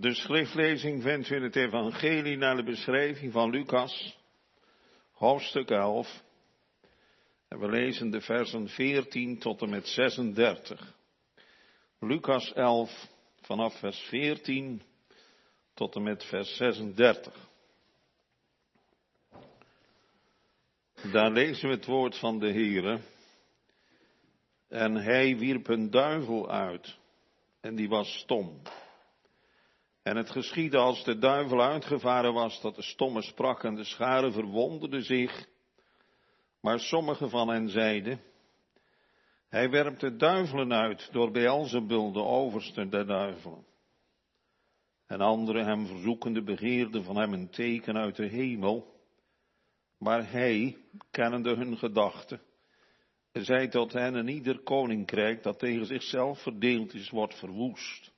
De 0.00 0.14
schriftlezing 0.14 1.02
vindt 1.02 1.28
u 1.28 1.34
in 1.34 1.42
het 1.42 1.56
Evangelie 1.56 2.36
naar 2.36 2.56
de 2.56 2.62
beschrijving 2.62 3.32
van 3.32 3.50
Lucas, 3.50 4.18
hoofdstuk 5.12 5.70
11. 5.70 6.22
En 7.48 7.58
we 7.58 7.68
lezen 7.68 8.10
de 8.10 8.20
versen 8.20 8.68
14 8.68 9.38
tot 9.38 9.62
en 9.62 9.70
met 9.70 9.86
36. 9.86 10.94
Lucas 11.98 12.52
11, 12.52 13.08
vanaf 13.40 13.78
vers 13.78 13.98
14 13.98 14.82
tot 15.74 15.94
en 15.94 16.02
met 16.02 16.24
vers 16.24 16.56
36. 16.56 17.48
Daar 21.12 21.30
lezen 21.30 21.68
we 21.68 21.74
het 21.74 21.86
woord 21.86 22.18
van 22.18 22.38
de 22.38 22.52
Heere. 22.52 23.00
En 24.68 24.94
hij 24.94 25.36
wierp 25.36 25.68
een 25.68 25.90
duivel 25.90 26.50
uit, 26.50 26.98
en 27.60 27.74
die 27.74 27.88
was 27.88 28.18
stom. 28.18 28.62
En 30.02 30.16
het 30.16 30.30
geschiedde 30.30 30.76
als 30.76 31.04
de 31.04 31.18
duivel 31.18 31.62
uitgevaren 31.62 32.32
was, 32.32 32.60
dat 32.60 32.74
de 32.74 32.82
stomme 32.82 33.22
sprak 33.22 33.64
en 33.64 33.74
de 33.74 33.84
scharen 33.84 34.32
verwonderden 34.32 35.02
zich. 35.02 35.48
Maar 36.60 36.80
sommigen 36.80 37.30
van 37.30 37.48
hen 37.48 37.68
zeiden, 37.68 38.20
hij 39.48 39.70
werpt 39.70 40.00
de 40.00 40.16
duivelen 40.16 40.72
uit 40.72 41.12
door 41.12 41.30
Beelzebul, 41.30 42.12
de 42.12 42.22
overste 42.22 42.88
der 42.88 43.06
duivelen. 43.06 43.66
En 45.06 45.20
anderen 45.20 45.64
hem 45.64 45.86
verzoekende 45.86 46.42
begeerden 46.42 47.04
van 47.04 47.16
hem 47.16 47.32
een 47.32 47.50
teken 47.50 47.96
uit 47.96 48.16
de 48.16 48.26
hemel. 48.26 48.98
Maar 49.98 50.30
hij, 50.30 50.76
kennende 51.10 51.54
hun 51.54 51.76
gedachten, 51.76 52.40
zei 53.32 53.68
tot 53.68 53.92
hen 53.92 54.16
en 54.16 54.28
ieder 54.28 54.58
koninkrijk 54.58 55.42
dat 55.42 55.58
tegen 55.58 55.86
zichzelf 55.86 56.42
verdeeld 56.42 56.94
is, 56.94 57.10
wordt 57.10 57.38
verwoest. 57.38 58.12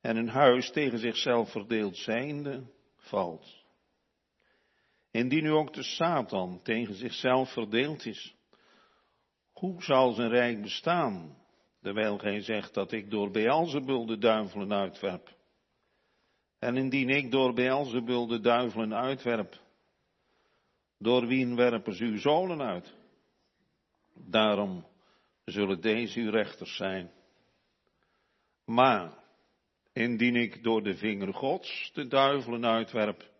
En 0.00 0.16
een 0.16 0.28
huis 0.28 0.70
tegen 0.70 0.98
zichzelf 0.98 1.50
verdeeld 1.50 1.96
zijnde, 1.96 2.62
valt. 2.96 3.64
Indien 5.10 5.42
nu 5.42 5.50
ook 5.50 5.72
de 5.72 5.82
Satan 5.82 6.60
tegen 6.62 6.94
zichzelf 6.94 7.52
verdeeld 7.52 8.06
is, 8.06 8.34
hoe 9.52 9.82
zal 9.82 10.12
zijn 10.12 10.30
rijk 10.30 10.62
bestaan, 10.62 11.36
terwijl 11.82 12.18
gij 12.18 12.40
zegt 12.40 12.74
dat 12.74 12.92
ik 12.92 13.10
door 13.10 13.30
Beelzebul 13.30 14.06
de 14.06 14.18
duivelen 14.18 14.72
uitwerp? 14.72 15.38
En 16.58 16.76
indien 16.76 17.08
ik 17.08 17.30
door 17.30 17.54
Beelzebul 17.54 18.26
de 18.26 18.40
duivelen 18.40 18.94
uitwerp, 18.94 19.60
door 20.98 21.26
wien 21.26 21.56
werpen 21.56 21.94
ze 21.94 22.04
uw 22.04 22.18
zonen 22.18 22.62
uit? 22.62 22.94
Daarom 24.14 24.86
zullen 25.44 25.80
deze 25.80 26.20
uw 26.20 26.30
rechters 26.30 26.76
zijn. 26.76 27.10
Maar, 28.64 29.19
indien 29.92 30.36
ik 30.36 30.62
door 30.62 30.82
de 30.82 30.96
vinger 30.96 31.34
Gods 31.34 31.90
de 31.94 32.06
duivelen 32.06 32.66
uitwerp, 32.66 33.30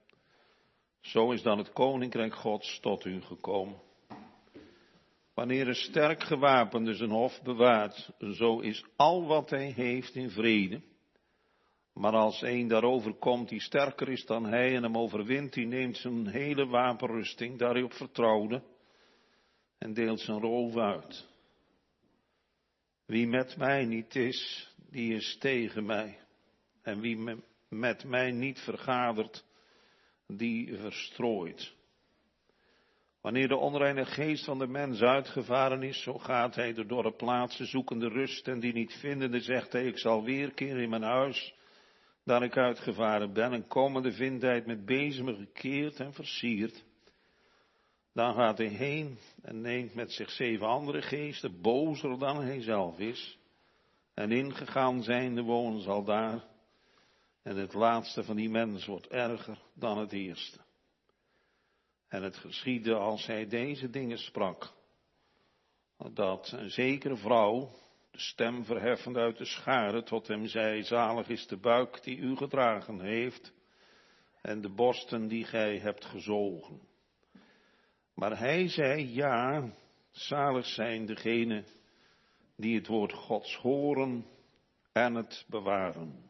zo 1.01 1.31
is 1.31 1.43
dan 1.43 1.59
het 1.59 1.73
koninkrijk 1.73 2.35
Gods 2.35 2.81
tot 2.81 3.05
u 3.05 3.21
gekomen. 3.21 3.81
Wanneer 5.35 5.69
een 5.69 5.75
sterk 5.75 6.23
gewapende 6.23 6.95
zijn 6.95 7.11
hof 7.11 7.43
bewaart, 7.43 8.11
zo 8.33 8.59
is 8.59 8.85
al 8.97 9.27
wat 9.27 9.51
hij 9.51 9.73
heeft 9.77 10.15
in 10.15 10.31
vrede. 10.31 10.83
Maar 11.93 12.13
als 12.13 12.43
een 12.43 12.69
daarover 12.69 13.15
komt 13.15 13.49
die 13.49 13.61
sterker 13.61 14.09
is 14.09 14.25
dan 14.25 14.45
hij 14.45 14.77
en 14.77 14.83
hem 14.83 14.99
overwint, 14.99 15.53
die 15.53 15.67
neemt 15.67 15.97
zijn 15.97 16.27
hele 16.27 16.67
wapenrusting 16.67 17.59
daarop 17.59 17.93
vertrouwde 17.93 18.63
en 19.79 19.95
deelt 19.95 20.21
zijn 20.21 20.41
roof 20.41 20.77
uit. 20.77 21.29
Wie 23.07 23.27
met 23.27 23.57
mij 23.57 23.85
niet 23.85 24.15
is, 24.15 24.71
die 24.91 25.15
is 25.15 25.37
tegen 25.39 25.87
mij. 25.87 26.19
En 26.83 27.01
wie 27.01 27.41
met 27.69 28.05
mij 28.05 28.31
niet 28.31 28.59
vergadert, 28.59 29.45
die 30.27 30.77
verstrooit. 30.77 31.75
Wanneer 33.21 33.49
de 33.49 33.57
onreine 33.57 34.05
geest 34.05 34.45
van 34.45 34.59
de 34.59 34.67
mens 34.67 35.01
uitgevaren 35.01 35.83
is, 35.83 36.03
zo 36.03 36.19
gaat 36.19 36.55
hij 36.55 36.73
de 36.73 36.87
dorre 36.87 37.13
plaatsen 37.13 37.67
zoekende 37.67 38.09
rust 38.09 38.49
en 38.49 38.61
die 38.61 38.73
niet 38.73 38.93
vindende 38.93 39.41
zegt 39.41 39.73
hij, 39.73 39.87
ik 39.87 39.99
zal 39.99 40.25
weerkeren 40.25 40.83
in 40.83 40.89
mijn 40.89 41.03
huis, 41.03 41.55
daar 42.25 42.43
ik 42.43 42.57
uitgevaren 42.57 43.33
ben 43.33 43.53
en 43.53 43.67
komende 43.67 44.13
vindt 44.13 44.43
hij 44.43 44.55
het 44.55 44.67
met 44.67 44.85
bezemen 44.85 45.37
gekeerd 45.37 46.01
en 46.01 46.13
versierd. 46.13 46.85
Dan 48.13 48.35
gaat 48.35 48.59
hij 48.59 48.67
heen 48.67 49.19
en 49.43 49.61
neemt 49.61 49.95
met 49.95 50.13
zich 50.13 50.31
zeven 50.31 50.67
andere 50.67 51.03
geesten, 51.03 51.61
bozer 51.61 52.19
dan 52.19 52.43
hij 52.43 52.63
zelf 52.63 52.99
is. 52.99 53.39
En 54.15 54.33
ingegaan 54.33 55.03
zijnde 55.03 55.43
wonen 55.43 55.81
zal 55.81 56.05
daar. 56.05 56.50
En 57.43 57.57
het 57.57 57.75
laatste 57.75 58.25
van 58.25 58.37
die 58.37 58.51
mens 58.51 58.87
wordt 58.87 59.07
erger 59.07 59.59
dan 59.75 59.99
het 59.99 60.13
eerste. 60.13 60.59
En 62.09 62.23
het 62.23 62.37
geschiedde 62.37 62.95
als 62.95 63.27
hij 63.27 63.47
deze 63.47 63.91
dingen 63.91 64.19
sprak, 64.19 64.73
dat 66.13 66.53
een 66.53 66.71
zekere 66.71 67.17
vrouw, 67.17 67.71
de 68.11 68.21
stem 68.21 68.65
verheffend 68.65 69.17
uit 69.17 69.39
de 69.39 69.45
schare, 69.45 70.03
tot 70.03 70.27
hem 70.27 70.47
zei, 70.47 70.83
zalig 70.83 71.29
is 71.29 71.47
de 71.47 71.57
buik 71.57 72.03
die 72.03 72.17
u 72.17 72.37
gedragen 72.37 73.01
heeft, 73.01 73.53
en 74.43 74.61
de 74.61 74.69
borsten 74.69 75.29
die 75.29 75.45
gij 75.45 75.79
hebt 75.79 76.05
gezogen. 76.05 76.81
Maar 78.15 78.39
hij 78.39 78.69
zei, 78.69 79.15
ja, 79.15 79.71
zalig 80.11 80.67
zijn 80.67 81.07
degenen 81.07 81.65
die 82.57 82.77
het 82.77 82.87
woord 82.87 83.13
Gods 83.13 83.57
horen 83.57 84.27
en 84.93 85.15
het 85.15 85.45
bewaren. 85.49 86.30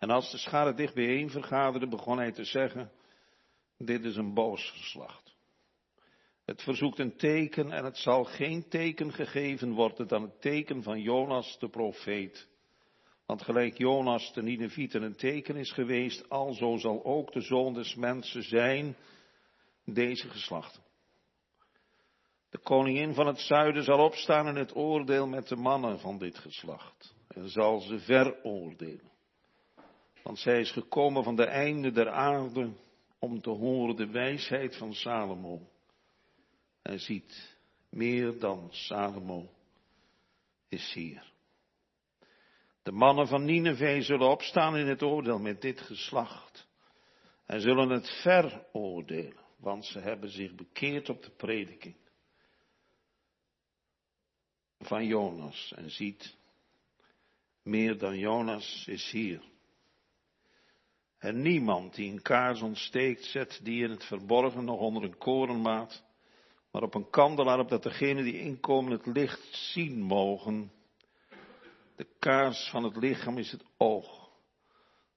En 0.00 0.10
als 0.10 0.30
de 0.30 0.38
schade 0.38 0.74
dicht 0.74 0.94
bijeen 0.94 1.30
vergaderde, 1.30 1.88
begon 1.88 2.18
hij 2.18 2.32
te 2.32 2.44
zeggen, 2.44 2.90
dit 3.78 4.04
is 4.04 4.16
een 4.16 4.34
boos 4.34 4.70
geslacht. 4.70 5.34
Het 6.44 6.62
verzoekt 6.62 6.98
een 6.98 7.16
teken 7.16 7.72
en 7.72 7.84
het 7.84 7.96
zal 7.96 8.24
geen 8.24 8.68
teken 8.68 9.12
gegeven 9.12 9.72
worden 9.72 10.08
dan 10.08 10.22
het 10.22 10.40
teken 10.40 10.82
van 10.82 11.00
Jonas 11.00 11.58
de 11.58 11.68
profeet. 11.68 12.48
Want 13.26 13.42
gelijk 13.42 13.78
Jonas 13.78 14.32
de 14.32 14.42
Ninevieten 14.42 15.02
een 15.02 15.16
teken 15.16 15.56
is 15.56 15.72
geweest, 15.72 16.28
alzo 16.28 16.76
zal 16.76 17.04
ook 17.04 17.32
de 17.32 17.40
zoon 17.40 17.74
des 17.74 17.94
mensen 17.94 18.42
zijn 18.42 18.96
deze 19.84 20.28
geslachten. 20.28 20.82
De 22.50 22.58
koningin 22.58 23.14
van 23.14 23.26
het 23.26 23.38
zuiden 23.38 23.84
zal 23.84 24.04
opstaan 24.04 24.48
in 24.48 24.56
het 24.56 24.76
oordeel 24.76 25.26
met 25.26 25.48
de 25.48 25.56
mannen 25.56 25.98
van 25.98 26.18
dit 26.18 26.38
geslacht 26.38 27.14
en 27.28 27.48
zal 27.48 27.80
ze 27.80 27.98
veroordelen. 27.98 29.09
Want 30.22 30.38
zij 30.38 30.60
is 30.60 30.70
gekomen 30.70 31.24
van 31.24 31.36
de 31.36 31.44
einde 31.44 31.90
der 31.90 32.10
aarde 32.10 32.72
om 33.18 33.40
te 33.40 33.50
horen 33.50 33.96
de 33.96 34.06
wijsheid 34.06 34.76
van 34.76 34.94
Salomo. 34.94 35.68
En 36.82 37.00
ziet, 37.00 37.56
meer 37.90 38.38
dan 38.38 38.68
Salomo 38.70 39.50
is 40.68 40.92
hier. 40.92 41.32
De 42.82 42.92
mannen 42.92 43.26
van 43.26 43.44
Nineveh 43.44 44.02
zullen 44.02 44.30
opstaan 44.30 44.76
in 44.76 44.86
het 44.86 45.02
oordeel 45.02 45.38
met 45.38 45.60
dit 45.60 45.80
geslacht 45.80 46.68
en 47.46 47.60
zullen 47.60 47.88
het 47.88 48.08
veroordelen 48.22 49.48
want 49.60 49.84
ze 49.84 49.98
hebben 49.98 50.30
zich 50.30 50.54
bekeerd 50.54 51.08
op 51.08 51.22
de 51.22 51.30
prediking 51.30 51.96
van 54.78 55.06
Jonas. 55.06 55.72
En 55.76 55.90
ziet, 55.90 56.36
meer 57.62 57.98
dan 57.98 58.18
Jonas 58.18 58.84
is 58.86 59.10
hier. 59.10 59.49
En 61.20 61.42
niemand 61.42 61.94
die 61.94 62.12
een 62.12 62.22
kaars 62.22 62.60
ontsteekt, 62.62 63.24
zet 63.24 63.60
die 63.62 63.84
in 63.84 63.90
het 63.90 64.04
verborgen 64.04 64.64
nog 64.64 64.80
onder 64.80 65.02
een 65.02 65.18
korenmaat, 65.18 66.04
maar 66.70 66.82
op 66.82 66.94
een 66.94 67.10
kandelaar, 67.10 67.58
opdat 67.58 67.82
degenen 67.82 68.24
die 68.24 68.40
inkomen 68.40 68.92
het 68.92 69.06
licht 69.06 69.54
zien 69.54 70.00
mogen. 70.00 70.72
De 71.96 72.06
kaars 72.18 72.68
van 72.70 72.84
het 72.84 72.96
lichaam 72.96 73.38
is 73.38 73.52
het 73.52 73.64
oog. 73.76 74.30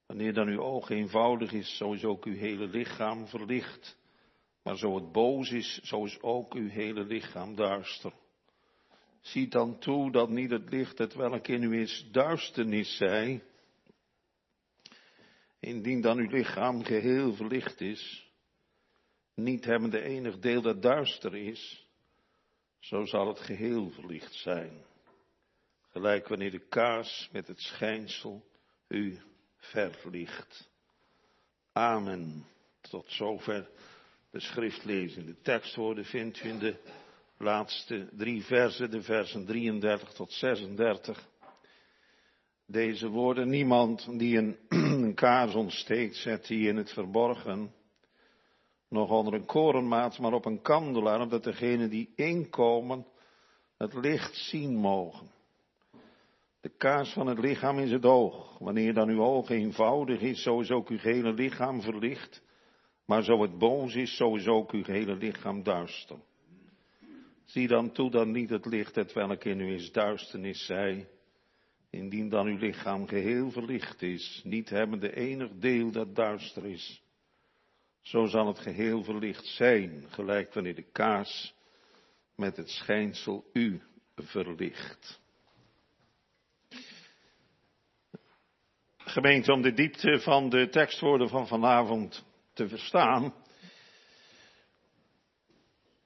Wanneer 0.05 0.33
dan 0.33 0.47
uw 0.47 0.61
oog 0.61 0.89
eenvoudig 0.89 1.51
is, 1.51 1.77
zo 1.77 1.93
is 1.93 2.03
ook 2.03 2.25
uw 2.25 2.35
hele 2.35 2.67
lichaam 2.67 3.27
verlicht. 3.27 3.97
Maar 4.63 4.77
zo 4.77 4.95
het 4.95 5.11
boos 5.11 5.51
is, 5.51 5.79
zo 5.83 6.05
is 6.05 6.21
ook 6.21 6.53
uw 6.53 6.69
hele 6.69 7.03
lichaam 7.03 7.55
duister. 7.55 8.13
Ziet 9.21 9.51
dan 9.51 9.79
toe 9.79 10.11
dat 10.11 10.29
niet 10.29 10.49
het 10.49 10.69
licht 10.69 10.97
het 10.97 11.13
welk 11.13 11.47
in 11.47 11.63
u 11.63 11.81
is 11.81 12.07
duisternis 12.11 12.97
zij. 12.97 13.43
Indien 15.63 16.01
dan 16.01 16.17
uw 16.17 16.29
lichaam 16.29 16.83
geheel 16.83 17.33
verlicht 17.33 17.81
is, 17.81 18.31
niet 19.35 19.65
hebbende 19.65 20.01
enig 20.01 20.39
deel 20.39 20.61
dat 20.61 20.81
duister 20.81 21.35
is, 21.35 21.87
zo 22.79 23.05
zal 23.05 23.27
het 23.27 23.39
geheel 23.39 23.89
verlicht 23.89 24.33
zijn. 24.33 24.85
Gelijk 25.89 26.27
wanneer 26.27 26.51
de 26.51 26.67
kaas 26.67 27.29
met 27.31 27.47
het 27.47 27.59
schijnsel 27.59 28.45
u 28.87 29.19
verlicht. 29.57 30.69
Amen. 31.71 32.45
Tot 32.81 33.05
zover 33.11 33.69
de 34.31 34.39
schrift 34.39 34.83
lezen. 34.83 35.25
De 35.25 35.41
tekstwoorden 35.41 36.05
vindt 36.05 36.43
u 36.43 36.49
in 36.49 36.59
de 36.59 36.79
laatste 37.37 38.09
drie 38.11 38.43
versen, 38.43 38.91
de 38.91 39.01
versen 39.01 39.45
33 39.45 40.13
tot 40.13 40.31
36. 40.31 41.31
Deze 42.67 43.07
woorden, 43.07 43.49
niemand 43.49 44.19
die 44.19 44.37
een, 44.37 44.57
een 45.03 45.13
kaars 45.13 45.55
ontsteekt, 45.55 46.15
zet 46.15 46.47
die 46.47 46.67
in 46.67 46.77
het 46.77 46.93
verborgen, 46.93 47.73
nog 48.89 49.09
onder 49.09 49.33
een 49.33 49.45
korenmaat, 49.45 50.19
maar 50.19 50.33
op 50.33 50.45
een 50.45 50.61
kandelaar, 50.61 51.21
opdat 51.21 51.43
degenen 51.43 51.89
die 51.89 52.13
inkomen 52.15 53.05
het 53.77 53.93
licht 53.93 54.35
zien 54.35 54.75
mogen. 54.75 55.31
De 56.61 56.69
kaars 56.77 57.13
van 57.13 57.27
het 57.27 57.39
lichaam 57.39 57.79
is 57.79 57.91
het 57.91 58.05
oog. 58.05 58.57
Wanneer 58.59 58.93
dan 58.93 59.09
uw 59.09 59.21
oog 59.21 59.49
eenvoudig 59.49 60.19
is, 60.19 60.41
zo 60.41 60.59
is 60.59 60.71
ook 60.71 60.89
uw 60.89 60.97
hele 60.97 61.33
lichaam 61.33 61.81
verlicht. 61.81 62.43
Maar 63.05 63.23
zo 63.23 63.41
het 63.41 63.57
boos 63.57 63.95
is, 63.95 64.15
zo 64.15 64.35
is 64.35 64.47
ook 64.47 64.71
uw 64.71 64.83
hele 64.83 65.15
lichaam 65.15 65.63
duister. 65.63 66.17
Zie 67.45 67.67
dan 67.67 67.91
toe 67.91 68.11
dat 68.11 68.27
niet 68.27 68.49
het 68.49 68.65
licht 68.65 68.95
het 68.95 69.13
welk 69.13 69.43
in 69.43 69.59
u 69.59 69.73
is 69.73 69.91
duisternis 69.91 70.65
zij, 70.65 71.07
indien 71.93 72.29
dan 72.29 72.47
uw 72.47 72.57
lichaam 72.57 73.07
geheel 73.07 73.51
verlicht 73.51 74.01
is, 74.01 74.41
niet 74.43 74.69
hebbende 74.69 75.15
enig 75.15 75.49
deel 75.53 75.91
dat 75.91 76.15
duister 76.15 76.65
is. 76.65 77.01
Zo 78.01 78.25
zal 78.25 78.47
het 78.47 78.59
geheel 78.59 79.03
verlicht 79.03 79.45
zijn, 79.45 80.05
gelijk 80.09 80.53
wanneer 80.53 80.75
de 80.75 80.91
kaars 80.91 81.53
met 82.35 82.57
het 82.57 82.69
schijnsel 82.69 83.49
u 83.53 83.81
verlicht. 84.15 85.21
Gemeente, 88.97 89.51
om 89.51 89.61
de 89.61 89.73
diepte 89.73 90.19
van 90.19 90.49
de 90.49 90.69
tekstwoorden 90.69 91.29
van 91.29 91.47
vanavond 91.47 92.25
te 92.53 92.67
verstaan, 92.67 93.33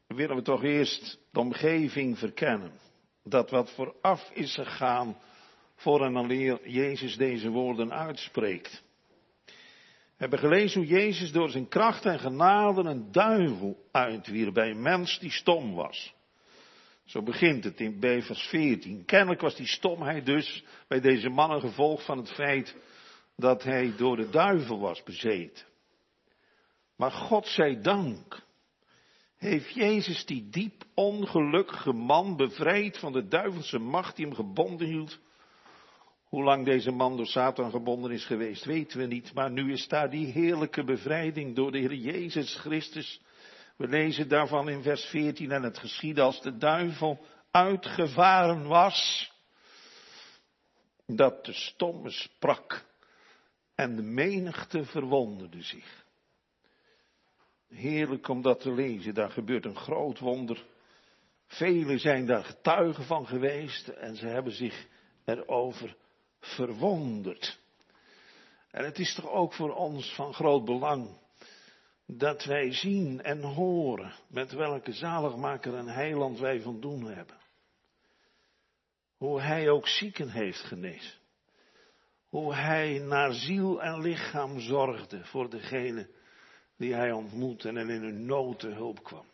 willen 0.08 0.36
we 0.36 0.42
toch 0.42 0.64
eerst 0.64 1.20
de 1.32 1.40
omgeving 1.40 2.18
verkennen. 2.18 2.72
Dat 3.24 3.50
wat 3.50 3.72
vooraf 3.72 4.32
is 4.34 4.54
gegaan 4.54 5.18
voor 5.78 6.06
en 6.06 6.16
alleer 6.16 6.70
Jezus 6.70 7.18
deze 7.18 7.50
woorden 7.50 7.94
uitspreekt. 7.94 8.84
We 9.46 10.24
hebben 10.24 10.40
gelezen 10.40 10.82
hoe 10.82 10.90
Jezus 10.90 11.32
door 11.32 11.50
zijn 11.50 11.68
kracht 11.68 12.06
en 12.06 12.20
genade 12.20 12.82
een 12.82 13.12
duivel 13.12 13.86
uitwierp 13.92 14.54
bij 14.54 14.70
een 14.70 14.82
mens 14.82 15.20
die 15.20 15.32
stom 15.32 15.74
was. 15.74 16.16
Zo 17.06 17.22
begint 17.22 17.64
het 17.64 17.80
in 17.80 18.00
bij 18.00 18.22
vers 18.22 18.42
14. 18.48 19.06
Kennelijk 19.06 19.42
was 19.42 19.56
die 19.56 19.68
stomheid 19.68 20.26
dus 20.26 20.64
bij 20.88 21.02
deze 21.02 21.30
man 21.30 21.52
een 21.52 21.62
gevolg 21.62 22.06
van 22.06 22.18
het 22.18 22.32
feit 22.32 22.76
dat 23.36 23.64
hij 23.64 23.94
door 23.98 24.16
de 24.16 24.30
duivel 24.30 24.80
was 24.80 25.04
bezeten. 25.04 25.66
Maar 26.96 27.12
God 27.12 27.48
zij 27.48 27.82
dank 27.82 28.46
heeft 29.38 29.74
Jezus 29.74 30.26
die 30.26 30.50
diep 30.50 30.84
ongelukkige 30.94 31.94
man 31.94 32.36
bevrijd 32.36 32.98
van 32.98 33.12
de 33.12 33.28
duivelse 33.28 33.80
macht 33.80 34.16
die 34.16 34.26
hem 34.26 34.36
gebonden 34.36 34.88
hield. 34.88 35.20
Hoe 36.28 36.44
lang 36.44 36.66
deze 36.66 36.92
man 36.92 37.18
door 37.18 37.26
Satan 37.26 37.72
gebonden 37.72 38.12
is 38.12 38.26
geweest, 38.26 38.66
weten 38.66 39.00
we 39.00 39.06
niet. 39.06 39.34
Maar 39.34 39.52
nu 39.52 39.72
is 39.72 39.88
daar 39.88 40.10
die 40.10 40.26
heerlijke 40.26 40.84
bevrijding 40.84 41.56
door 41.56 41.72
de 41.72 41.78
Heer 41.78 41.94
Jezus 41.94 42.56
Christus. 42.56 43.22
We 43.76 43.88
lezen 43.88 44.28
daarvan 44.28 44.70
in 44.70 44.82
vers 44.82 45.06
14 45.06 45.52
en 45.52 45.64
het 45.64 45.78
geschiedde 45.78 46.22
als 46.22 46.42
de 46.42 46.58
duivel 46.58 47.26
uitgevaren 47.52 48.68
was. 48.68 49.32
Dat 51.06 51.46
de 51.46 51.54
stomme 51.54 52.10
sprak 52.10 52.86
en 53.76 53.96
de 53.96 54.02
menigte 54.02 54.86
verwonderde 54.86 55.62
zich. 55.62 56.06
Heerlijk 57.68 58.28
om 58.28 58.42
dat 58.42 58.60
te 58.60 58.72
lezen, 58.72 59.14
daar 59.14 59.32
gebeurt 59.32 59.66
een 59.66 59.76
groot 59.76 60.20
wonder. 60.20 60.66
Velen 61.46 62.00
zijn 62.00 62.26
daar 62.26 62.44
getuigen 62.44 63.04
van 63.04 63.28
geweest 63.28 63.88
en 63.88 64.16
ze 64.16 64.28
hebben 64.28 64.54
zich 64.54 64.88
erover 65.26 65.96
verwonderd. 66.48 67.60
En 68.72 68.86
het 68.86 69.00
is 69.00 69.16
toch 69.16 69.30
ook 69.30 69.54
voor 69.54 69.76
ons 69.76 70.16
van 70.16 70.34
groot 70.34 70.66
belang 70.66 71.18
dat 72.06 72.44
wij 72.44 72.74
zien 72.74 73.24
en 73.24 73.42
horen 73.42 74.14
met 74.28 74.52
welke 74.52 74.92
zaligmaker 74.92 75.76
en 75.76 75.88
heiland 75.88 76.40
wij 76.40 76.62
van 76.62 76.80
doen 76.80 77.06
hebben. 77.06 77.38
Hoe 79.18 79.42
hij 79.42 79.70
ook 79.70 79.88
zieken 79.88 80.30
heeft 80.30 80.62
genezen. 80.62 81.14
Hoe 82.30 82.54
hij 82.54 83.00
naar 83.00 83.34
ziel 83.34 83.82
en 83.82 84.02
lichaam 84.02 84.60
zorgde 84.60 85.26
voor 85.26 85.50
degene 85.50 86.10
die 86.78 86.94
hij 86.94 87.12
ontmoette 87.12 87.70
en 87.70 87.78
in 87.90 88.02
hun 88.02 88.26
nood 88.26 88.60
te 88.60 88.68
hulp 88.68 89.04
kwam. 89.04 89.26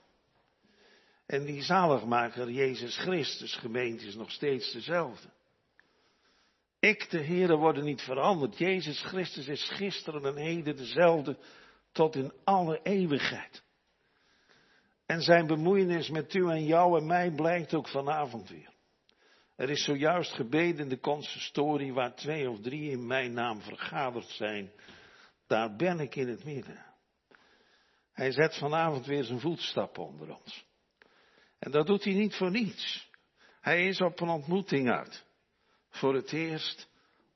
En 1.26 1.46
die 1.46 1.62
zaligmaker, 1.62 2.52
Jezus 2.52 2.98
Christus, 2.98 3.56
gemeente, 3.56 4.06
is 4.06 4.16
nog 4.16 4.32
steeds 4.32 4.72
dezelfde. 4.72 5.28
Ik, 6.84 7.10
de 7.10 7.24
Heere, 7.24 7.56
worden 7.56 7.84
niet 7.84 8.02
veranderd. 8.02 8.58
Jezus 8.58 9.02
Christus 9.02 9.48
is 9.48 9.70
gisteren 9.70 10.26
en 10.26 10.36
heden 10.36 10.76
dezelfde 10.76 11.38
tot 11.92 12.16
in 12.16 12.34
alle 12.44 12.80
eeuwigheid. 12.82 13.64
En 15.06 15.22
zijn 15.22 15.48
bemoeienis 15.48 16.10
met 16.10 16.34
u 16.34 16.50
en 16.50 16.66
jou 16.66 17.00
en 17.00 17.06
mij 17.06 17.32
blijkt 17.32 17.74
ook 17.74 17.88
vanavond 17.88 18.50
weer. 18.50 18.74
Er 19.56 19.70
is 19.70 19.84
zojuist 19.84 20.32
gebeden 20.32 20.80
in 20.80 20.90
de 20.90 21.00
consistorie 21.00 21.94
waar 21.94 22.16
twee 22.16 22.50
of 22.50 22.60
drie 22.60 22.92
in 22.92 23.08
mijn 23.08 23.34
naam 23.34 23.62
vergaderd 23.62 24.30
zijn. 24.30 24.72
Daar 25.48 25.76
ben 25.76 26.00
ik 26.00 26.16
in 26.16 26.28
het 26.28 26.44
midden. 26.44 26.86
Hij 28.14 28.32
zet 28.32 28.58
vanavond 28.58 29.06
weer 29.06 29.24
zijn 29.24 29.40
voetstappen 29.40 30.06
onder 30.06 30.36
ons. 30.38 30.66
En 31.60 31.72
dat 31.72 31.88
doet 31.88 32.04
hij 32.04 32.14
niet 32.14 32.36
voor 32.36 32.52
niets. 32.52 33.10
Hij 33.62 33.88
is 33.88 34.02
op 34.02 34.20
een 34.20 34.30
ontmoeting 34.30 34.90
uit. 34.90 35.32
Voor 35.94 36.14
het 36.14 36.32
eerst 36.32 36.88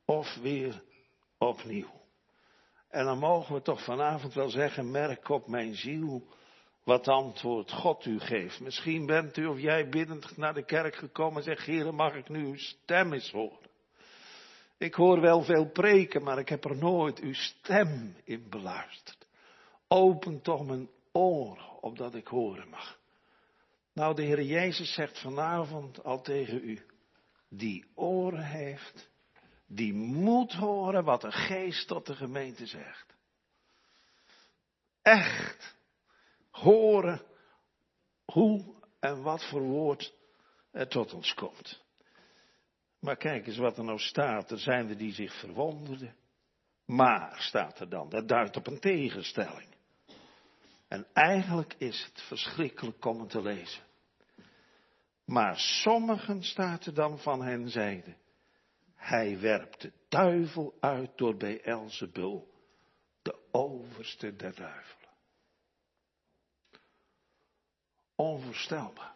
of 0.05 0.35
weer 0.35 0.83
opnieuw. 1.37 2.01
En 2.89 3.05
dan 3.05 3.17
mogen 3.17 3.55
we 3.55 3.61
toch 3.61 3.83
vanavond 3.83 4.33
wel 4.33 4.49
zeggen, 4.49 4.91
merk 4.91 5.29
op 5.29 5.47
mijn 5.47 5.75
ziel 5.75 6.27
wat 6.83 7.07
antwoord 7.07 7.71
God 7.71 8.05
u 8.05 8.19
geeft. 8.19 8.59
Misschien 8.59 9.05
bent 9.05 9.37
u 9.37 9.45
of 9.45 9.59
jij 9.59 9.89
biddend 9.89 10.37
naar 10.37 10.53
de 10.53 10.65
kerk 10.65 10.95
gekomen 10.95 11.37
en 11.37 11.43
zegt, 11.43 11.65
Heer, 11.65 11.93
mag 11.93 12.15
ik 12.15 12.29
nu 12.29 12.45
uw 12.45 12.57
stem 12.57 13.13
eens 13.13 13.31
horen? 13.31 13.69
Ik 14.77 14.93
hoor 14.93 15.21
wel 15.21 15.43
veel 15.43 15.69
preken, 15.69 16.23
maar 16.23 16.39
ik 16.39 16.49
heb 16.49 16.63
er 16.63 16.77
nooit 16.77 17.19
uw 17.19 17.33
stem 17.33 18.15
in 18.23 18.49
beluisterd. 18.49 19.27
Open 19.87 20.41
toch 20.41 20.65
mijn 20.65 20.89
oren, 21.11 21.81
opdat 21.81 22.15
ik 22.15 22.27
horen 22.27 22.69
mag. 22.69 22.99
Nou, 23.93 24.15
de 24.15 24.21
Heer 24.21 24.41
Jezus 24.41 24.93
zegt 24.93 25.19
vanavond 25.19 26.03
al 26.03 26.21
tegen 26.21 26.63
u, 26.63 26.85
die 27.49 27.85
oren 27.95 28.45
heeft, 28.45 29.09
die 29.67 29.93
moet 29.93 30.53
horen 30.53 31.03
wat 31.03 31.21
de 31.21 31.31
geest 31.31 31.87
tot 31.87 32.05
de 32.05 32.15
gemeente 32.15 32.65
zegt. 32.65 33.15
Echt 35.01 35.75
horen 36.49 37.21
hoe 38.25 38.75
en 38.99 39.21
wat 39.21 39.49
voor 39.49 39.61
woord 39.61 40.13
er 40.71 40.87
tot 40.87 41.13
ons 41.13 41.33
komt. 41.33 41.85
Maar 42.99 43.17
kijk 43.17 43.47
eens 43.47 43.57
wat 43.57 43.77
er 43.77 43.83
nou 43.83 43.99
staat. 43.99 44.51
Er 44.51 44.59
zijn 44.59 44.89
er 44.89 44.97
die 44.97 45.13
zich 45.13 45.39
verwonderden. 45.39 46.15
Maar 46.85 47.35
staat 47.41 47.79
er 47.79 47.89
dan, 47.89 48.09
dat 48.09 48.27
duidt 48.27 48.55
op 48.55 48.67
een 48.67 48.79
tegenstelling. 48.79 49.67
En 50.87 51.07
eigenlijk 51.13 51.75
is 51.77 52.03
het 52.03 52.21
verschrikkelijk 52.21 53.05
om 53.05 53.19
het 53.19 53.29
te 53.29 53.41
lezen. 53.41 53.83
Maar 55.27 55.59
sommigen 55.59 56.43
staat 56.43 56.85
er 56.85 56.93
dan 56.93 57.19
van 57.19 57.41
hen 57.41 57.69
zeiden. 57.69 58.17
Hij 58.95 59.39
werpt 59.39 59.81
de 59.81 59.93
duivel 60.09 60.77
uit 60.79 61.17
door 61.17 61.37
Beelzebul, 61.37 62.53
de 63.21 63.47
overste 63.51 64.35
der 64.35 64.55
duivelen. 64.55 65.09
Onvoorstelbaar. 68.15 69.15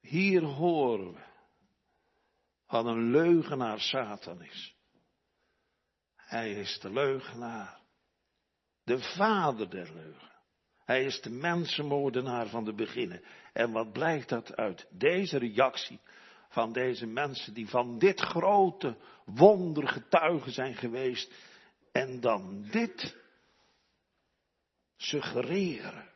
Hier 0.00 0.42
horen 0.42 1.12
we 1.12 1.24
wat 2.66 2.86
een 2.86 3.10
leugenaar 3.10 3.80
Satan 3.80 4.42
is. 4.42 4.76
Hij 6.16 6.52
is 6.52 6.78
de 6.80 6.92
leugenaar, 6.92 7.80
de 8.82 8.98
vader 8.98 9.70
der 9.70 9.94
leugen. 9.94 10.33
Hij 10.84 11.04
is 11.04 11.20
de 11.20 11.30
mensenmoordenaar 11.30 12.46
van 12.46 12.64
de 12.64 12.74
beginnen. 12.74 13.22
En 13.52 13.72
wat 13.72 13.92
blijkt 13.92 14.28
dat 14.28 14.56
uit 14.56 14.86
deze 14.90 15.38
reactie 15.38 16.00
van 16.48 16.72
deze 16.72 17.06
mensen 17.06 17.54
die 17.54 17.68
van 17.68 17.98
dit 17.98 18.20
grote 18.20 18.96
wonder 19.24 19.88
getuigen 19.88 20.52
zijn 20.52 20.74
geweest 20.74 21.32
en 21.92 22.20
dan 22.20 22.66
dit 22.70 23.16
suggereren. 24.96 26.12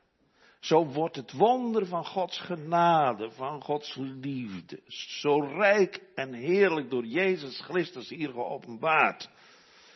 Zo 0.61 0.87
wordt 0.87 1.17
het 1.17 1.33
wonder 1.33 1.87
van 1.87 2.05
Gods 2.05 2.41
genade, 2.41 3.31
van 3.31 3.63
Gods 3.63 3.95
liefde, 3.97 4.81
zo 5.21 5.41
rijk 5.41 6.03
en 6.15 6.33
heerlijk 6.33 6.91
door 6.91 7.05
Jezus 7.05 7.61
Christus 7.61 8.09
hier 8.09 8.31
geopenbaard. 8.31 9.31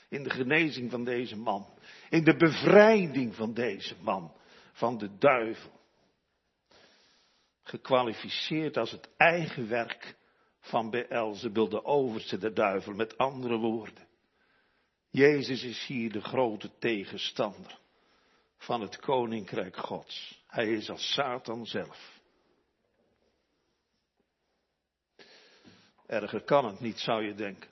In 0.09 0.23
de 0.23 0.31
genezing 0.31 0.91
van 0.91 1.05
deze 1.05 1.37
man. 1.37 1.67
In 2.11 2.25
de 2.25 2.37
bevrijding 2.37 3.35
van 3.35 3.55
deze 3.55 3.95
man. 4.01 4.33
Van 4.73 4.99
de 4.99 5.19
duivel. 5.19 5.81
Gekwalificeerd 7.63 8.77
als 8.77 8.91
het 8.91 9.09
eigen 9.17 9.69
werk 9.69 10.17
van 10.61 10.91
Beelzebul, 10.91 11.69
de 11.69 11.85
overste 11.85 12.39
de 12.39 12.53
duivel, 12.53 12.93
met 12.93 13.19
andere 13.19 13.57
woorden. 13.57 14.07
Jezus 15.11 15.63
is 15.63 15.87
hier 15.87 16.13
de 16.13 16.21
grote 16.21 16.71
tegenstander 16.79 17.79
van 18.57 18.81
het 18.81 18.99
koninkrijk 18.99 19.77
Gods. 19.77 20.43
Hij 20.47 20.73
is 20.73 20.91
als 20.91 21.13
Satan 21.13 21.67
zelf. 21.67 22.21
Erger 26.07 26.43
kan 26.43 26.65
het 26.65 26.81
niet, 26.81 26.99
zou 26.99 27.25
je 27.25 27.35
denken. 27.35 27.71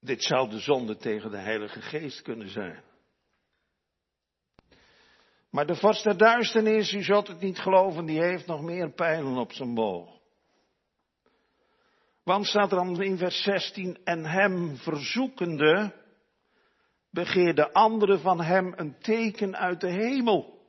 Dit 0.00 0.22
zou 0.22 0.50
de 0.50 0.58
zonde 0.58 0.96
tegen 0.96 1.30
de 1.30 1.36
Heilige 1.36 1.80
Geest 1.80 2.22
kunnen 2.22 2.48
zijn. 2.48 2.82
Maar 5.56 5.66
de 5.66 5.76
vorst 5.76 6.04
der 6.04 6.16
duisternis, 6.16 6.92
u 6.92 7.02
zult 7.02 7.28
het 7.28 7.40
niet 7.40 7.58
geloven, 7.58 8.06
die 8.06 8.22
heeft 8.22 8.46
nog 8.46 8.62
meer 8.62 8.90
pijlen 8.90 9.36
op 9.36 9.52
zijn 9.52 9.74
boog. 9.74 10.20
Want 12.24 12.46
staat 12.46 12.70
er 12.70 12.76
dan 12.76 13.02
in 13.02 13.18
vers 13.18 13.42
16, 13.42 13.98
en 14.04 14.24
hem 14.24 14.76
verzoekende, 14.76 15.92
begeerde 17.10 17.72
anderen 17.72 18.20
van 18.20 18.40
hem 18.40 18.72
een 18.76 18.98
teken 18.98 19.56
uit 19.56 19.80
de 19.80 19.90
hemel. 19.90 20.60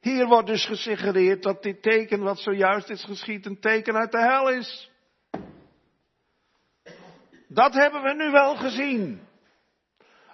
Hier 0.00 0.26
wordt 0.26 0.48
dus 0.48 0.66
gesuggereerd 0.66 1.42
dat 1.42 1.62
dit 1.62 1.82
teken 1.82 2.20
wat 2.20 2.38
zojuist 2.38 2.88
is 2.88 3.04
geschied 3.04 3.46
een 3.46 3.60
teken 3.60 3.94
uit 3.94 4.12
de 4.12 4.20
hel 4.20 4.50
is. 4.50 4.90
Dat 7.48 7.74
hebben 7.74 8.02
we 8.02 8.14
nu 8.14 8.30
wel 8.30 8.56
gezien. 8.56 9.20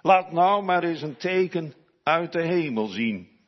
Laat 0.01 0.31
nou 0.31 0.63
maar 0.63 0.83
eens 0.83 1.01
een 1.01 1.17
teken 1.17 1.73
uit 2.05 2.31
de 2.31 2.41
hemel 2.41 2.87
zien. 2.87 3.39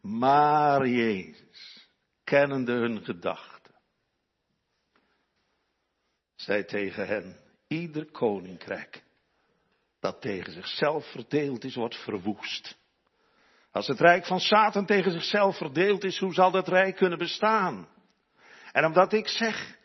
Maar 0.00 0.88
Jezus, 0.88 1.88
kennende 2.24 2.72
hun 2.72 3.04
gedachten, 3.04 3.74
zei 6.34 6.64
tegen 6.64 7.06
hen, 7.06 7.36
ieder 7.66 8.10
koninkrijk 8.10 9.04
dat 10.00 10.20
tegen 10.20 10.52
zichzelf 10.52 11.10
verdeeld 11.10 11.64
is, 11.64 11.74
wordt 11.74 12.02
verwoest. 12.02 12.78
Als 13.70 13.86
het 13.86 14.00
rijk 14.00 14.26
van 14.26 14.40
Satan 14.40 14.86
tegen 14.86 15.12
zichzelf 15.12 15.56
verdeeld 15.56 16.04
is, 16.04 16.18
hoe 16.18 16.34
zal 16.34 16.50
dat 16.50 16.68
rijk 16.68 16.96
kunnen 16.96 17.18
bestaan? 17.18 17.88
En 18.72 18.84
omdat 18.84 19.12
ik 19.12 19.28
zeg, 19.28 19.78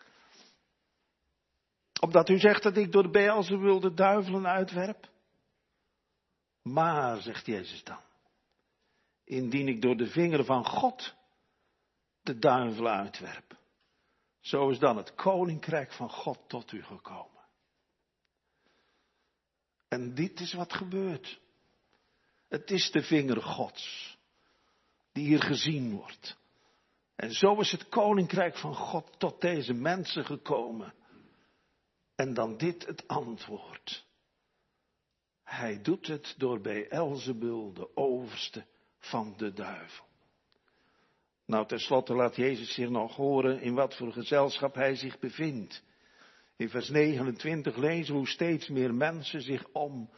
omdat 2.01 2.29
u 2.29 2.39
zegt 2.39 2.63
dat 2.63 2.77
ik 2.77 2.91
door 2.91 3.03
de 3.03 3.09
Beelzebul 3.09 3.79
de 3.79 3.93
duivelen 3.93 4.47
uitwerp, 4.47 5.09
maar, 6.71 7.21
zegt 7.21 7.45
Jezus 7.45 7.83
dan, 7.83 8.01
indien 9.23 9.67
ik 9.67 9.81
door 9.81 9.97
de 9.97 10.07
vinger 10.07 10.45
van 10.45 10.65
God 10.65 11.13
de 12.21 12.39
duivel 12.39 12.87
uitwerp, 12.87 13.57
zo 14.39 14.69
is 14.69 14.79
dan 14.79 14.97
het 14.97 15.15
koninkrijk 15.15 15.91
van 15.91 16.09
God 16.09 16.39
tot 16.47 16.71
u 16.71 16.83
gekomen. 16.83 17.39
En 19.87 20.15
dit 20.15 20.39
is 20.39 20.53
wat 20.53 20.73
gebeurt. 20.73 21.39
Het 22.47 22.71
is 22.71 22.91
de 22.91 23.01
vinger 23.01 23.41
Gods 23.41 24.17
die 25.11 25.25
hier 25.25 25.41
gezien 25.41 25.91
wordt. 25.95 26.37
En 27.15 27.31
zo 27.31 27.59
is 27.59 27.71
het 27.71 27.89
koninkrijk 27.89 28.57
van 28.57 28.75
God 28.75 29.19
tot 29.19 29.41
deze 29.41 29.73
mensen 29.73 30.25
gekomen. 30.25 30.93
En 32.15 32.33
dan 32.33 32.57
dit 32.57 32.85
het 32.85 33.07
antwoord. 33.07 34.05
Hij 35.49 35.81
doet 35.81 36.07
het 36.07 36.35
door 36.37 36.61
bij 36.61 36.87
Elzebul, 36.87 37.73
de 37.73 37.95
overste 37.95 38.65
van 38.99 39.33
de 39.37 39.53
duivel. 39.53 40.05
Nou, 41.45 41.67
tenslotte 41.67 42.13
laat 42.13 42.35
Jezus 42.35 42.73
zich 42.73 42.89
nog 42.89 43.15
horen 43.15 43.61
in 43.61 43.73
wat 43.73 43.95
voor 43.95 44.11
gezelschap 44.11 44.75
hij 44.75 44.95
zich 44.95 45.19
bevindt. 45.19 45.83
In 46.57 46.69
vers 46.69 46.89
29 46.89 47.75
lezen 47.75 48.13
we 48.13 48.17
hoe 48.17 48.27
steeds 48.27 48.67
meer 48.67 48.93
mensen 48.93 49.41
zich 49.41 49.67
om 49.71 50.09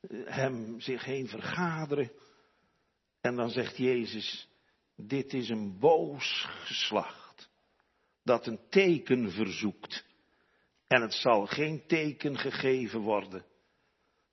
eh, 0.00 0.20
hem 0.24 0.80
zich 0.80 1.04
heen 1.04 1.28
vergaderen. 1.28 2.12
En 3.20 3.36
dan 3.36 3.50
zegt 3.50 3.76
Jezus, 3.76 4.48
dit 4.96 5.32
is 5.32 5.48
een 5.48 5.78
boos 5.78 6.46
geslacht 6.48 7.50
dat 8.22 8.46
een 8.46 8.60
teken 8.68 9.30
verzoekt. 9.30 10.04
En 10.86 11.02
het 11.02 11.14
zal 11.14 11.46
geen 11.46 11.86
teken 11.86 12.38
gegeven 12.38 13.00
worden 13.00 13.47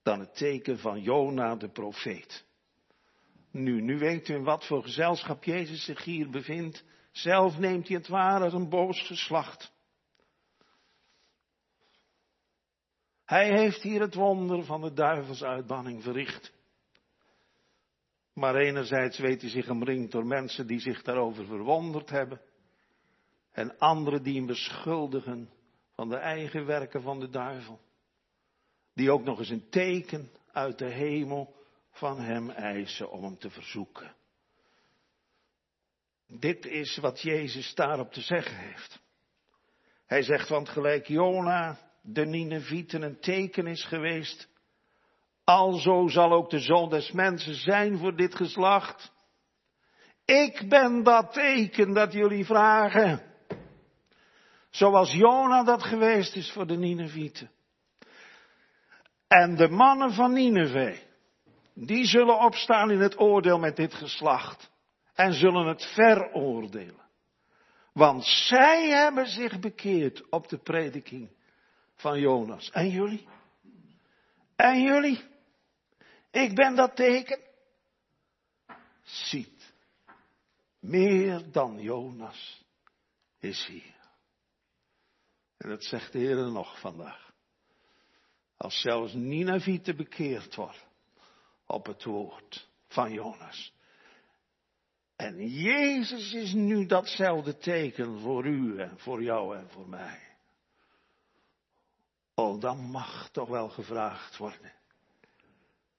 dan 0.05 0.19
het 0.19 0.35
teken 0.35 0.79
van 0.79 1.01
Jona 1.01 1.55
de 1.55 1.69
profeet. 1.69 2.45
Nu, 3.51 3.81
nu 3.81 3.97
weet 3.97 4.27
u 4.27 4.33
in 4.33 4.43
wat 4.43 4.65
voor 4.65 4.83
gezelschap 4.83 5.43
Jezus 5.43 5.83
zich 5.83 6.03
hier 6.03 6.29
bevindt. 6.29 6.83
Zelf 7.11 7.57
neemt 7.57 7.87
hij 7.87 7.97
het 7.97 8.07
waar 8.07 8.41
als 8.41 8.53
een 8.53 8.69
boos 8.69 9.01
geslacht. 9.01 9.73
Hij 13.25 13.57
heeft 13.59 13.81
hier 13.81 14.01
het 14.01 14.13
wonder 14.13 14.63
van 14.63 14.81
de 14.81 14.93
duivelsuitbanning 14.93 16.03
verricht. 16.03 16.53
Maar 18.33 18.55
enerzijds 18.55 19.17
weet 19.17 19.41
hij 19.41 19.49
zich 19.49 19.69
omringd 19.69 20.11
door 20.11 20.25
mensen 20.25 20.67
die 20.67 20.79
zich 20.79 21.01
daarover 21.01 21.45
verwonderd 21.45 22.09
hebben. 22.09 22.41
En 23.51 23.77
anderen 23.77 24.23
die 24.23 24.35
hem 24.35 24.45
beschuldigen 24.45 25.49
van 25.95 26.09
de 26.09 26.17
eigen 26.17 26.65
werken 26.65 27.01
van 27.01 27.19
de 27.19 27.29
duivel 27.29 27.79
die 28.95 29.11
ook 29.11 29.23
nog 29.23 29.39
eens 29.39 29.49
een 29.49 29.69
teken 29.69 30.31
uit 30.51 30.77
de 30.77 30.89
hemel 30.89 31.55
van 31.91 32.19
hem 32.19 32.49
eisen 32.49 33.11
om 33.11 33.23
hem 33.23 33.37
te 33.37 33.49
verzoeken. 33.49 34.15
Dit 36.27 36.65
is 36.65 36.97
wat 36.97 37.21
Jezus 37.21 37.75
daarop 37.75 38.11
te 38.11 38.21
zeggen 38.21 38.57
heeft. 38.57 38.99
Hij 40.05 40.21
zegt, 40.21 40.49
want 40.49 40.69
gelijk 40.69 41.07
Jona 41.07 41.79
de 42.01 42.25
Ninevieten 42.25 43.01
een 43.01 43.19
teken 43.19 43.67
is 43.67 43.85
geweest, 43.85 44.49
alzo 45.43 46.07
zal 46.07 46.31
ook 46.31 46.49
de 46.49 46.59
zoon 46.59 46.89
des 46.89 47.11
mensen 47.11 47.55
zijn 47.55 47.97
voor 47.97 48.15
dit 48.15 48.35
geslacht. 48.35 49.11
Ik 50.25 50.69
ben 50.69 51.03
dat 51.03 51.33
teken 51.33 51.93
dat 51.93 52.13
jullie 52.13 52.45
vragen. 52.45 53.33
Zoals 54.69 55.13
Jona 55.13 55.63
dat 55.63 55.83
geweest 55.83 56.35
is 56.35 56.51
voor 56.51 56.67
de 56.67 56.77
Ninevieten. 56.77 57.51
En 59.27 59.55
de 59.55 59.69
mannen 59.69 60.13
van 60.13 60.33
Nineveh, 60.33 60.99
die 61.73 62.05
zullen 62.05 62.39
opstaan 62.39 62.91
in 62.91 62.99
het 62.99 63.19
oordeel 63.19 63.59
met 63.59 63.75
dit 63.75 63.93
geslacht. 63.93 64.71
En 65.13 65.33
zullen 65.33 65.67
het 65.67 65.85
veroordelen. 65.85 67.03
Want 67.93 68.25
zij 68.25 68.89
hebben 68.89 69.27
zich 69.27 69.59
bekeerd 69.59 70.29
op 70.29 70.47
de 70.47 70.57
prediking 70.57 71.29
van 71.95 72.19
Jonas. 72.19 72.71
En 72.71 72.89
jullie? 72.89 73.27
En 74.55 74.81
jullie? 74.81 75.23
Ik 76.31 76.55
ben 76.55 76.75
dat 76.75 76.95
teken. 76.95 77.39
Ziet, 79.01 79.73
meer 80.79 81.51
dan 81.51 81.81
Jonas 81.81 82.63
is 83.39 83.65
hier. 83.65 83.95
En 85.57 85.69
dat 85.69 85.83
zegt 85.83 86.11
de 86.11 86.19
Heer 86.19 86.51
nog 86.51 86.79
vandaag. 86.79 87.24
Als 88.57 88.81
zelfs 88.81 89.13
Ninevite 89.13 89.95
bekeerd 89.95 90.55
wordt 90.55 90.85
op 91.65 91.85
het 91.85 92.03
woord 92.03 92.69
van 92.87 93.11
Jonas. 93.11 93.73
En 95.15 95.47
Jezus 95.47 96.33
is 96.33 96.53
nu 96.53 96.85
datzelfde 96.85 97.57
teken 97.57 98.19
voor 98.19 98.45
u 98.45 98.79
en 98.79 98.99
voor 98.99 99.23
jou 99.23 99.57
en 99.57 99.69
voor 99.69 99.89
mij. 99.89 100.19
Oh, 102.33 102.61
dan 102.61 102.77
mag 102.77 103.29
toch 103.29 103.49
wel 103.49 103.69
gevraagd 103.69 104.37
worden. 104.37 104.73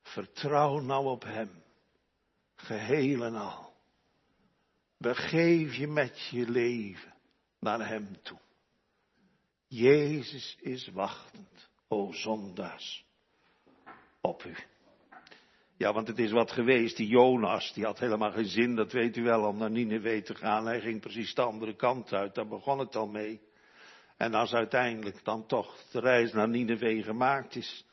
Vertrouw 0.02 0.80
nou 0.80 1.06
op 1.06 1.22
Hem, 1.22 1.62
geheel 2.54 3.24
en 3.24 3.34
al. 3.34 3.74
Begeef 4.98 5.74
je 5.74 5.86
met 5.86 6.28
je 6.30 6.50
leven 6.50 7.14
naar 7.58 7.88
Hem 7.88 8.22
toe. 8.22 8.38
Jezus 9.66 10.56
is 10.60 10.88
wachtend 10.88 11.65
o 11.88 12.12
zondaars, 12.12 13.04
op 14.20 14.44
u. 14.44 14.54
Ja, 15.76 15.92
want 15.92 16.08
het 16.08 16.18
is 16.18 16.30
wat 16.30 16.50
geweest, 16.50 16.96
die 16.96 17.08
Jonas, 17.08 17.72
die 17.72 17.84
had 17.84 17.98
helemaal 17.98 18.32
geen 18.32 18.46
zin, 18.46 18.74
dat 18.74 18.92
weet 18.92 19.16
u 19.16 19.22
wel, 19.22 19.42
om 19.42 19.56
naar 19.56 19.70
Nineveh 19.70 20.22
te 20.22 20.34
gaan. 20.34 20.66
Hij 20.66 20.80
ging 20.80 21.00
precies 21.00 21.34
de 21.34 21.42
andere 21.42 21.74
kant 21.76 22.12
uit, 22.12 22.34
daar 22.34 22.48
begon 22.48 22.78
het 22.78 22.96
al 22.96 23.06
mee. 23.06 23.40
En 24.16 24.34
als 24.34 24.54
uiteindelijk 24.54 25.24
dan 25.24 25.46
toch 25.46 25.76
de 25.90 26.00
reis 26.00 26.32
naar 26.32 26.48
Nineveh 26.48 27.04
gemaakt 27.04 27.56
is, 27.56 27.84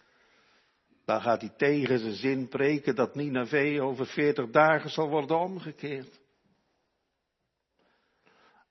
dan 1.05 1.21
gaat 1.21 1.41
hij 1.41 1.51
tegen 1.57 1.99
zijn 1.99 2.13
zin 2.13 2.47
preken 2.47 2.95
dat 2.95 3.15
Nineveh 3.15 3.83
over 3.83 4.05
veertig 4.05 4.49
dagen 4.49 4.89
zal 4.89 5.09
worden 5.09 5.39
omgekeerd. 5.39 6.21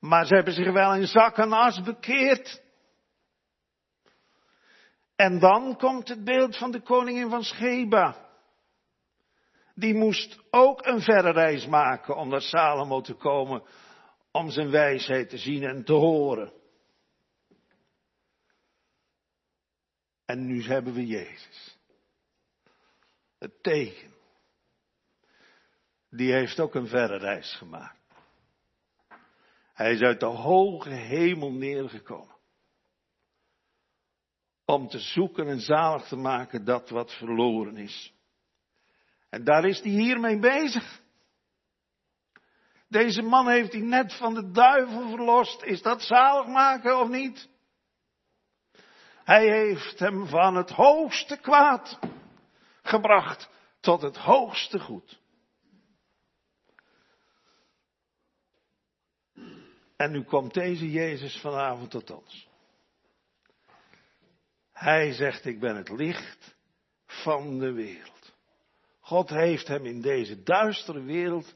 Maar 0.00 0.26
ze 0.26 0.34
hebben 0.34 0.54
zich 0.54 0.72
wel 0.72 0.94
in 0.94 1.06
zak 1.06 1.36
en 1.38 1.52
as 1.52 1.82
bekeerd. 1.82 2.62
En 5.22 5.38
dan 5.38 5.76
komt 5.76 6.08
het 6.08 6.24
beeld 6.24 6.56
van 6.56 6.70
de 6.70 6.80
koningin 6.80 7.30
van 7.30 7.44
Sheba. 7.44 8.30
die 9.74 9.94
moest 9.94 10.38
ook 10.50 10.86
een 10.86 11.00
verre 11.00 11.32
reis 11.32 11.66
maken 11.66 12.16
om 12.16 12.28
naar 12.28 12.40
Salomo 12.40 13.00
te 13.00 13.14
komen, 13.14 13.62
om 14.30 14.50
zijn 14.50 14.70
wijsheid 14.70 15.28
te 15.28 15.38
zien 15.38 15.62
en 15.62 15.84
te 15.84 15.92
horen. 15.92 16.52
En 20.24 20.46
nu 20.46 20.62
hebben 20.62 20.94
we 20.94 21.06
Jezus. 21.06 21.78
Het 23.38 23.62
teken. 23.62 24.14
Die 26.10 26.32
heeft 26.32 26.60
ook 26.60 26.74
een 26.74 26.88
verre 26.88 27.18
reis 27.18 27.54
gemaakt. 27.56 28.00
Hij 29.72 29.92
is 29.92 30.00
uit 30.00 30.20
de 30.20 30.26
hoge 30.26 30.90
hemel 30.90 31.52
neergekomen. 31.52 32.40
Om 34.72 34.88
te 34.88 34.98
zoeken 34.98 35.48
en 35.48 35.60
zalig 35.60 36.08
te 36.08 36.16
maken 36.16 36.64
dat 36.64 36.90
wat 36.90 37.12
verloren 37.12 37.76
is. 37.76 38.14
En 39.30 39.44
daar 39.44 39.64
is 39.64 39.80
hij 39.80 39.90
hiermee 39.90 40.38
bezig. 40.38 41.00
Deze 42.88 43.22
man 43.22 43.48
heeft 43.48 43.72
hij 43.72 43.80
net 43.80 44.14
van 44.14 44.34
de 44.34 44.50
duivel 44.50 45.08
verlost. 45.08 45.62
Is 45.62 45.82
dat 45.82 46.02
zalig 46.02 46.46
maken 46.46 47.00
of 47.00 47.08
niet? 47.08 47.48
Hij 49.24 49.46
heeft 49.46 49.98
hem 49.98 50.26
van 50.26 50.56
het 50.56 50.70
hoogste 50.70 51.36
kwaad 51.36 51.98
gebracht 52.82 53.50
tot 53.80 54.02
het 54.02 54.16
hoogste 54.16 54.80
goed. 54.80 55.20
En 59.96 60.10
nu 60.10 60.24
komt 60.24 60.54
deze 60.54 60.90
Jezus 60.90 61.40
vanavond 61.40 61.90
tot 61.90 62.10
ons. 62.10 62.50
Hij 64.82 65.12
zegt, 65.12 65.44
ik 65.44 65.60
ben 65.60 65.76
het 65.76 65.88
licht 65.88 66.56
van 67.06 67.58
de 67.58 67.72
wereld. 67.72 68.32
God 69.00 69.28
heeft 69.28 69.68
hem 69.68 69.86
in 69.86 70.00
deze 70.00 70.42
duistere 70.42 71.02
wereld 71.02 71.54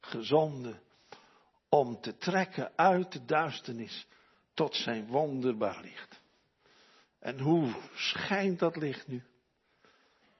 gezonden 0.00 0.82
om 1.68 2.00
te 2.00 2.16
trekken 2.16 2.72
uit 2.76 3.12
de 3.12 3.24
duisternis 3.24 4.06
tot 4.54 4.74
zijn 4.74 5.06
wonderbaar 5.06 5.80
licht. 5.82 6.20
En 7.18 7.40
hoe 7.40 7.74
schijnt 7.94 8.58
dat 8.58 8.76
licht 8.76 9.06
nu? 9.06 9.22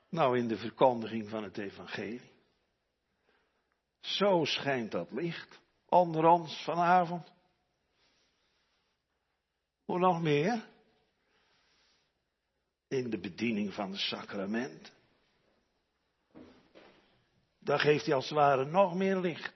Nou, 0.09 0.39
in 0.39 0.49
de 0.49 0.57
verkondiging 0.57 1.29
van 1.29 1.43
het 1.43 1.59
evangelie. 1.59 2.33
Zo 4.01 4.45
schijnt 4.45 4.91
dat 4.91 5.13
licht 5.13 5.61
onder 5.89 6.25
ons 6.25 6.63
vanavond. 6.65 7.33
Hoe 9.85 9.99
nog 9.99 10.23
meer? 10.23 10.77
In 12.89 13.11
de 13.11 13.19
bediening 13.19 13.75
van 13.75 13.91
de 13.91 13.99
sacramenten. 13.99 14.93
Daar 17.59 17.79
geeft 17.79 18.07
hij 18.07 18.15
als 18.15 18.29
het 18.29 18.39
ware 18.39 18.65
nog 18.65 18.95
meer 18.95 19.17
licht 19.17 19.53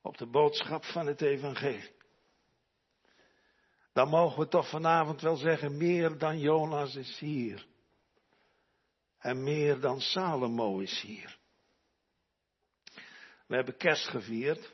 op 0.00 0.18
de 0.18 0.26
boodschap 0.26 0.84
van 0.84 1.06
het 1.06 1.20
evangelie. 1.20 1.90
Dan 3.92 4.08
mogen 4.08 4.38
we 4.38 4.48
toch 4.48 4.68
vanavond 4.68 5.20
wel 5.20 5.36
zeggen, 5.36 5.76
meer 5.76 6.18
dan 6.18 6.38
Jonas 6.38 6.94
is 6.94 7.18
hier. 7.18 7.66
En 9.18 9.42
meer 9.42 9.80
dan 9.80 10.00
Salomo 10.00 10.78
is 10.78 11.00
hier. 11.00 11.38
We 13.46 13.54
hebben 13.54 13.76
kerst 13.76 14.08
gevierd. 14.08 14.72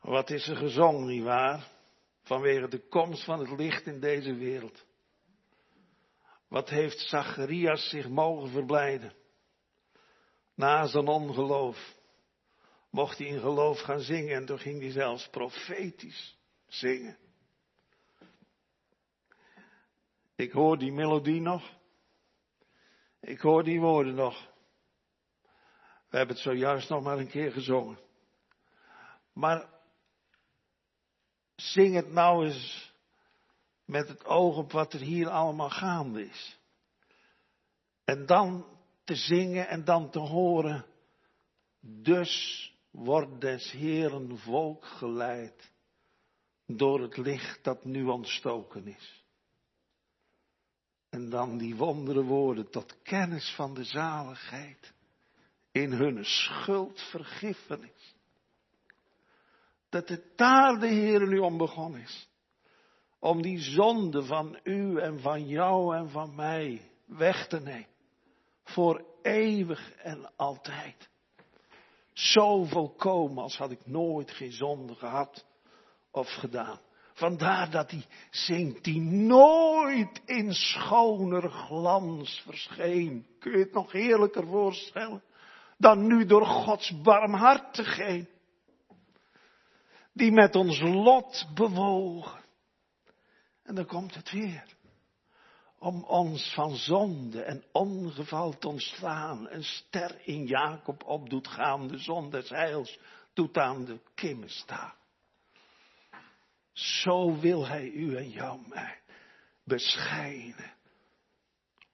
Wat 0.00 0.30
is 0.30 0.48
er 0.48 0.56
gezongen, 0.56 1.06
nietwaar? 1.06 1.70
Vanwege 2.22 2.68
de 2.68 2.88
komst 2.88 3.24
van 3.24 3.38
het 3.38 3.58
licht 3.58 3.86
in 3.86 4.00
deze 4.00 4.34
wereld. 4.34 4.84
Wat 6.52 6.68
heeft 6.68 6.98
Zacharias 6.98 7.88
zich 7.88 8.08
mogen 8.08 8.50
verblijden? 8.50 9.14
Na 10.54 10.86
zijn 10.86 11.06
ongeloof 11.06 11.94
mocht 12.90 13.18
hij 13.18 13.26
in 13.26 13.40
geloof 13.40 13.80
gaan 13.80 14.00
zingen 14.00 14.36
en 14.36 14.46
toen 14.46 14.58
ging 14.58 14.80
hij 14.80 14.90
zelfs 14.90 15.28
profetisch 15.28 16.38
zingen. 16.66 17.18
Ik 20.34 20.52
hoor 20.52 20.78
die 20.78 20.92
melodie 20.92 21.40
nog. 21.40 21.70
Ik 23.20 23.40
hoor 23.40 23.64
die 23.64 23.80
woorden 23.80 24.14
nog. 24.14 24.50
We 26.08 26.16
hebben 26.16 26.34
het 26.34 26.44
zojuist 26.44 26.88
nog 26.88 27.02
maar 27.02 27.18
een 27.18 27.30
keer 27.30 27.52
gezongen. 27.52 27.98
Maar 29.32 29.68
zing 31.56 31.94
het 31.94 32.12
nou 32.12 32.46
eens 32.46 32.91
met 33.84 34.08
het 34.08 34.24
oog 34.24 34.56
op 34.56 34.72
wat 34.72 34.92
er 34.92 35.00
hier 35.00 35.28
allemaal 35.28 35.70
gaande 35.70 36.24
is. 36.24 36.58
En 38.04 38.26
dan 38.26 38.66
te 39.04 39.14
zingen 39.14 39.68
en 39.68 39.84
dan 39.84 40.10
te 40.10 40.18
horen. 40.18 40.84
Dus 41.80 42.66
wordt 42.90 43.40
des 43.40 43.70
Heeren 43.70 44.38
volk 44.38 44.84
geleid 44.84 45.70
door 46.66 47.00
het 47.00 47.16
licht 47.16 47.64
dat 47.64 47.84
nu 47.84 48.04
ontstoken 48.04 48.86
is. 48.86 49.24
En 51.08 51.30
dan 51.30 51.58
die 51.58 51.76
wondere 51.76 52.22
woorden 52.22 52.70
tot 52.70 53.02
kennis 53.02 53.54
van 53.54 53.74
de 53.74 53.84
zaligheid 53.84 54.92
in 55.72 55.92
hun 55.92 56.24
schuldvergiffenis. 56.24 58.14
Dat 59.88 60.08
het 60.08 60.24
daar 60.36 60.78
de 60.78 60.86
Heer 60.86 61.28
nu 61.28 61.38
om 61.38 61.56
begonnen 61.58 62.00
is. 62.00 62.28
Om 63.22 63.42
die 63.42 63.58
zonde 63.58 64.24
van 64.24 64.58
u 64.62 64.98
en 64.98 65.20
van 65.20 65.46
jou 65.46 65.96
en 65.96 66.10
van 66.10 66.34
mij 66.34 66.90
weg 67.06 67.46
te 67.46 67.60
nemen. 67.60 67.86
Voor 68.64 69.04
eeuwig 69.22 69.92
en 69.94 70.30
altijd. 70.36 71.08
Zo 72.12 72.64
volkomen 72.64 73.42
als 73.42 73.56
had 73.56 73.70
ik 73.70 73.86
nooit 73.86 74.30
geen 74.30 74.52
zonde 74.52 74.94
gehad 74.94 75.46
of 76.10 76.28
gedaan. 76.28 76.80
Vandaar 77.12 77.70
dat 77.70 77.90
hij 77.90 78.04
zingt 78.30 78.84
die 78.84 79.00
nooit 79.00 80.20
in 80.24 80.52
schoner 80.52 81.50
glans 81.50 82.40
verscheen. 82.44 83.26
Kun 83.38 83.52
je 83.52 83.58
het 83.58 83.72
nog 83.72 83.92
heerlijker 83.92 84.46
voorstellen? 84.46 85.22
Dan 85.78 86.06
nu 86.06 86.26
door 86.26 86.46
Gods 86.46 87.00
barmhartigheid. 87.02 88.28
Die 90.12 90.32
met 90.32 90.54
ons 90.54 90.80
lot 90.80 91.46
bewogen. 91.54 92.41
En 93.62 93.74
dan 93.74 93.86
komt 93.86 94.14
het 94.14 94.30
weer 94.30 94.76
om 95.78 96.04
ons 96.04 96.54
van 96.54 96.76
zonde 96.76 97.42
en 97.42 97.64
ongeval 97.72 98.58
te 98.58 98.68
ontslaan. 98.68 99.50
Een 99.50 99.64
ster 99.64 100.20
in 100.24 100.46
Jacob 100.46 101.04
op 101.04 101.30
doet 101.30 101.48
gaan, 101.48 101.88
de 101.88 101.98
zon 101.98 102.30
des 102.30 102.48
heils 102.48 102.98
doet 103.32 103.58
aan 103.58 103.84
de 103.84 104.00
kimmen 104.14 104.50
staan. 104.50 104.94
Zo 106.72 107.38
wil 107.40 107.66
hij 107.66 107.88
u 107.88 108.16
en 108.16 108.30
jou 108.30 108.60
mij 108.68 109.00
beschijnen, 109.64 110.74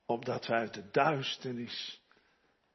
opdat 0.07 0.47
we 0.47 0.53
uit 0.53 0.75
de 0.75 0.91
duisternis 0.91 2.03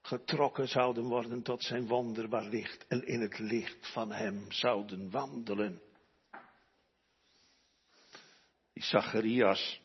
getrokken 0.01 0.67
zouden 0.67 1.03
worden 1.03 1.41
tot 1.41 1.63
zijn 1.63 1.87
wonderbaar 1.87 2.45
licht 2.45 2.87
en 2.87 3.07
in 3.07 3.21
het 3.21 3.39
licht 3.39 3.91
van 3.91 4.11
hem 4.11 4.51
zouden 4.51 5.09
wandelen. 5.09 5.81
Die 8.73 8.83
Zacharias, 8.83 9.81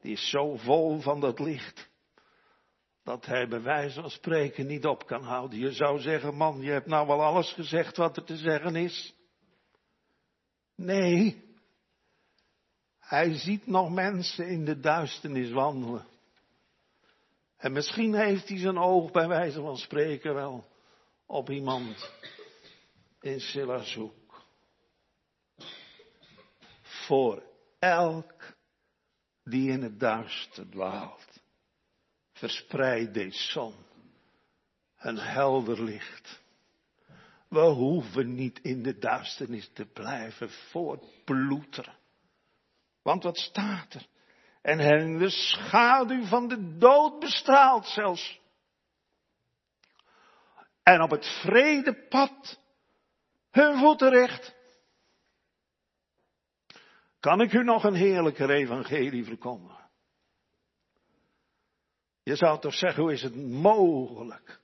die 0.00 0.12
is 0.12 0.30
zo 0.30 0.56
vol 0.56 1.00
van 1.00 1.20
dat 1.20 1.38
licht. 1.38 1.92
Dat 3.02 3.26
hij 3.26 3.48
bij 3.48 3.62
wijze 3.62 4.00
van 4.00 4.10
spreken 4.10 4.66
niet 4.66 4.86
op 4.86 5.06
kan 5.06 5.22
houden. 5.22 5.58
Je 5.58 5.72
zou 5.72 6.00
zeggen, 6.00 6.34
man, 6.34 6.60
je 6.60 6.70
hebt 6.70 6.86
nou 6.86 7.06
wel 7.06 7.22
alles 7.22 7.52
gezegd 7.52 7.96
wat 7.96 8.16
er 8.16 8.24
te 8.24 8.36
zeggen 8.36 8.76
is. 8.76 9.14
Nee. 10.74 11.42
Hij 12.98 13.38
ziet 13.38 13.66
nog 13.66 13.90
mensen 13.90 14.46
in 14.48 14.64
de 14.64 14.80
duisternis 14.80 15.50
wandelen. 15.50 16.06
En 17.56 17.72
misschien 17.72 18.14
heeft 18.14 18.48
hij 18.48 18.58
zijn 18.58 18.78
oog 18.78 19.10
bij 19.10 19.28
wijze 19.28 19.60
van 19.60 19.76
spreken 19.76 20.34
wel 20.34 20.64
op 21.26 21.50
iemand 21.50 22.10
in 23.20 23.40
Sillazoek. 23.40 24.42
Voor 26.82 27.42
elk 27.84 28.56
die 29.44 29.70
in 29.70 29.82
het 29.82 30.00
duister 30.00 30.70
dwaalt. 30.70 31.42
Verspreid 32.32 33.14
deze 33.14 33.52
zon 33.52 33.74
een 34.98 35.18
helder 35.18 35.82
licht. 35.82 36.42
We 37.48 37.60
hoeven 37.60 38.34
niet 38.34 38.60
in 38.60 38.82
de 38.82 38.98
duisternis 38.98 39.70
te 39.72 39.84
blijven 39.84 40.50
voortploeteren. 40.50 41.96
Want 43.02 43.22
wat 43.22 43.38
staat 43.38 43.94
er? 43.94 44.06
En 44.62 44.78
hen 44.78 45.18
de 45.18 45.30
schaduw 45.30 46.24
van 46.24 46.48
de 46.48 46.78
dood 46.78 47.20
bestraalt 47.20 47.86
zelfs. 47.86 48.40
En 50.82 51.02
op 51.02 51.10
het 51.10 51.26
vrede 51.26 52.06
pad 52.08 52.60
hun 53.50 53.78
voeten 53.78 54.10
recht. 54.10 54.53
Kan 57.24 57.40
ik 57.40 57.52
u 57.52 57.64
nog 57.64 57.84
een 57.84 57.94
heerlijker 57.94 58.50
evangelie 58.50 59.24
verkondigen? 59.24 59.90
Je 62.22 62.36
zou 62.36 62.60
toch 62.60 62.74
zeggen, 62.74 63.02
hoe 63.02 63.12
is 63.12 63.22
het 63.22 63.36
mogelijk 63.36 64.60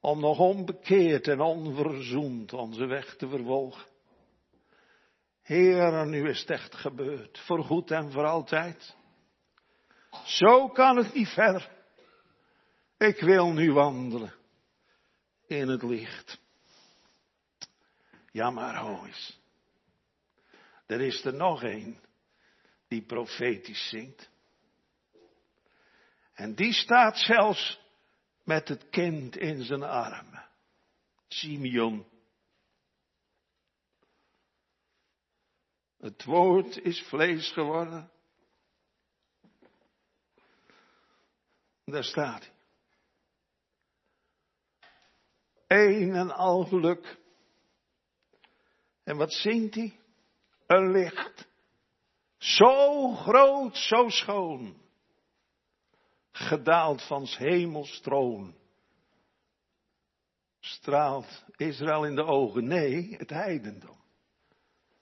om 0.00 0.20
nog 0.20 0.38
onbekeerd 0.38 1.28
en 1.28 1.40
onverzoend 1.40 2.52
onze 2.52 2.86
weg 2.86 3.16
te 3.16 3.28
vervolgen? 3.28 3.86
Heer, 5.42 6.06
nu 6.06 6.28
is 6.28 6.40
het 6.40 6.50
echt 6.50 6.74
gebeurd, 6.74 7.38
voor 7.38 7.64
goed 7.64 7.90
en 7.90 8.12
voor 8.12 8.26
altijd. 8.26 8.96
Zo 10.24 10.68
kan 10.68 10.96
het 10.96 11.14
niet 11.14 11.28
verder. 11.28 11.70
Ik 12.98 13.20
wil 13.20 13.52
nu 13.52 13.72
wandelen 13.72 14.34
in 15.46 15.68
het 15.68 15.82
licht. 15.82 16.40
Ja, 18.32 18.50
maar 18.50 18.76
ho 18.76 19.04
eens. 19.04 19.44
Er 20.86 21.00
is 21.00 21.24
er 21.24 21.34
nog 21.34 21.62
een 21.62 22.00
die 22.88 23.02
profetisch 23.02 23.88
zingt. 23.88 24.30
En 26.32 26.54
die 26.54 26.72
staat 26.72 27.18
zelfs 27.18 27.80
met 28.44 28.68
het 28.68 28.88
kind 28.88 29.36
in 29.36 29.64
zijn 29.64 29.82
armen. 29.82 30.48
Simeon. 31.28 32.06
Het 35.98 36.24
woord 36.24 36.78
is 36.78 37.02
vlees 37.02 37.52
geworden. 37.52 38.10
Daar 41.84 42.04
staat 42.04 42.40
hij. 42.46 42.54
Een 45.66 46.14
en 46.14 46.30
al 46.30 46.64
geluk. 46.64 47.18
En 49.04 49.16
wat 49.16 49.32
zingt 49.32 49.74
hij? 49.74 50.00
Een 50.66 50.90
licht. 50.90 51.48
Zo 52.38 53.08
groot, 53.14 53.76
zo 53.76 54.08
schoon. 54.08 54.76
Gedaald 56.32 57.02
van 57.02 57.26
hemels 57.26 58.00
troon. 58.00 58.54
Straalt 60.60 61.44
Israël 61.56 62.04
in 62.04 62.14
de 62.14 62.24
ogen? 62.24 62.66
Nee, 62.66 63.14
het 63.18 63.30
heidendom. 63.30 63.96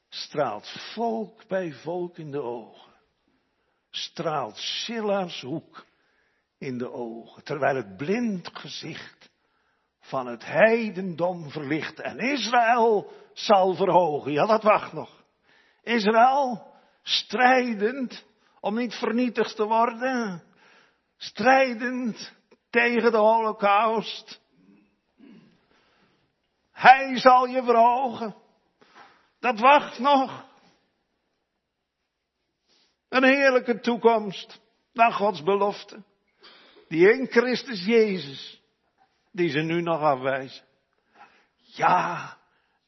Straalt 0.09 0.93
volk 0.95 1.47
bij 1.47 1.73
volk 1.73 2.19
in 2.19 2.31
de 2.31 2.41
ogen. 2.41 2.93
Straalt 3.91 4.57
Silla's 4.57 5.41
hoek 5.41 5.87
in 6.59 6.79
de 6.79 6.91
ogen. 6.91 7.45
Terwijl 7.45 7.77
het 7.77 7.97
blind 7.97 8.51
gezicht 8.53 9.31
van 10.01 10.27
het 10.27 10.45
heidendom 10.45 11.51
verlicht 11.51 12.01
en 12.01 12.19
Israël 12.19 13.13
zal 13.33 13.75
verhogen. 13.75 14.33
Ja, 14.33 14.47
dat 14.47 14.63
wacht 14.63 14.93
nog. 14.93 15.24
Israël, 15.85 16.73
strijdend 17.03 18.25
om 18.61 18.75
niet 18.75 18.95
vernietigd 18.95 19.57
te 19.57 19.65
worden, 19.65 20.43
strijdend 21.17 22.33
tegen 22.71 23.11
de 23.11 23.19
holocaust. 23.19 24.41
Hij 26.73 27.19
zal 27.19 27.47
je 27.47 27.63
verhogen. 27.63 28.35
Dat 29.41 29.61
wacht 29.61 29.99
nog. 29.99 30.45
Een 33.09 33.25
heerlijke 33.25 33.81
toekomst 33.81 34.61
naar 34.93 35.13
Gods 35.13 35.43
belofte. 35.43 36.03
Die 36.89 37.13
in 37.13 37.27
Christus 37.27 37.85
Jezus, 37.85 38.63
die 39.33 39.49
ze 39.49 39.61
nu 39.61 39.83
nog 39.83 40.01
afwijzen. 40.01 40.65
Ja 41.57 42.37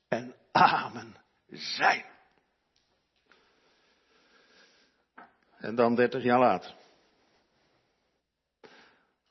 en 0.09 0.35
amen 0.53 1.17
zijn. 1.49 2.16
En 5.57 5.75
dan 5.75 5.95
dertig 5.95 6.23
jaar 6.23 6.39
later. 6.39 6.75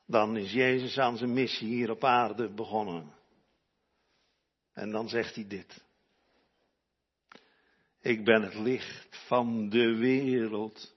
Dan 0.06 0.36
is 0.36 0.52
Jezus 0.52 0.98
aan 0.98 1.16
zijn 1.16 1.32
missie 1.32 1.68
hier 1.68 1.90
op 1.90 2.04
aarde 2.04 2.48
begonnen. 2.48 3.12
En 4.72 4.90
dan 4.90 5.08
zegt 5.08 5.34
hij 5.34 5.46
dit. 5.46 5.84
Ik 8.00 8.24
ben 8.24 8.42
het 8.42 8.54
licht 8.54 9.24
van 9.26 9.68
de 9.68 9.96
wereld. 9.96 10.94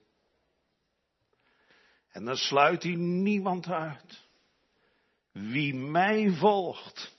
En 2.10 2.24
dan 2.24 2.36
sluit 2.36 2.82
hij 2.82 2.94
niemand 2.94 3.66
uit. 3.66 4.28
Wie 5.32 5.74
mij 5.74 6.30
volgt, 6.30 7.16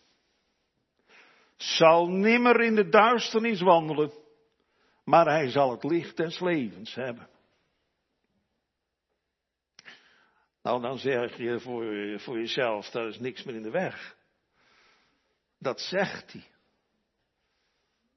zal 1.56 2.08
nimmer 2.08 2.62
in 2.62 2.76
de 2.76 2.90
duisternis 2.90 3.62
wandelen, 3.62 4.12
maar 5.04 5.26
hij 5.26 5.50
zal 5.50 5.72
het 5.72 5.84
licht 5.84 6.18
des 6.18 6.40
levens 6.40 6.96
hebben. 6.96 7.30
Nou, 10.64 10.82
dan 10.82 10.98
zeg 10.98 11.38
je 11.38 11.60
voor, 11.60 12.20
voor 12.20 12.38
jezelf, 12.38 12.90
daar 12.90 13.08
is 13.08 13.20
niks 13.20 13.44
meer 13.44 13.56
in 13.56 13.64
de 13.64 13.70
weg. 13.70 14.16
Dat 15.60 15.80
zegt 15.80 16.32
hij. 16.32 16.44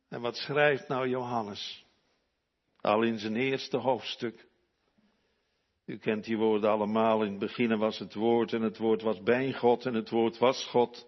En 0.08 0.20
wat 0.20 0.36
schrijft 0.36 0.88
nou 0.88 1.08
Johannes? 1.08 1.84
Al 2.80 3.02
in 3.02 3.18
zijn 3.18 3.36
eerste 3.36 3.76
hoofdstuk. 3.76 4.46
U 5.84 5.98
kent 5.98 6.24
die 6.24 6.36
woorden 6.36 6.70
allemaal. 6.70 7.22
In 7.22 7.30
het 7.30 7.38
begin 7.38 7.78
was 7.78 7.98
het 7.98 8.14
woord 8.14 8.52
en 8.52 8.62
het 8.62 8.78
woord 8.78 9.02
was 9.02 9.22
bij 9.22 9.52
God 9.52 9.86
en 9.86 9.94
het 9.94 10.10
woord 10.10 10.38
was 10.38 10.64
God. 10.64 11.06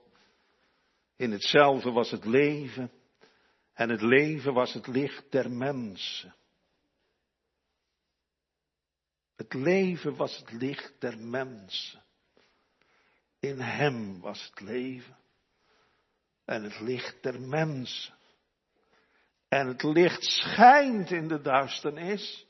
In 1.17 1.33
hetzelfde 1.33 1.91
was 1.91 2.11
het 2.11 2.25
leven 2.25 2.91
en 3.75 3.89
het 3.89 4.03
leven 4.03 4.55
was 4.55 4.73
het 4.73 4.87
licht 4.87 5.31
der 5.31 5.51
mensen. 5.51 6.35
Het 9.37 9.55
leven 9.55 10.17
was 10.17 10.37
het 10.37 10.53
licht 10.53 11.01
der 11.01 11.19
mensen. 11.19 12.05
In 13.39 13.61
hem 13.61 14.21
was 14.21 14.47
het 14.51 14.61
leven 14.61 15.17
en 16.45 16.63
het 16.63 16.81
licht 16.81 17.23
der 17.23 17.41
mensen. 17.41 18.15
En 19.49 19.67
het 19.67 19.83
licht 19.83 20.25
schijnt 20.25 21.11
in 21.11 21.29
de 21.29 21.41
duisternis. 21.41 22.47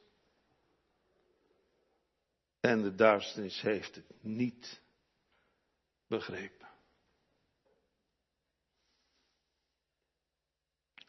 En 2.60 2.82
de 2.82 2.94
duisternis 2.94 3.60
heeft 3.60 3.94
het 3.94 4.22
niet 4.22 4.80
begrepen. 6.06 6.68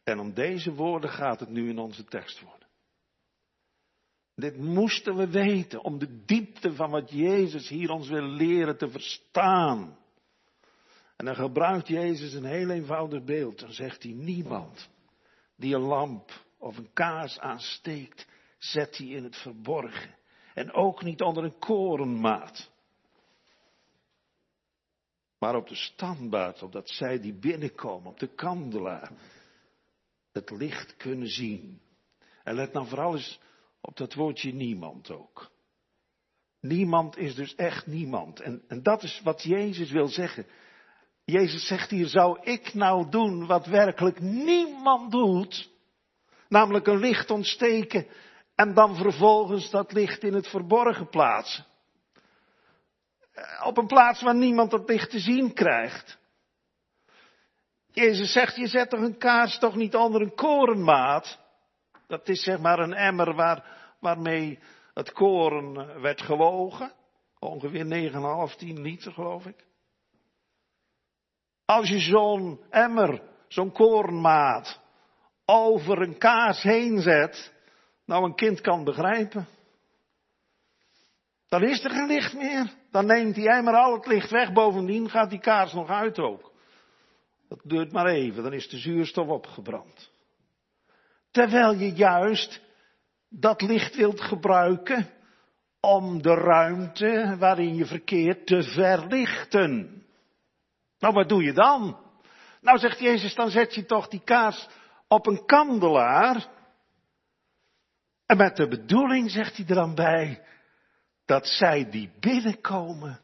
En 0.03 0.19
om 0.19 0.33
deze 0.33 0.73
woorden 0.73 1.09
gaat 1.09 1.39
het 1.39 1.49
nu 1.49 1.69
in 1.69 1.77
onze 1.77 2.03
tekst 2.03 2.39
worden. 2.39 2.56
Dit 4.39 4.57
moesten 4.57 5.15
we 5.15 5.29
weten 5.29 5.83
om 5.83 5.99
de 5.99 6.23
diepte 6.25 6.73
van 6.73 6.89
wat 6.89 7.11
Jezus 7.11 7.69
hier 7.69 7.89
ons 7.89 8.09
wil 8.09 8.27
leren 8.27 8.77
te 8.77 8.89
verstaan. 8.89 9.97
En 11.15 11.25
dan 11.25 11.35
gebruikt 11.35 11.87
Jezus 11.87 12.33
een 12.33 12.45
heel 12.45 12.69
eenvoudig 12.69 13.23
beeld. 13.23 13.59
Dan 13.59 13.71
zegt 13.71 14.03
hij 14.03 14.11
niemand 14.11 14.89
die 15.55 15.75
een 15.75 15.81
lamp 15.81 16.45
of 16.57 16.77
een 16.77 16.93
kaas 16.93 17.39
aansteekt, 17.39 18.27
zet 18.57 18.97
hij 18.97 19.07
in 19.07 19.23
het 19.23 19.35
verborgen. 19.35 20.15
En 20.53 20.73
ook 20.73 21.03
niet 21.03 21.21
onder 21.21 21.43
een 21.43 21.59
korenmaat. 21.59 22.71
Maar 25.39 25.55
op 25.55 25.67
de 25.67 25.75
standbaard, 25.75 26.63
opdat 26.63 26.89
zij 26.89 27.19
die 27.19 27.33
binnenkomen, 27.33 28.11
op 28.11 28.19
de 28.19 28.33
kandelaar, 28.35 29.11
het 30.31 30.49
licht 30.49 30.97
kunnen 30.97 31.27
zien. 31.27 31.81
En 32.43 32.55
let 32.55 32.73
nou 32.73 32.87
vooral 32.87 33.15
eens 33.15 33.39
op 33.81 33.97
dat 33.97 34.13
woordje 34.13 34.53
niemand 34.53 35.11
ook. 35.11 35.51
Niemand 36.61 37.17
is 37.17 37.35
dus 37.35 37.55
echt 37.55 37.87
niemand. 37.87 38.39
En, 38.39 38.63
en 38.67 38.83
dat 38.83 39.03
is 39.03 39.21
wat 39.23 39.43
Jezus 39.43 39.91
wil 39.91 40.07
zeggen. 40.07 40.45
Jezus 41.25 41.67
zegt 41.67 41.89
hier, 41.89 42.07
zou 42.07 42.39
ik 42.41 42.73
nou 42.73 43.09
doen 43.09 43.45
wat 43.45 43.65
werkelijk 43.65 44.19
niemand 44.19 45.11
doet? 45.11 45.69
Namelijk 46.47 46.87
een 46.87 46.99
licht 46.99 47.31
ontsteken 47.31 48.07
en 48.55 48.73
dan 48.73 48.95
vervolgens 48.95 49.69
dat 49.69 49.91
licht 49.91 50.23
in 50.23 50.33
het 50.33 50.47
verborgen 50.47 51.09
plaatsen. 51.09 51.65
Op 53.63 53.77
een 53.77 53.87
plaats 53.87 54.21
waar 54.21 54.35
niemand 54.35 54.71
dat 54.71 54.89
licht 54.89 55.09
te 55.09 55.19
zien 55.19 55.53
krijgt. 55.53 56.17
Jezus 57.91 58.31
zegt, 58.31 58.55
je 58.55 58.67
zet 58.67 58.89
toch 58.89 58.99
een 58.99 59.17
kaars 59.17 59.59
toch 59.59 59.75
niet 59.75 59.95
onder 59.95 60.21
een 60.21 60.35
korenmaat? 60.35 61.39
Dat 62.07 62.29
is 62.29 62.43
zeg 62.43 62.59
maar 62.59 62.79
een 62.79 62.93
emmer 62.93 63.35
waar, 63.35 63.65
waarmee 63.99 64.59
het 64.93 65.11
koren 65.11 66.01
werd 66.01 66.21
gewogen. 66.21 66.93
Ongeveer 67.39 68.11
9,5, 68.49 68.55
10 68.57 68.81
liter 68.81 69.11
geloof 69.11 69.45
ik. 69.45 69.65
Als 71.65 71.89
je 71.89 71.99
zo'n 71.99 72.61
emmer, 72.69 73.21
zo'n 73.47 73.71
korenmaat, 73.71 74.81
over 75.45 76.01
een 76.01 76.17
kaas 76.17 76.61
heen 76.61 77.01
zet, 77.01 77.53
nou 78.05 78.23
een 78.23 78.35
kind 78.35 78.61
kan 78.61 78.83
begrijpen. 78.83 79.47
Dan 81.47 81.63
is 81.63 81.83
er 81.83 81.89
geen 81.89 82.07
licht 82.07 82.33
meer. 82.33 82.73
Dan 82.91 83.05
neemt 83.05 83.35
die 83.35 83.49
emmer 83.49 83.73
al 83.73 83.93
het 83.93 84.05
licht 84.05 84.31
weg. 84.31 84.53
Bovendien 84.53 85.09
gaat 85.09 85.29
die 85.29 85.39
kaas 85.39 85.73
nog 85.73 85.89
uit 85.89 86.19
ook. 86.19 86.51
Dat 87.49 87.59
duurt 87.63 87.91
maar 87.91 88.05
even, 88.05 88.43
dan 88.43 88.53
is 88.53 88.69
de 88.69 88.77
zuurstof 88.77 89.27
opgebrand. 89.27 90.11
Terwijl 91.31 91.73
je 91.73 91.91
juist 91.91 92.61
dat 93.29 93.61
licht 93.61 93.95
wilt 93.95 94.21
gebruiken 94.21 95.09
om 95.79 96.21
de 96.21 96.33
ruimte 96.33 97.35
waarin 97.39 97.75
je 97.75 97.85
verkeert 97.85 98.45
te 98.45 98.63
verlichten. 98.63 100.05
Nou, 100.99 101.13
wat 101.13 101.29
doe 101.29 101.43
je 101.43 101.53
dan? 101.53 102.05
Nou, 102.61 102.77
zegt 102.77 102.99
Jezus, 102.99 103.35
dan 103.35 103.49
zet 103.49 103.75
je 103.75 103.85
toch 103.85 104.07
die 104.07 104.23
kaars 104.23 104.67
op 105.07 105.27
een 105.27 105.45
kandelaar. 105.45 106.47
En 108.25 108.37
met 108.37 108.55
de 108.55 108.67
bedoeling, 108.67 109.31
zegt 109.31 109.57
hij 109.57 109.65
er 109.67 109.75
dan 109.75 109.95
bij, 109.95 110.45
dat 111.25 111.47
zij 111.47 111.89
die 111.89 112.11
binnenkomen 112.19 113.19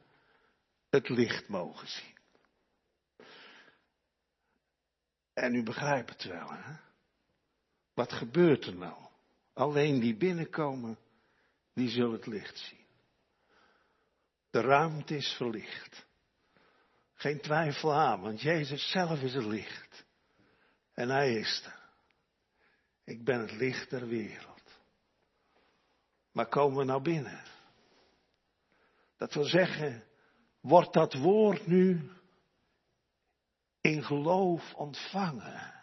het 0.90 1.10
licht 1.10 1.48
mogen 1.48 1.88
zien. 1.88 2.18
En 5.34 5.56
u 5.56 5.64
begrijpt 5.64 6.10
het 6.10 6.24
wel, 6.24 6.52
hè? 6.52 6.83
Wat 7.94 8.14
gebeurt 8.14 8.66
er 8.66 8.76
nou? 8.76 8.98
Alleen 9.54 10.00
die 10.00 10.16
binnenkomen, 10.16 10.98
die 11.74 11.90
zullen 11.90 12.12
het 12.12 12.26
licht 12.26 12.58
zien. 12.58 12.86
De 14.50 14.62
ruimte 14.62 15.16
is 15.16 15.34
verlicht. 15.38 16.06
Geen 17.14 17.42
twijfel 17.42 17.94
aan, 17.94 18.22
want 18.22 18.42
Jezus 18.42 18.90
zelf 18.90 19.22
is 19.22 19.34
het 19.34 19.46
licht. 19.46 20.06
En 20.94 21.10
Hij 21.10 21.34
is 21.34 21.64
er. 21.66 21.82
Ik 23.04 23.24
ben 23.24 23.40
het 23.40 23.52
licht 23.52 23.90
der 23.90 24.08
wereld. 24.08 24.80
Maar 26.32 26.48
komen 26.48 26.78
we 26.78 26.84
nou 26.84 27.02
binnen? 27.02 27.44
Dat 29.18 29.34
wil 29.34 29.46
zeggen, 29.46 30.04
wordt 30.62 30.94
dat 30.94 31.14
woord 31.14 31.68
nu 31.68 32.12
in 33.82 34.04
geloof 34.04 34.74
ontvangen? 34.74 35.83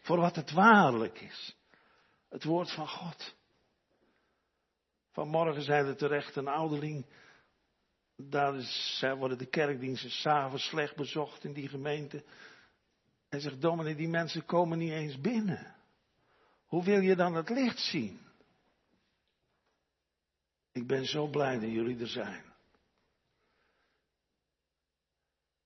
Voor 0.00 0.18
wat 0.18 0.36
het 0.36 0.50
waarlijk 0.50 1.20
is. 1.20 1.56
Het 2.28 2.44
woord 2.44 2.70
van 2.70 2.88
God. 2.88 3.34
Vanmorgen 5.10 5.62
zei 5.62 5.88
er 5.88 5.96
terecht 5.96 6.36
een 6.36 6.48
ouderling. 6.48 7.06
Daar 8.16 8.56
is, 8.56 9.04
worden 9.18 9.38
de 9.38 9.46
kerkdiensten 9.46 10.10
s'avonds 10.10 10.64
slecht 10.64 10.96
bezocht 10.96 11.44
in 11.44 11.52
die 11.52 11.68
gemeente. 11.68 12.24
Hij 13.28 13.40
zegt, 13.40 13.60
dominee, 13.60 13.94
die 13.94 14.08
mensen 14.08 14.44
komen 14.44 14.78
niet 14.78 14.92
eens 14.92 15.20
binnen. 15.20 15.74
Hoe 16.66 16.84
wil 16.84 17.00
je 17.00 17.16
dan 17.16 17.34
het 17.34 17.48
licht 17.48 17.78
zien? 17.78 18.20
Ik 20.72 20.86
ben 20.86 21.06
zo 21.06 21.26
blij 21.26 21.58
dat 21.58 21.70
jullie 21.70 22.00
er 22.00 22.08
zijn. 22.08 22.44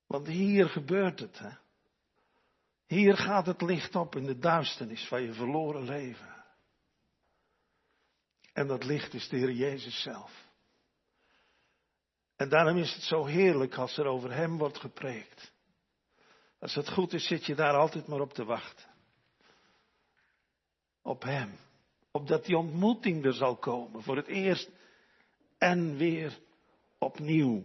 Want 0.06 0.26
hier 0.26 0.68
gebeurt 0.68 1.20
het. 1.20 1.38
Hè? 1.38 1.50
Hier 2.94 3.16
gaat 3.16 3.46
het 3.46 3.62
licht 3.62 3.94
op 3.96 4.16
in 4.16 4.26
de 4.26 4.38
duisternis 4.38 5.06
van 5.08 5.22
je 5.22 5.32
verloren 5.32 5.84
leven. 5.84 6.44
En 8.52 8.66
dat 8.66 8.84
licht 8.84 9.14
is 9.14 9.28
de 9.28 9.36
Heer 9.36 9.52
Jezus 9.52 10.02
zelf. 10.02 10.48
En 12.36 12.48
daarom 12.48 12.76
is 12.76 12.94
het 12.94 13.02
zo 13.02 13.24
heerlijk 13.24 13.74
als 13.74 13.96
er 13.96 14.06
over 14.06 14.32
Hem 14.32 14.58
wordt 14.58 14.78
gepreekt. 14.78 15.52
Als 16.58 16.74
het 16.74 16.90
goed 16.90 17.12
is, 17.12 17.26
zit 17.26 17.46
je 17.46 17.54
daar 17.54 17.74
altijd 17.74 18.06
maar 18.06 18.20
op 18.20 18.32
te 18.32 18.44
wachten. 18.44 18.86
Op 21.02 21.22
Hem. 21.22 21.58
Opdat 22.10 22.44
die 22.44 22.56
ontmoeting 22.56 23.24
er 23.24 23.34
zal 23.34 23.56
komen. 23.56 24.02
Voor 24.02 24.16
het 24.16 24.26
eerst 24.26 24.70
en 25.58 25.96
weer 25.96 26.38
opnieuw. 26.98 27.64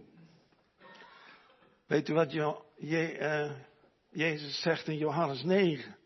Weet 1.86 2.08
u 2.08 2.14
wat 2.14 2.32
je, 2.32 2.62
je, 2.76 3.18
uh, 3.18 3.68
Jezus 4.10 4.60
zegt 4.60 4.88
in 4.88 4.96
Johannes 4.96 5.42
9? 5.42 5.98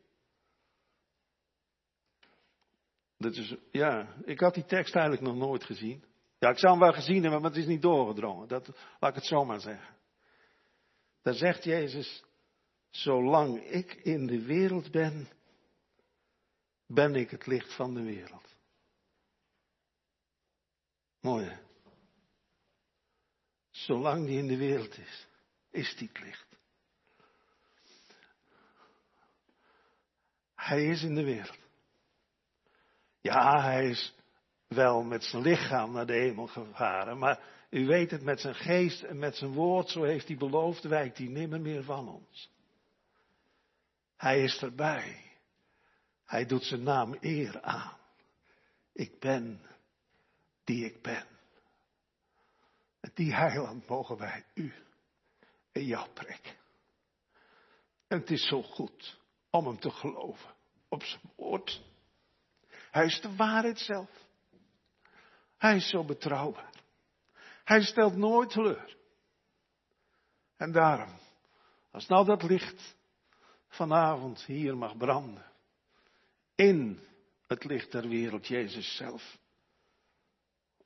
Dat 3.18 3.36
is, 3.36 3.56
ja, 3.70 4.14
ik 4.24 4.40
had 4.40 4.54
die 4.54 4.64
tekst 4.64 4.94
eigenlijk 4.94 5.26
nog 5.26 5.36
nooit 5.36 5.64
gezien. 5.64 6.04
Ja, 6.38 6.50
ik 6.50 6.58
zou 6.58 6.72
hem 6.72 6.82
wel 6.82 6.92
gezien 6.92 7.22
hebben, 7.22 7.40
maar 7.40 7.50
het 7.50 7.60
is 7.60 7.66
niet 7.66 7.82
doorgedrongen. 7.82 8.48
Dat, 8.48 8.66
laat 9.00 9.10
ik 9.10 9.16
het 9.16 9.26
zo 9.26 9.44
maar 9.44 9.60
zeggen. 9.60 9.96
Daar 11.22 11.34
zegt 11.34 11.64
Jezus, 11.64 12.24
zolang 12.90 13.62
ik 13.62 13.94
in 13.94 14.26
de 14.26 14.44
wereld 14.44 14.90
ben, 14.90 15.28
ben 16.86 17.14
ik 17.14 17.30
het 17.30 17.46
licht 17.46 17.74
van 17.74 17.94
de 17.94 18.02
wereld. 18.02 18.56
Mooi 21.20 21.44
hè? 21.46 21.56
Zolang 23.70 24.26
die 24.26 24.38
in 24.38 24.46
de 24.46 24.56
wereld 24.56 24.98
is, 24.98 25.26
is 25.70 25.96
die 25.96 26.08
het 26.08 26.20
licht. 26.20 26.53
Hij 30.64 30.84
is 30.84 31.02
in 31.02 31.14
de 31.14 31.24
wereld. 31.24 31.58
Ja, 33.20 33.62
hij 33.62 33.88
is 33.88 34.14
wel 34.68 35.02
met 35.02 35.24
zijn 35.24 35.42
lichaam 35.42 35.92
naar 35.92 36.06
de 36.06 36.12
hemel 36.12 36.46
gevaren, 36.46 37.18
maar 37.18 37.40
u 37.70 37.86
weet 37.86 38.10
het, 38.10 38.22
met 38.22 38.40
zijn 38.40 38.54
geest 38.54 39.02
en 39.02 39.18
met 39.18 39.36
zijn 39.36 39.52
woord, 39.52 39.88
zo 39.88 40.02
heeft 40.02 40.28
hij 40.28 40.36
beloofd, 40.36 40.84
wijkt 40.84 41.18
hij 41.18 41.26
nimmer 41.26 41.60
meer 41.60 41.84
van 41.84 42.08
ons. 42.08 42.50
Hij 44.16 44.42
is 44.42 44.62
erbij. 44.62 45.32
Hij 46.24 46.46
doet 46.46 46.64
zijn 46.64 46.82
naam 46.82 47.16
eer 47.20 47.62
aan. 47.62 47.96
Ik 48.92 49.20
ben 49.20 49.60
die 50.64 50.84
ik 50.84 51.02
ben. 51.02 51.26
En 53.00 53.10
die 53.14 53.34
heiland 53.34 53.88
mogen 53.88 54.16
wij 54.16 54.44
u 54.54 54.74
in 55.72 55.84
jou 55.84 56.08
prikken. 56.08 56.54
En 58.06 58.18
het 58.18 58.30
is 58.30 58.48
zo 58.48 58.62
goed 58.62 59.22
om 59.54 59.66
hem 59.66 59.78
te 59.78 59.90
geloven 59.90 60.54
op 60.88 61.02
zijn 61.02 61.22
woord. 61.36 61.82
Hij 62.90 63.04
is 63.04 63.20
de 63.20 63.36
waarheid 63.36 63.78
zelf. 63.78 64.10
Hij 65.58 65.76
is 65.76 65.88
zo 65.88 66.04
betrouwbaar. 66.04 66.72
Hij 67.64 67.82
stelt 67.82 68.16
nooit 68.16 68.50
teleur. 68.50 68.96
En 70.56 70.72
daarom, 70.72 71.18
als 71.90 72.06
nou 72.06 72.24
dat 72.26 72.42
licht 72.42 72.96
vanavond 73.68 74.44
hier 74.44 74.76
mag 74.76 74.96
branden, 74.96 75.46
in 76.54 77.00
het 77.46 77.64
licht 77.64 77.92
der 77.92 78.08
wereld, 78.08 78.46
Jezus 78.46 78.96
zelf, 78.96 79.38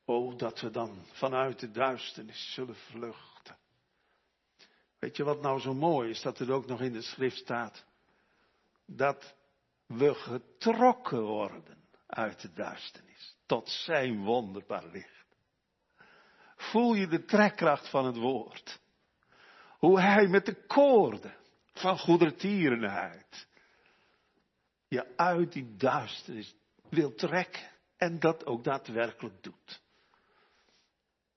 Oh, 0.05 0.39
dat 0.39 0.61
we 0.61 0.71
dan 0.71 1.05
vanuit 1.13 1.59
de 1.59 1.71
duisternis 1.71 2.53
zullen 2.53 2.77
vluchten. 2.77 3.57
Weet 4.99 5.17
je 5.17 5.25
wat 5.25 5.41
nou 5.41 5.61
zo 5.61 5.75
mooi 5.75 6.11
is, 6.11 6.23
dat 6.23 6.39
er 6.39 6.53
ook 6.53 6.67
nog 6.67 6.81
in 6.81 6.93
de 6.93 7.03
schrift 7.03 7.37
staat? 7.37 7.87
Dat 8.91 9.35
we 9.87 10.15
getrokken 10.15 11.23
worden 11.23 11.89
uit 12.07 12.41
de 12.41 12.53
duisternis 12.53 13.37
tot 13.47 13.69
zijn 13.71 14.25
wonderbaar 14.25 14.87
licht. 14.87 15.27
Voel 16.57 16.95
je 16.95 17.07
de 17.07 17.25
trekkracht 17.25 17.89
van 17.89 18.05
het 18.07 18.17
woord? 18.17 18.81
Hoe 19.79 20.01
hij 20.01 20.27
met 20.27 20.47
de 20.47 20.67
koorden 20.67 21.37
van 21.73 21.99
goedertierenheid 21.99 23.47
je 24.89 25.17
uit 25.17 25.53
die 25.53 25.77
duisternis 25.77 26.55
wil 26.89 27.15
trekken 27.15 27.71
en 27.97 28.19
dat 28.19 28.47
ook 28.47 28.65
daadwerkelijk 28.65 29.43
doet 29.43 29.81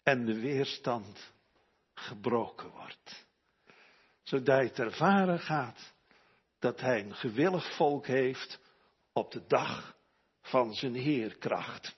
en 0.04 0.26
de 0.26 0.40
weerstand 0.40 1.32
gebroken 1.94 2.70
wordt. 2.70 3.26
Zodat 4.24 4.48
hij 4.48 4.64
het 4.64 4.80
ervaren 4.80 5.40
gaat 5.40 5.94
dat 6.62 6.82
hij 6.82 7.00
een 7.00 7.16
gewillig 7.16 7.76
volk 7.76 8.08
heeft 8.08 8.60
op 9.14 9.32
de 9.32 9.46
dag 9.48 9.96
van 10.42 10.74
zijn 10.74 10.96
heerkracht. 10.96 11.96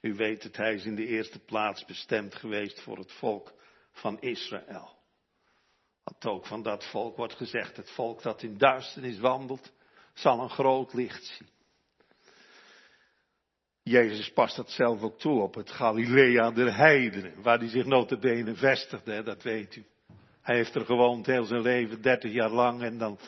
U 0.00 0.14
weet 0.14 0.42
het, 0.42 0.56
hij 0.56 0.74
is 0.74 0.84
in 0.84 0.94
de 0.94 1.06
eerste 1.06 1.38
plaats 1.38 1.84
bestemd 1.84 2.34
geweest 2.34 2.80
voor 2.80 2.98
het 2.98 3.12
volk 3.12 3.52
van 3.92 4.20
Israël. 4.20 4.96
Wat 6.02 6.26
ook 6.26 6.46
van 6.46 6.62
dat 6.62 6.84
volk 6.84 7.16
wordt 7.16 7.34
gezegd, 7.34 7.76
het 7.76 7.90
volk 7.90 8.22
dat 8.22 8.42
in 8.42 8.58
duisternis 8.58 9.18
wandelt, 9.18 9.72
zal 10.14 10.40
een 10.40 10.50
groot 10.50 10.92
licht 10.92 11.24
zien. 11.24 11.48
Jezus 13.82 14.32
past 14.32 14.56
dat 14.56 14.70
zelf 14.70 15.02
ook 15.02 15.18
toe 15.18 15.42
op 15.42 15.54
het 15.54 15.70
Galilea 15.70 16.50
der 16.50 16.76
heidenen, 16.76 17.42
waar 17.42 17.58
hij 17.58 17.68
zich 17.68 17.84
notabene 17.84 18.54
vestigde, 18.54 19.22
dat 19.22 19.42
weet 19.42 19.76
u. 19.76 19.84
Hij 20.44 20.56
heeft 20.56 20.74
er 20.74 20.84
gewoond 20.84 21.26
heel 21.26 21.44
zijn 21.44 21.62
leven, 21.62 22.02
dertig 22.02 22.32
jaar 22.32 22.50
lang, 22.50 22.82
en 22.82 22.98
dan, 22.98 23.18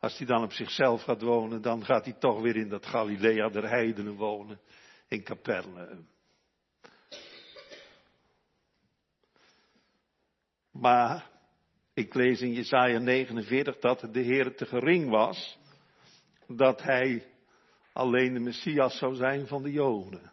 als 0.00 0.18
hij 0.18 0.26
dan 0.26 0.42
op 0.42 0.52
zichzelf 0.52 1.02
gaat 1.02 1.22
wonen, 1.22 1.62
dan 1.62 1.84
gaat 1.84 2.04
hij 2.04 2.14
toch 2.18 2.40
weer 2.40 2.56
in 2.56 2.68
dat 2.68 2.86
Galilea 2.86 3.48
der 3.48 3.68
heidenen 3.68 4.14
wonen, 4.14 4.60
in 5.08 5.22
Capernaum. 5.22 6.08
Maar, 10.70 11.30
ik 11.94 12.14
lees 12.14 12.40
in 12.40 12.52
Jesaja 12.52 12.98
49 12.98 13.78
dat 13.78 14.08
de 14.12 14.20
Heer 14.20 14.56
te 14.56 14.66
gering 14.66 15.10
was, 15.10 15.58
dat 16.46 16.82
hij 16.82 17.26
alleen 17.92 18.34
de 18.34 18.40
Messias 18.40 18.98
zou 18.98 19.14
zijn 19.14 19.46
van 19.46 19.62
de 19.62 19.70
Joden. 19.70 20.31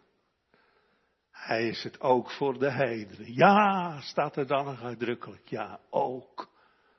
Hij 1.40 1.68
is 1.68 1.82
het 1.82 2.00
ook 2.00 2.30
voor 2.30 2.58
de 2.58 2.70
heidenen. 2.70 3.34
Ja, 3.34 4.00
staat 4.00 4.36
er 4.36 4.46
dan 4.46 4.64
nog 4.64 4.82
uitdrukkelijk. 4.82 5.48
Ja, 5.48 5.80
ook 5.90 6.48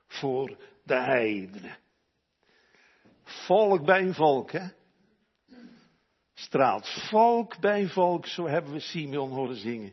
voor 0.06 0.56
de 0.84 1.00
heidenen. 1.00 1.78
Volk 3.24 3.84
bij 3.84 4.12
volk, 4.12 4.52
hè? 4.52 4.68
straalt 6.34 6.88
volk 7.10 7.60
bij 7.60 7.88
volk, 7.88 8.26
zo 8.26 8.46
hebben 8.46 8.72
we 8.72 8.80
Simeon 8.80 9.30
horen 9.30 9.56
zingen, 9.56 9.92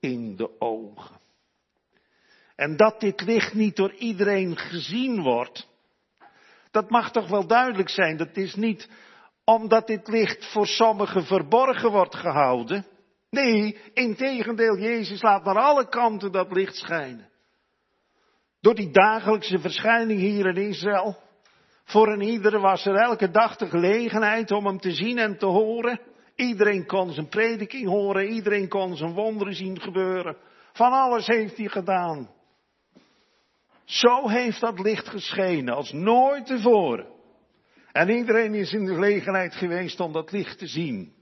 in 0.00 0.36
de 0.36 0.60
ogen. 0.60 1.20
En 2.56 2.76
dat 2.76 3.00
dit 3.00 3.20
licht 3.20 3.54
niet 3.54 3.76
door 3.76 3.92
iedereen 3.92 4.56
gezien 4.56 5.22
wordt, 5.22 5.68
dat 6.70 6.90
mag 6.90 7.10
toch 7.10 7.28
wel 7.28 7.46
duidelijk 7.46 7.88
zijn. 7.88 8.16
Dat 8.16 8.36
is 8.36 8.54
niet 8.54 8.88
omdat 9.44 9.86
dit 9.86 10.08
licht 10.08 10.52
voor 10.52 10.66
sommigen 10.66 11.24
verborgen 11.24 11.90
wordt 11.90 12.14
gehouden. 12.14 12.86
Nee, 13.30 13.78
integendeel, 13.92 14.78
Jezus 14.78 15.22
laat 15.22 15.44
naar 15.44 15.58
alle 15.58 15.88
kanten 15.88 16.32
dat 16.32 16.52
licht 16.52 16.76
schijnen. 16.76 17.30
Door 18.60 18.74
die 18.74 18.90
dagelijkse 18.90 19.58
verschijning 19.58 20.20
hier 20.20 20.46
in 20.46 20.68
Israël. 20.68 21.18
Voor 21.84 22.08
een 22.08 22.20
ieder 22.20 22.60
was 22.60 22.86
er 22.86 22.94
elke 22.94 23.30
dag 23.30 23.56
de 23.56 23.66
gelegenheid 23.66 24.50
om 24.50 24.66
hem 24.66 24.78
te 24.78 24.90
zien 24.90 25.18
en 25.18 25.38
te 25.38 25.46
horen. 25.46 26.00
Iedereen 26.34 26.86
kon 26.86 27.12
zijn 27.12 27.28
prediking 27.28 27.88
horen, 27.88 28.28
iedereen 28.28 28.68
kon 28.68 28.96
zijn 28.96 29.12
wonderen 29.12 29.54
zien 29.54 29.80
gebeuren. 29.80 30.36
Van 30.72 30.92
alles 30.92 31.26
heeft 31.26 31.56
hij 31.56 31.68
gedaan. 31.68 32.30
Zo 33.84 34.28
heeft 34.28 34.60
dat 34.60 34.78
licht 34.78 35.08
geschenen 35.08 35.74
als 35.74 35.92
nooit 35.92 36.46
tevoren. 36.46 37.06
En 37.92 38.08
iedereen 38.08 38.54
is 38.54 38.72
in 38.72 38.84
de 38.84 38.94
gelegenheid 38.94 39.54
geweest 39.54 40.00
om 40.00 40.12
dat 40.12 40.32
licht 40.32 40.58
te 40.58 40.66
zien. 40.66 41.15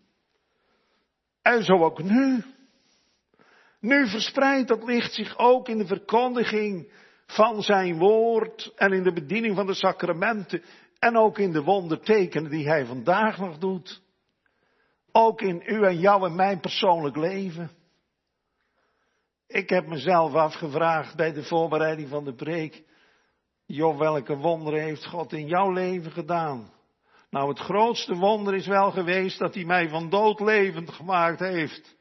En 1.45 1.65
zo 1.65 1.85
ook 1.85 2.03
nu. 2.03 2.45
Nu 3.81 4.09
verspreidt 4.09 4.69
dat 4.69 4.85
licht 4.85 5.13
zich 5.13 5.39
ook 5.39 5.69
in 5.69 5.79
de 5.79 5.87
verkondiging 5.87 6.93
van 7.27 7.63
zijn 7.63 7.99
woord 7.99 8.73
en 8.77 8.93
in 8.93 9.03
de 9.03 9.13
bediening 9.13 9.57
van 9.57 9.67
de 9.67 9.75
sacramenten 9.75 10.63
en 10.99 11.17
ook 11.17 11.39
in 11.39 11.53
de 11.53 11.63
wondertekenen 11.63 12.51
die 12.51 12.69
hij 12.69 12.87
vandaag 12.87 13.39
nog 13.39 13.59
doet. 13.59 14.03
Ook 15.13 15.41
in 15.41 15.63
u 15.67 15.83
en 15.83 15.99
jou 15.99 16.27
en 16.27 16.35
mijn 16.35 16.61
persoonlijk 16.61 17.17
leven. 17.17 17.71
Ik 19.47 19.69
heb 19.69 19.87
mezelf 19.87 20.35
afgevraagd 20.35 21.17
bij 21.17 21.33
de 21.33 21.43
voorbereiding 21.43 22.09
van 22.09 22.25
de 22.25 22.35
preek. 22.35 22.85
Joh, 23.67 23.99
welke 23.99 24.37
wonderen 24.37 24.83
heeft 24.83 25.07
God 25.07 25.33
in 25.33 25.47
jouw 25.47 25.73
leven 25.73 26.13
gedaan? 26.13 26.73
Nou, 27.35 27.49
het 27.49 27.59
grootste 27.59 28.15
wonder 28.15 28.55
is 28.55 28.67
wel 28.67 28.91
geweest 28.91 29.39
dat 29.39 29.55
hij 29.55 29.65
mij 29.65 29.89
van 29.89 30.11
dood 30.11 30.41
levend 30.41 30.91
gemaakt 30.91 31.39
heeft. 31.39 31.97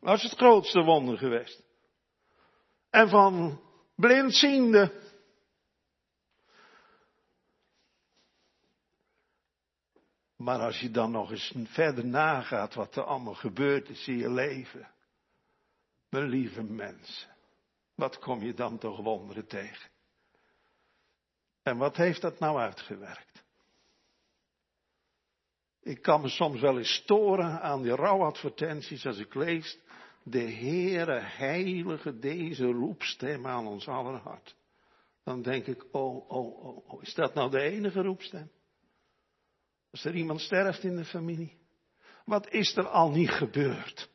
Dat 0.00 0.16
is 0.16 0.22
het 0.22 0.38
grootste 0.38 0.82
wonder 0.82 1.18
geweest. 1.18 1.62
En 2.90 3.08
van 3.08 3.60
blindziende. 3.94 4.92
Maar 10.36 10.58
als 10.58 10.80
je 10.80 10.90
dan 10.90 11.10
nog 11.10 11.30
eens 11.30 11.54
verder 11.66 12.06
nagaat 12.06 12.74
wat 12.74 12.96
er 12.96 13.04
allemaal 13.04 13.34
gebeurd 13.34 13.88
is 13.88 14.08
in 14.08 14.16
je 14.16 14.30
leven. 14.30 14.90
Mijn 16.08 16.28
lieve 16.28 16.62
mensen. 16.62 17.36
Wat 17.94 18.18
kom 18.18 18.42
je 18.42 18.54
dan 18.54 18.78
toch 18.78 19.02
wonderen 19.02 19.46
tegen? 19.46 19.91
En 21.62 21.76
wat 21.76 21.96
heeft 21.96 22.20
dat 22.20 22.38
nou 22.38 22.58
uitgewerkt? 22.58 23.44
Ik 25.82 26.02
kan 26.02 26.20
me 26.20 26.28
soms 26.28 26.60
wel 26.60 26.78
eens 26.78 26.94
storen 26.94 27.60
aan 27.60 27.82
die 27.82 27.94
rouwadvertenties 27.94 29.06
als 29.06 29.18
ik 29.18 29.34
lees. 29.34 29.78
De 30.22 30.52
Heere 30.52 31.20
Heilige, 31.20 32.18
deze 32.18 32.66
roepstem 32.66 33.46
aan 33.46 33.66
ons 33.66 33.88
aller 33.88 34.20
hart. 34.20 34.56
Dan 35.24 35.42
denk 35.42 35.66
ik, 35.66 35.84
oh, 35.92 36.30
oh, 36.30 36.64
oh, 36.64 36.92
oh, 36.92 37.02
is 37.02 37.14
dat 37.14 37.34
nou 37.34 37.50
de 37.50 37.60
enige 37.60 38.02
roepstem? 38.02 38.50
Als 39.90 40.04
er 40.04 40.14
iemand 40.14 40.40
sterft 40.40 40.82
in 40.82 40.96
de 40.96 41.04
familie. 41.04 41.60
Wat 42.24 42.52
is 42.52 42.76
er 42.76 42.88
al 42.88 43.10
niet 43.10 43.30
gebeurd? 43.30 44.10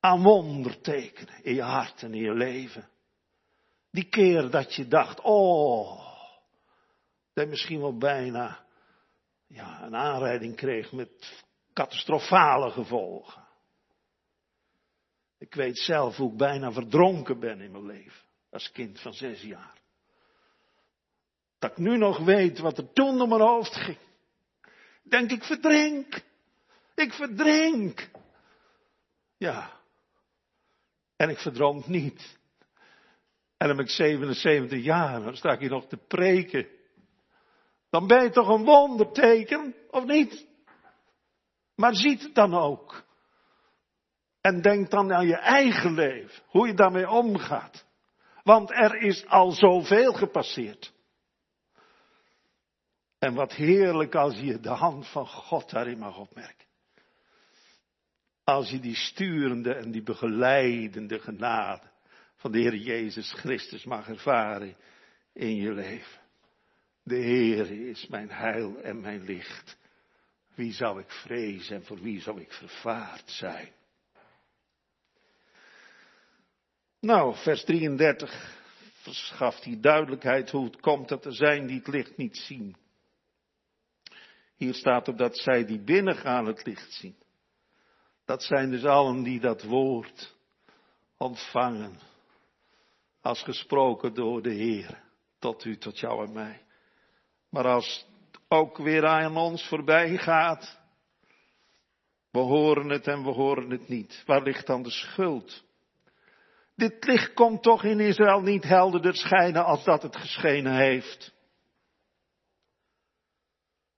Aan 0.00 0.22
wondertekenen 0.22 1.44
in 1.44 1.54
je 1.54 1.62
hart 1.62 2.02
en 2.02 2.14
in 2.14 2.22
je 2.22 2.34
leven. 2.34 2.88
Die 3.94 4.08
keer 4.08 4.50
dat 4.50 4.74
je 4.74 4.88
dacht, 4.88 5.20
oh, 5.20 5.98
dat 7.32 7.44
je 7.44 7.50
misschien 7.50 7.80
wel 7.80 7.96
bijna 7.96 8.64
ja, 9.46 9.82
een 9.82 9.96
aanrijding 9.96 10.56
kreeg 10.56 10.92
met 10.92 11.42
catastrofale 11.72 12.70
gevolgen. 12.70 13.44
Ik 15.38 15.54
weet 15.54 15.78
zelf 15.78 16.16
hoe 16.16 16.30
ik 16.30 16.36
bijna 16.36 16.72
verdronken 16.72 17.40
ben 17.40 17.60
in 17.60 17.70
mijn 17.70 17.86
leven, 17.86 18.22
als 18.50 18.72
kind 18.72 19.00
van 19.00 19.12
zes 19.12 19.42
jaar. 19.42 19.78
Dat 21.58 21.70
ik 21.70 21.76
nu 21.76 21.96
nog 21.96 22.18
weet 22.18 22.58
wat 22.58 22.78
er 22.78 22.92
toen 22.92 23.18
door 23.18 23.28
mijn 23.28 23.40
hoofd 23.40 23.76
ging. 23.76 23.98
Denk 25.02 25.30
ik 25.30 25.44
verdrink. 25.44 26.22
Ik 26.94 27.12
verdrink. 27.12 28.10
Ja. 29.36 29.80
En 31.16 31.28
ik 31.28 31.38
verdronk 31.38 31.86
niet. 31.86 32.42
En 33.64 33.70
dan 33.70 33.78
ben 33.78 33.86
ik 33.86 33.92
77 33.92 34.82
jaar, 34.82 35.22
dan 35.22 35.36
sta 35.36 35.52
ik 35.52 35.60
hier 35.60 35.70
nog 35.70 35.86
te 35.86 35.96
preken. 35.96 36.66
Dan 37.90 38.06
ben 38.06 38.22
je 38.22 38.30
toch 38.30 38.48
een 38.48 38.64
wonderteken, 38.64 39.74
of 39.90 40.04
niet? 40.04 40.46
Maar 41.74 41.94
ziet 41.94 42.22
het 42.22 42.34
dan 42.34 42.54
ook. 42.54 43.04
En 44.40 44.62
denk 44.62 44.90
dan 44.90 45.12
aan 45.12 45.26
je 45.26 45.36
eigen 45.36 45.94
leven, 45.94 46.42
hoe 46.46 46.66
je 46.66 46.74
daarmee 46.74 47.10
omgaat. 47.10 47.86
Want 48.42 48.70
er 48.70 48.96
is 48.96 49.26
al 49.26 49.50
zoveel 49.50 50.12
gepasseerd. 50.12 50.92
En 53.18 53.34
wat 53.34 53.52
heerlijk 53.52 54.14
als 54.14 54.38
je 54.38 54.60
de 54.60 54.68
hand 54.68 55.08
van 55.08 55.26
God 55.26 55.70
daarin 55.70 55.98
mag 55.98 56.18
opmerken. 56.18 56.66
Als 58.44 58.70
je 58.70 58.80
die 58.80 58.96
sturende 58.96 59.74
en 59.74 59.90
die 59.90 60.02
begeleidende 60.02 61.18
genade 61.18 61.92
van 62.44 62.52
de 62.52 62.58
Heer 62.58 62.76
Jezus 62.76 63.32
Christus 63.32 63.84
mag 63.84 64.08
ervaren 64.08 64.76
in 65.32 65.56
je 65.56 65.72
leven. 65.72 66.20
De 67.02 67.16
Heer 67.16 67.88
is 67.88 68.06
mijn 68.06 68.30
heil 68.30 68.80
en 68.82 69.00
mijn 69.00 69.24
licht. 69.24 69.76
Wie 70.54 70.72
zou 70.72 71.00
ik 71.00 71.10
vrezen 71.10 71.76
en 71.76 71.84
voor 71.84 72.00
wie 72.00 72.20
zou 72.20 72.40
ik 72.40 72.52
vervaard 72.52 73.30
zijn? 73.30 73.72
Nou, 77.00 77.36
vers 77.36 77.64
33 77.64 78.62
verschaft 78.92 79.64
hier 79.64 79.80
duidelijkheid 79.80 80.50
hoe 80.50 80.64
het 80.64 80.80
komt 80.80 81.08
dat 81.08 81.24
er 81.24 81.34
zijn 81.34 81.66
die 81.66 81.78
het 81.78 81.88
licht 81.88 82.16
niet 82.16 82.36
zien. 82.36 82.76
Hier 84.56 84.74
staat 84.74 85.08
er 85.08 85.16
dat 85.16 85.38
zij 85.38 85.64
die 85.64 85.80
binnengaan 85.80 86.46
het 86.46 86.66
licht 86.66 86.92
zien. 86.92 87.16
Dat 88.24 88.42
zijn 88.42 88.70
dus 88.70 88.84
allen 88.84 89.22
die 89.22 89.40
dat 89.40 89.62
woord 89.62 90.36
ontvangen. 91.16 92.12
Als 93.24 93.42
gesproken 93.42 94.14
door 94.14 94.42
de 94.42 94.52
Heer. 94.52 95.02
Tot 95.38 95.64
u, 95.64 95.78
tot 95.78 95.98
jou 95.98 96.26
en 96.26 96.32
mij. 96.32 96.62
Maar 97.50 97.66
als 97.66 98.06
het 98.30 98.40
ook 98.48 98.76
weer 98.76 99.06
aan 99.06 99.36
ons 99.36 99.68
voorbij 99.68 100.16
gaat. 100.16 100.80
We 102.30 102.38
horen 102.38 102.88
het 102.88 103.06
en 103.06 103.22
we 103.22 103.30
horen 103.30 103.70
het 103.70 103.88
niet. 103.88 104.22
Waar 104.26 104.42
ligt 104.42 104.66
dan 104.66 104.82
de 104.82 104.90
schuld? 104.90 105.64
Dit 106.76 107.04
licht 107.04 107.34
komt 107.34 107.62
toch 107.62 107.84
in 107.84 108.00
Israël 108.00 108.40
niet 108.40 108.64
helderder 108.64 109.16
schijnen 109.16 109.64
als 109.64 109.84
dat 109.84 110.02
het 110.02 110.16
geschenen 110.16 110.74
heeft. 110.74 111.34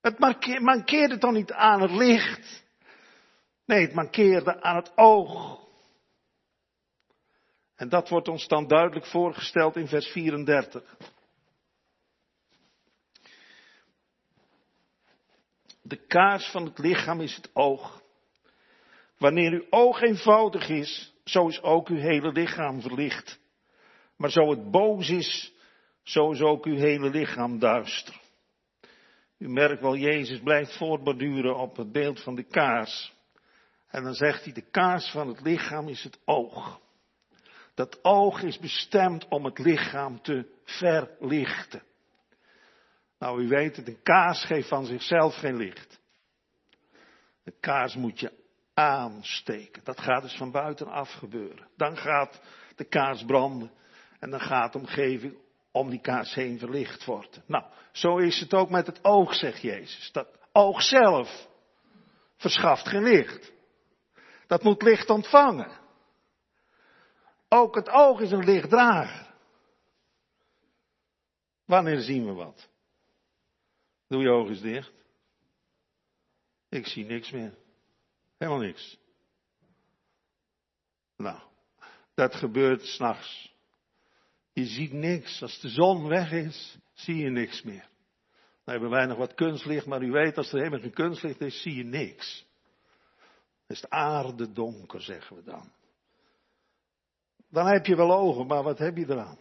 Het 0.00 0.18
mankeerde 0.60 1.18
toch 1.18 1.32
niet 1.32 1.52
aan 1.52 1.80
het 1.82 1.90
licht. 1.90 2.64
Nee, 3.64 3.80
het 3.80 3.94
mankeerde 3.94 4.62
aan 4.62 4.76
het 4.76 4.96
oog. 4.96 5.65
En 7.76 7.88
dat 7.88 8.08
wordt 8.08 8.28
ons 8.28 8.48
dan 8.48 8.66
duidelijk 8.66 9.06
voorgesteld 9.06 9.76
in 9.76 9.88
vers 9.88 10.06
34. 10.06 10.96
De 15.82 16.06
kaars 16.06 16.50
van 16.50 16.64
het 16.64 16.78
lichaam 16.78 17.20
is 17.20 17.36
het 17.36 17.50
oog. 17.52 18.02
Wanneer 19.18 19.52
uw 19.52 19.66
oog 19.70 20.00
eenvoudig 20.00 20.68
is, 20.68 21.14
zo 21.24 21.48
is 21.48 21.62
ook 21.62 21.88
uw 21.88 21.98
hele 21.98 22.32
lichaam 22.32 22.80
verlicht. 22.80 23.38
Maar 24.16 24.30
zo 24.30 24.50
het 24.50 24.70
boos 24.70 25.08
is, 25.08 25.52
zo 26.02 26.30
is 26.30 26.40
ook 26.40 26.64
uw 26.64 26.76
hele 26.76 27.10
lichaam 27.10 27.58
duister. 27.58 28.20
U 29.38 29.48
merkt 29.48 29.82
wel, 29.82 29.96
Jezus 29.96 30.40
blijft 30.40 30.76
voortborduren 30.76 31.56
op 31.56 31.76
het 31.76 31.92
beeld 31.92 32.22
van 32.22 32.34
de 32.34 32.44
kaars. 32.44 33.12
En 33.86 34.02
dan 34.02 34.14
zegt 34.14 34.44
hij, 34.44 34.52
de 34.52 34.70
kaars 34.70 35.10
van 35.10 35.28
het 35.28 35.40
lichaam 35.40 35.88
is 35.88 36.02
het 36.02 36.18
oog. 36.24 36.80
Dat 37.76 38.04
oog 38.04 38.42
is 38.42 38.58
bestemd 38.58 39.28
om 39.28 39.44
het 39.44 39.58
lichaam 39.58 40.22
te 40.22 40.46
verlichten. 40.64 41.82
Nou, 43.18 43.42
u 43.42 43.48
weet 43.48 43.76
het, 43.76 43.88
een 43.88 44.02
kaars 44.02 44.44
geeft 44.44 44.68
van 44.68 44.84
zichzelf 44.84 45.34
geen 45.34 45.56
licht. 45.56 46.00
De 47.44 47.54
kaars 47.60 47.94
moet 47.94 48.20
je 48.20 48.32
aansteken. 48.74 49.84
Dat 49.84 50.00
gaat 50.00 50.22
dus 50.22 50.36
van 50.36 50.50
buitenaf 50.50 51.12
gebeuren. 51.12 51.68
Dan 51.76 51.96
gaat 51.96 52.40
de 52.76 52.84
kaars 52.84 53.24
branden 53.24 53.70
en 54.18 54.30
dan 54.30 54.40
gaat 54.40 54.72
de 54.72 54.78
omgeving 54.78 55.36
om 55.72 55.90
die 55.90 56.00
kaars 56.00 56.34
heen 56.34 56.58
verlicht 56.58 57.04
wordt. 57.04 57.40
Nou, 57.46 57.64
zo 57.92 58.16
is 58.16 58.40
het 58.40 58.54
ook 58.54 58.70
met 58.70 58.86
het 58.86 59.04
oog, 59.04 59.34
zegt 59.34 59.62
Jezus. 59.62 60.12
Dat 60.12 60.28
oog 60.52 60.82
zelf 60.82 61.48
verschaft 62.36 62.88
geen 62.88 63.02
licht. 63.02 63.52
Dat 64.46 64.62
moet 64.62 64.82
licht 64.82 65.10
ontvangen. 65.10 65.84
Ook 67.56 67.74
het 67.74 67.88
oog 67.88 68.20
is 68.20 68.30
een 68.30 68.44
lichtdrager. 68.44 69.34
Wanneer 71.64 72.00
zien 72.00 72.26
we 72.26 72.32
wat? 72.32 72.68
Doe 74.08 74.22
je 74.22 74.28
ogen 74.28 74.50
eens 74.50 74.60
dicht. 74.60 74.92
Ik 76.68 76.86
zie 76.86 77.04
niks 77.04 77.30
meer. 77.30 77.54
Helemaal 78.38 78.60
niks. 78.60 78.98
Nou, 81.16 81.40
dat 82.14 82.34
gebeurt 82.34 82.82
s'nachts. 82.82 83.54
Je 84.52 84.64
ziet 84.64 84.92
niks. 84.92 85.42
Als 85.42 85.60
de 85.60 85.68
zon 85.68 86.08
weg 86.08 86.32
is, 86.32 86.78
zie 86.92 87.16
je 87.16 87.30
niks 87.30 87.62
meer. 87.62 87.88
Dan 88.64 88.74
hebben 88.74 88.90
wij 88.90 89.06
nog 89.06 89.18
wat 89.18 89.34
kunstlicht, 89.34 89.86
maar 89.86 90.02
u 90.02 90.10
weet, 90.10 90.36
als 90.36 90.52
er 90.52 90.58
helemaal 90.58 90.80
geen 90.80 90.92
kunstlicht 90.92 91.40
is, 91.40 91.62
zie 91.62 91.74
je 91.74 91.84
niks. 91.84 92.46
Is 93.66 93.80
de 93.80 93.90
aarde 93.90 94.52
donker, 94.52 95.02
zeggen 95.02 95.36
we 95.36 95.42
dan. 95.42 95.75
Dan 97.48 97.66
heb 97.66 97.86
je 97.86 97.96
wel 97.96 98.12
ogen, 98.12 98.46
maar 98.46 98.62
wat 98.62 98.78
heb 98.78 98.96
je 98.96 99.10
eraan? 99.10 99.38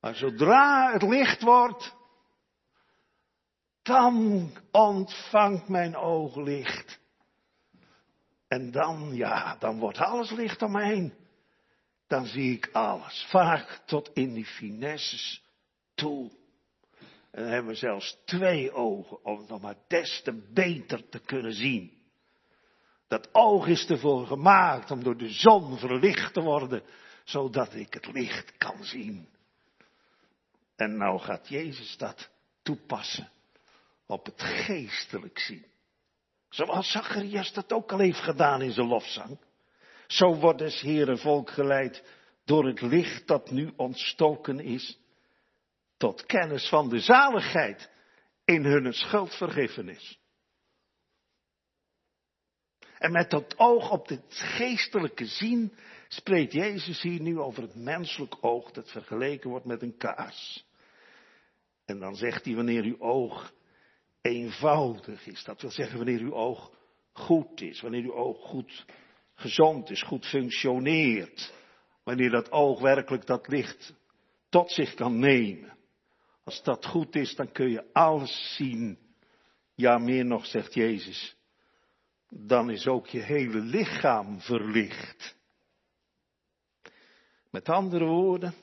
Maar 0.00 0.14
zodra 0.14 0.92
het 0.92 1.02
licht 1.02 1.42
wordt, 1.42 1.94
dan 3.82 4.50
ontvangt 4.70 5.68
mijn 5.68 5.96
oog 5.96 6.36
licht. 6.36 7.00
En 8.48 8.70
dan, 8.70 9.10
ja, 9.14 9.56
dan 9.58 9.78
wordt 9.78 9.98
alles 9.98 10.30
licht 10.30 10.62
om 10.62 10.72
me 10.72 10.84
heen. 10.84 11.14
Dan 12.06 12.26
zie 12.26 12.52
ik 12.52 12.68
alles, 12.72 13.26
vaak 13.28 13.82
tot 13.86 14.10
in 14.14 14.34
die 14.34 14.46
finesses 14.46 15.44
toe. 15.94 16.30
En 17.30 17.42
dan 17.42 17.52
hebben 17.52 17.70
we 17.72 17.78
zelfs 17.78 18.18
twee 18.24 18.72
ogen 18.72 19.24
om 19.24 19.44
nog 19.48 19.60
maar 19.60 19.76
des 19.86 20.22
te 20.22 20.32
beter 20.52 21.08
te 21.08 21.18
kunnen 21.18 21.52
zien. 21.52 21.99
Dat 23.10 23.28
oog 23.32 23.66
is 23.66 23.86
ervoor 23.86 24.26
gemaakt 24.26 24.90
om 24.90 25.02
door 25.02 25.16
de 25.16 25.28
zon 25.28 25.78
verlicht 25.78 26.34
te 26.34 26.40
worden, 26.40 26.82
zodat 27.24 27.74
ik 27.74 27.94
het 27.94 28.12
licht 28.12 28.56
kan 28.56 28.84
zien. 28.84 29.28
En 30.76 30.96
nou 30.96 31.18
gaat 31.18 31.48
Jezus 31.48 31.96
dat 31.96 32.30
toepassen 32.62 33.30
op 34.06 34.24
het 34.24 34.42
geestelijk 34.42 35.38
zien. 35.38 35.66
Zoals 36.48 36.90
Zacharias 36.90 37.52
dat 37.52 37.72
ook 37.72 37.92
al 37.92 37.98
heeft 37.98 38.20
gedaan 38.20 38.62
in 38.62 38.72
zijn 38.72 38.86
lofzang. 38.86 39.38
Zo 40.06 40.34
wordt 40.34 40.60
het 40.60 40.80
Heere 40.80 41.16
volk 41.16 41.50
geleid 41.50 42.04
door 42.44 42.66
het 42.66 42.80
licht 42.80 43.26
dat 43.26 43.50
nu 43.50 43.72
ontstoken 43.76 44.60
is, 44.60 44.98
tot 45.96 46.26
kennis 46.26 46.68
van 46.68 46.88
de 46.88 47.00
zaligheid 47.00 47.90
in 48.44 48.64
hun 48.64 48.92
schuldvergiffenis. 48.92 50.19
En 53.00 53.12
met 53.12 53.30
dat 53.30 53.58
oog 53.58 53.90
op 53.90 54.08
het 54.08 54.24
geestelijke 54.28 55.26
zien 55.26 55.72
spreekt 56.08 56.52
Jezus 56.52 57.02
hier 57.02 57.20
nu 57.20 57.38
over 57.38 57.62
het 57.62 57.74
menselijk 57.74 58.36
oog 58.40 58.70
dat 58.70 58.90
vergeleken 58.90 59.50
wordt 59.50 59.64
met 59.64 59.82
een 59.82 59.96
kaars. 59.96 60.66
En 61.84 61.98
dan 61.98 62.16
zegt 62.16 62.44
hij 62.44 62.54
wanneer 62.54 62.82
uw 62.82 63.00
oog 63.00 63.52
eenvoudig 64.20 65.26
is. 65.26 65.44
Dat 65.44 65.60
wil 65.60 65.70
zeggen 65.70 65.96
wanneer 65.96 66.20
uw 66.20 66.34
oog 66.34 66.72
goed 67.12 67.60
is, 67.60 67.80
wanneer 67.80 68.02
uw 68.02 68.14
oog 68.14 68.38
goed 68.38 68.84
gezond 69.34 69.90
is, 69.90 70.02
goed 70.02 70.26
functioneert. 70.26 71.52
Wanneer 72.04 72.30
dat 72.30 72.52
oog 72.52 72.80
werkelijk 72.80 73.26
dat 73.26 73.48
licht 73.48 73.94
tot 74.48 74.70
zich 74.70 74.94
kan 74.94 75.18
nemen. 75.18 75.76
Als 76.44 76.62
dat 76.62 76.86
goed 76.86 77.16
is, 77.16 77.34
dan 77.34 77.52
kun 77.52 77.70
je 77.70 77.92
alles 77.92 78.54
zien. 78.56 78.98
Ja, 79.74 79.98
meer 79.98 80.24
nog, 80.24 80.46
zegt 80.46 80.74
Jezus. 80.74 81.38
Dan 82.30 82.70
is 82.70 82.86
ook 82.86 83.06
je 83.06 83.20
hele 83.20 83.60
lichaam 83.60 84.40
verlicht. 84.40 85.36
Met 87.50 87.68
andere 87.68 88.04
woorden, 88.04 88.54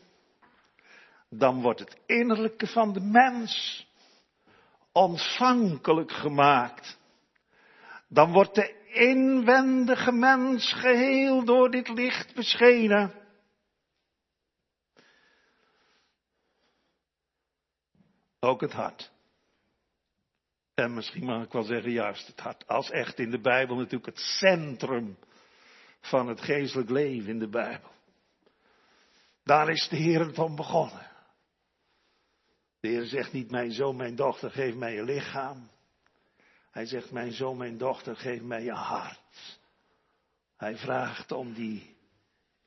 dan 1.30 1.62
wordt 1.62 1.80
het 1.80 1.98
innerlijke 2.06 2.68
van 2.68 2.94
de 2.94 3.00
mens 3.00 3.86
ontvankelijk 4.92 6.12
gemaakt. 6.12 7.00
Dan 8.08 8.32
wordt 8.32 8.56
de 8.56 8.86
inwendige 8.94 10.12
mens 10.12 10.74
geheel 10.74 11.46
door 11.46 11.72
dit 11.72 11.90
licht 11.90 12.36
beschenen. 12.36 13.14
Ook 18.40 18.62
het 18.62 18.74
hart. 18.74 19.12
En 20.78 20.94
misschien 20.94 21.26
mag 21.26 21.44
ik 21.44 21.52
wel 21.52 21.64
zeggen 21.64 21.92
juist 21.92 22.28
het 22.28 22.40
hart. 22.40 22.68
Als 22.68 22.90
echt 22.90 23.20
in 23.20 23.30
de 23.30 23.40
Bijbel 23.40 23.76
natuurlijk 23.76 24.06
het 24.06 24.20
centrum 24.20 25.18
van 26.02 26.28
het 26.28 26.42
geestelijk 26.42 26.90
leven 26.90 27.30
in 27.30 27.40
de 27.40 27.50
Bijbel. 27.50 27.92
Daar 29.44 29.70
is 29.70 29.88
de 29.90 29.96
Heer 29.96 30.42
om 30.42 30.56
begonnen. 30.56 31.08
De 32.80 32.88
Heer 32.88 33.06
zegt 33.06 33.34
niet, 33.34 33.52
mijn 33.52 33.72
zoon, 33.72 33.96
mijn 33.96 34.16
dochter, 34.16 34.52
geef 34.52 34.76
mij 34.76 34.94
je 34.94 35.04
lichaam. 35.04 35.70
Hij 36.72 36.86
zegt, 36.86 37.12
mijn 37.12 37.32
zoon, 37.32 37.58
mijn 37.58 37.78
dochter, 37.78 38.16
geef 38.16 38.42
mij 38.42 38.64
je 38.64 38.74
hart. 38.74 39.60
Hij 40.58 40.78
vraagt 40.78 41.32
om 41.32 41.54
die 41.54 41.98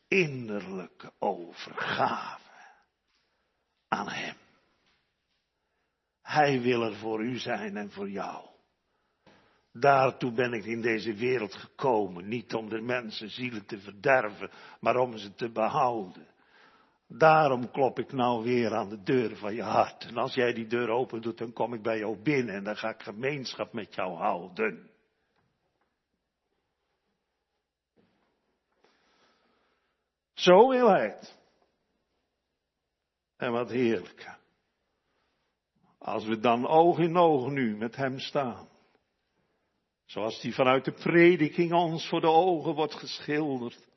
innerlijke 0.09 1.13
overgave 1.19 2.51
aan 3.89 4.09
Hem. 4.09 4.40
Hij 6.31 6.61
wil 6.61 6.83
er 6.83 6.97
voor 6.97 7.23
u 7.25 7.39
zijn 7.39 7.77
en 7.77 7.91
voor 7.91 8.11
jou. 8.11 8.47
Daartoe 9.73 10.33
ben 10.33 10.53
ik 10.53 10.65
in 10.65 10.81
deze 10.81 11.15
wereld 11.15 11.55
gekomen, 11.55 12.29
niet 12.29 12.55
om 12.55 12.69
de 12.69 12.81
mensen 12.81 13.31
zielen 13.31 13.67
te 13.67 13.79
verderven, 13.79 14.51
maar 14.81 14.97
om 14.97 15.17
ze 15.17 15.35
te 15.35 15.51
behouden. 15.51 16.27
Daarom 17.07 17.71
klop 17.71 17.99
ik 17.99 18.13
nou 18.13 18.43
weer 18.43 18.75
aan 18.75 18.89
de 18.89 19.03
deur 19.03 19.37
van 19.37 19.55
je 19.55 19.63
hart. 19.63 20.05
En 20.05 20.17
als 20.17 20.35
jij 20.35 20.53
die 20.53 20.67
deur 20.67 20.89
open 20.89 21.23
doet, 21.23 21.39
dan 21.39 21.53
kom 21.53 21.75
ik 21.75 21.83
bij 21.83 21.99
jou 21.99 22.23
binnen 22.23 22.55
en 22.55 22.65
dan 22.65 22.77
ga 22.77 22.89
ik 22.89 23.03
gemeenschap 23.03 23.73
met 23.73 23.95
jou 23.95 24.17
houden. 24.17 24.91
Zo 30.33 30.69
wil 30.69 30.89
hij 30.89 31.05
het. 31.05 31.39
En 33.37 33.53
wat 33.53 33.71
heerlijk. 33.71 34.39
Als 36.01 36.25
we 36.25 36.39
dan 36.39 36.67
oog 36.67 36.99
in 36.99 37.17
oog 37.17 37.51
nu 37.51 37.77
met 37.77 37.97
hem 37.97 38.19
staan. 38.19 38.69
Zoals 40.05 40.41
die 40.41 40.55
vanuit 40.55 40.85
de 40.85 40.93
prediking 40.93 41.73
ons 41.73 42.09
voor 42.09 42.21
de 42.21 42.31
ogen 42.31 42.75
wordt 42.75 42.95
geschilderd 42.95 43.89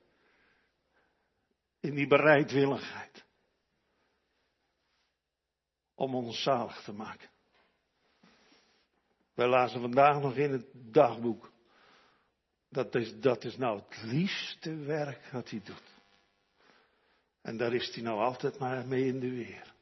in 1.80 1.95
die 1.95 2.08
bereidwilligheid 2.08 3.26
om 5.95 6.16
ons 6.16 6.41
zalig 6.41 6.84
te 6.84 6.93
maken. 6.93 7.30
Wij 9.34 9.47
lazen 9.47 9.82
vandaag 9.82 10.22
nog 10.22 10.36
in 10.36 10.51
het 10.51 10.66
dagboek. 10.74 11.51
Dat 12.70 12.95
is, 12.95 13.20
dat 13.20 13.43
is 13.43 13.58
nou 13.58 13.82
het 13.82 14.04
liefste 14.04 14.76
werk 14.76 15.30
dat 15.32 15.49
hij 15.49 15.62
doet. 15.64 16.01
En 17.41 17.58
daar 17.58 17.74
is 17.74 17.93
hij 17.93 18.04
nou 18.04 18.20
altijd 18.20 18.60
maar 18.60 18.88
mee 18.88 19.06
in 19.06 19.20
de 19.20 19.30
weer. 19.30 19.72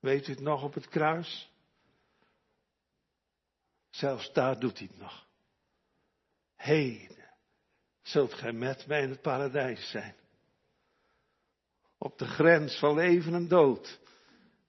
Weet 0.00 0.28
u 0.28 0.30
het 0.30 0.40
nog 0.40 0.62
op 0.62 0.74
het 0.74 0.88
kruis? 0.88 1.50
Zelfs 3.90 4.32
daar 4.32 4.60
doet 4.60 4.78
hij 4.78 4.86
het 4.86 4.98
nog. 4.98 5.26
Heden 6.56 7.30
zult 8.02 8.34
gij 8.34 8.52
met 8.52 8.86
mij 8.86 9.02
in 9.02 9.10
het 9.10 9.22
paradijs 9.22 9.90
zijn 9.90 10.14
op 11.98 12.18
de 12.18 12.26
grens 12.26 12.78
van 12.78 12.94
leven 12.94 13.34
en 13.34 13.48
dood, 13.48 14.00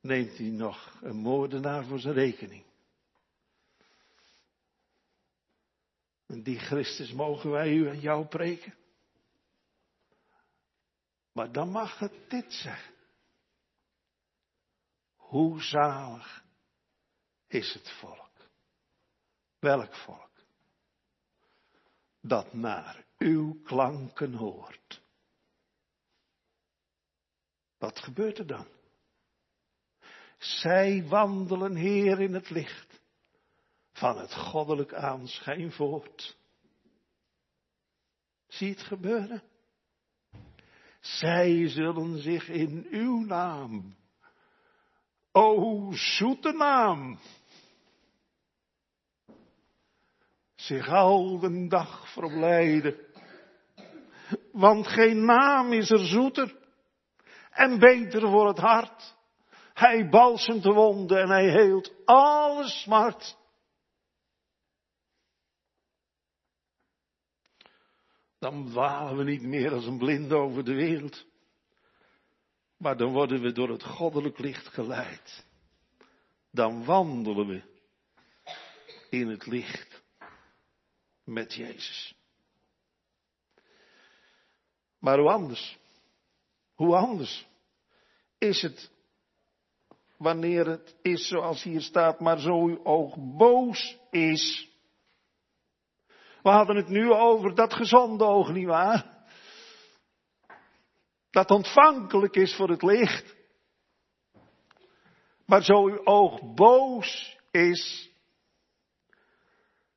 neemt 0.01 0.37
hij 0.37 0.47
nog 0.47 0.99
een 1.01 1.15
moordenaar 1.15 1.85
voor 1.85 1.99
zijn 1.99 2.13
rekening. 2.13 2.63
En 6.25 6.43
die 6.43 6.59
Christus 6.59 7.11
mogen 7.11 7.49
wij 7.49 7.73
u 7.73 7.87
en 7.87 7.99
jou 7.99 8.25
preken. 8.25 8.75
Maar 11.31 11.51
dan 11.51 11.69
mag 11.69 11.99
het 11.99 12.13
dit 12.27 12.53
zeggen. 12.53 12.93
Hoe 15.27 15.61
zalig 15.61 16.45
is 17.47 17.73
het 17.73 17.91
volk? 17.91 18.49
Welk 19.59 19.95
volk? 19.95 20.31
Dat 22.21 22.53
naar 22.53 23.05
uw 23.17 23.61
klanken 23.63 24.33
hoort. 24.33 25.01
Wat 27.77 27.99
gebeurt 27.99 28.37
er 28.37 28.47
dan? 28.47 28.67
Zij 30.37 31.07
wandelen, 31.07 31.75
Heer, 31.75 32.19
in 32.21 32.33
het 32.33 32.49
licht 32.49 33.01
van 33.91 34.17
het 34.17 34.33
goddelijk 34.33 34.93
aanschijn 34.93 35.71
voort. 35.71 36.37
Zie 38.47 38.69
het 38.69 38.81
gebeuren? 38.81 39.43
Zij 40.99 41.69
zullen 41.69 42.21
zich 42.21 42.49
in 42.49 42.87
uw 42.89 43.19
naam, 43.25 43.95
o 45.37 45.91
zoete 45.91 46.51
naam, 46.51 47.19
zich 50.55 50.89
al 50.89 51.39
de 51.39 51.67
dag 51.67 52.11
verblijden. 52.11 53.05
Want 54.51 54.87
geen 54.87 55.25
naam 55.25 55.73
is 55.73 55.89
er 55.89 56.05
zoeter 56.05 56.55
en 57.51 57.79
beter 57.79 58.21
voor 58.21 58.47
het 58.47 58.57
hart. 58.57 59.15
Hij 59.73 60.09
balsemt 60.09 60.63
de 60.63 60.73
wonden 60.73 61.21
en 61.21 61.29
hij 61.29 61.49
heelt 61.49 61.93
alle 62.05 62.67
smart. 62.67 63.37
Dan 68.39 68.65
dwalen 68.69 69.17
we 69.17 69.23
niet 69.23 69.43
meer 69.43 69.73
als 69.73 69.85
een 69.85 69.97
blinde 69.97 70.35
over 70.35 70.63
de 70.63 70.73
wereld. 70.73 71.25
Maar 72.77 72.97
dan 72.97 73.11
worden 73.11 73.41
we 73.41 73.51
door 73.51 73.69
het 73.69 73.83
goddelijk 73.83 74.39
licht 74.39 74.67
geleid. 74.67 75.45
Dan 76.51 76.85
wandelen 76.85 77.47
we 77.47 77.61
in 79.09 79.27
het 79.27 79.45
licht 79.45 80.03
met 81.23 81.53
Jezus. 81.53 82.15
Maar 84.99 85.19
hoe 85.19 85.29
anders? 85.29 85.77
Hoe 86.75 86.95
anders 86.95 87.47
is 88.37 88.61
het 88.61 88.91
wanneer 90.17 90.65
het 90.65 90.95
is 91.01 91.27
zoals 91.27 91.63
hier 91.63 91.81
staat, 91.81 92.19
maar 92.19 92.39
zo 92.39 92.65
uw 92.65 92.83
oog 92.83 93.15
boos 93.37 93.97
is. 94.11 94.69
We 96.43 96.49
hadden 96.49 96.75
het 96.75 96.87
nu 96.87 97.11
over 97.11 97.55
dat 97.55 97.73
gezonde 97.73 98.23
oog, 98.23 98.51
nietwaar? 98.51 99.16
Dat 101.29 101.49
ontvankelijk 101.49 102.35
is 102.35 102.55
voor 102.55 102.69
het 102.69 102.81
licht. 102.81 103.35
Maar 105.45 105.63
zo 105.63 105.87
uw 105.87 106.05
oog 106.05 106.53
boos 106.55 107.37
is, 107.51 108.11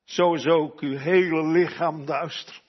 zo 0.03 0.33
is 0.33 0.45
ook 0.45 0.79
uw 0.79 0.97
hele 0.97 1.47
lichaam 1.47 2.05
duister. 2.05 2.61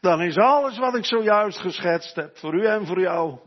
Dan 0.00 0.22
is 0.22 0.36
alles 0.36 0.78
wat 0.78 0.94
ik 0.94 1.04
zojuist 1.04 1.58
geschetst 1.58 2.14
heb, 2.14 2.36
voor 2.36 2.54
u 2.54 2.66
en 2.66 2.86
voor 2.86 3.00
jou, 3.00 3.38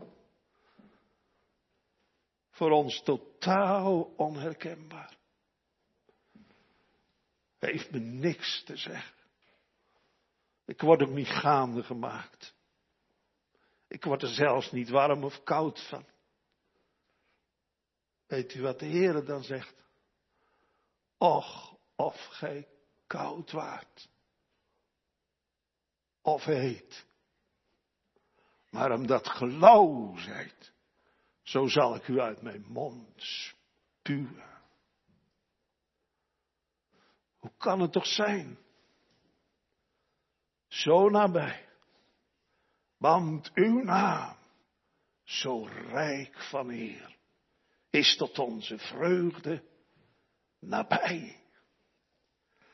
voor 2.50 2.72
ons 2.72 3.04
totaal 3.04 4.14
onherkenbaar. 4.16 5.18
Heeft 7.60 7.92
me 7.92 8.00
niks 8.00 8.64
te 8.64 8.78
zeggen. 8.78 9.16
Ik 10.66 10.82
word 10.82 11.02
ook 11.02 11.10
niet 11.10 11.28
gaande 11.28 11.84
gemaakt. 11.84 12.55
Ik 13.96 14.04
word 14.04 14.22
er 14.22 14.34
zelfs 14.34 14.72
niet 14.72 14.90
warm 14.90 15.24
of 15.24 15.44
koud 15.44 15.88
van. 15.88 16.06
Weet 18.28 18.54
u 18.54 18.62
wat 18.62 18.80
de 18.80 18.86
Heer 18.86 19.26
dan 19.26 19.44
zegt? 19.44 19.76
Och, 21.18 21.78
of 21.96 22.26
gij 22.30 22.68
koud 23.08 23.52
waart. 23.52 24.10
Of 26.22 26.44
heet. 26.44 27.06
Maar 28.70 28.92
omdat 28.92 29.30
gelauw 29.30 30.18
zijt, 30.18 30.74
zo 31.42 31.68
zal 31.68 31.96
ik 31.96 32.08
u 32.08 32.20
uit 32.20 32.42
mijn 32.42 32.66
mond 32.68 33.14
spuwen. 33.16 34.62
Hoe 37.38 37.52
kan 37.58 37.80
het 37.80 37.92
toch 37.92 38.08
zijn? 38.08 38.58
Zo 40.68 41.10
nabij. 41.10 41.66
Want 42.98 43.52
uw 43.54 43.84
naam, 43.84 44.36
zo 45.24 45.68
rijk 45.92 46.44
van 46.50 46.70
eer, 46.70 47.16
is 47.90 48.18
tot 48.18 48.40
onze 48.40 48.78
vreugde 48.78 49.64
nabij. 50.60 51.36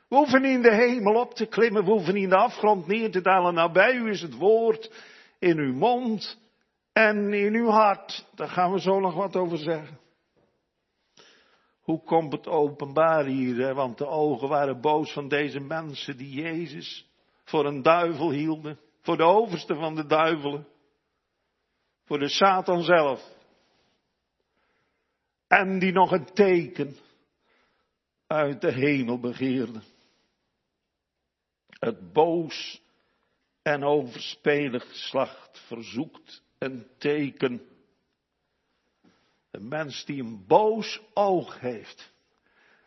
We 0.07 0.15
hoeven 0.15 0.45
in 0.45 0.61
de 0.61 0.73
hemel 0.73 1.15
op 1.15 1.33
te 1.33 1.45
klimmen, 1.45 1.83
we 1.83 1.91
hoeven 1.91 2.15
in 2.15 2.29
de 2.29 2.35
afgrond 2.35 2.87
neer 2.87 3.11
te 3.11 3.21
dalen. 3.21 3.53
Nabij 3.53 3.93
u 3.93 4.09
is 4.09 4.21
het 4.21 4.37
woord 4.37 4.91
in 5.39 5.57
uw 5.57 5.73
mond 5.73 6.39
en 6.93 7.33
in 7.33 7.53
uw 7.53 7.69
hart. 7.69 8.25
Daar 8.35 8.49
gaan 8.49 8.71
we 8.71 8.79
zo 8.79 8.99
nog 8.99 9.13
wat 9.13 9.35
over 9.35 9.57
zeggen. 9.57 9.99
Hoe 11.81 12.03
komt 12.03 12.31
het 12.31 12.47
openbaar 12.47 13.25
hier? 13.25 13.55
Hè? 13.65 13.73
Want 13.73 13.97
de 13.97 14.07
ogen 14.07 14.47
waren 14.47 14.81
boos 14.81 15.11
van 15.11 15.27
deze 15.27 15.59
mensen 15.59 16.17
die 16.17 16.41
Jezus 16.41 17.09
voor 17.43 17.65
een 17.65 17.81
duivel 17.81 18.31
hielden. 18.31 18.79
Voor 19.01 19.17
de 19.17 19.23
overste 19.23 19.75
van 19.75 19.95
de 19.95 20.05
duivelen. 20.05 20.67
Voor 22.03 22.19
de 22.19 22.29
Satan 22.29 22.83
zelf. 22.83 23.39
En 25.47 25.79
die 25.79 25.91
nog 25.91 26.11
een 26.11 26.33
teken 26.33 26.95
uit 28.27 28.61
de 28.61 28.71
hemel 28.71 29.19
begeerden. 29.19 29.83
Het 31.69 32.13
boos 32.13 32.81
en 33.61 33.83
overspelig 33.83 34.89
geslacht 34.89 35.59
verzoekt 35.67 36.43
een 36.57 36.87
teken. 36.97 37.61
Een 39.51 39.67
mens 39.67 40.05
die 40.05 40.23
een 40.23 40.45
boos 40.47 41.01
oog 41.13 41.59
heeft, 41.59 42.13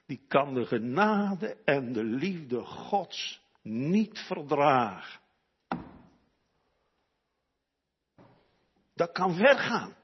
die 0.07 0.25
kan 0.29 0.55
de 0.55 0.67
genade 0.67 1.57
en 1.65 1.93
de 1.93 2.05
liefde 2.05 2.65
Gods 2.65 3.41
niet 3.63 4.19
verdragen. 4.19 5.21
Dat 8.95 9.13
kan 9.13 9.35
vergaan. 9.35 9.97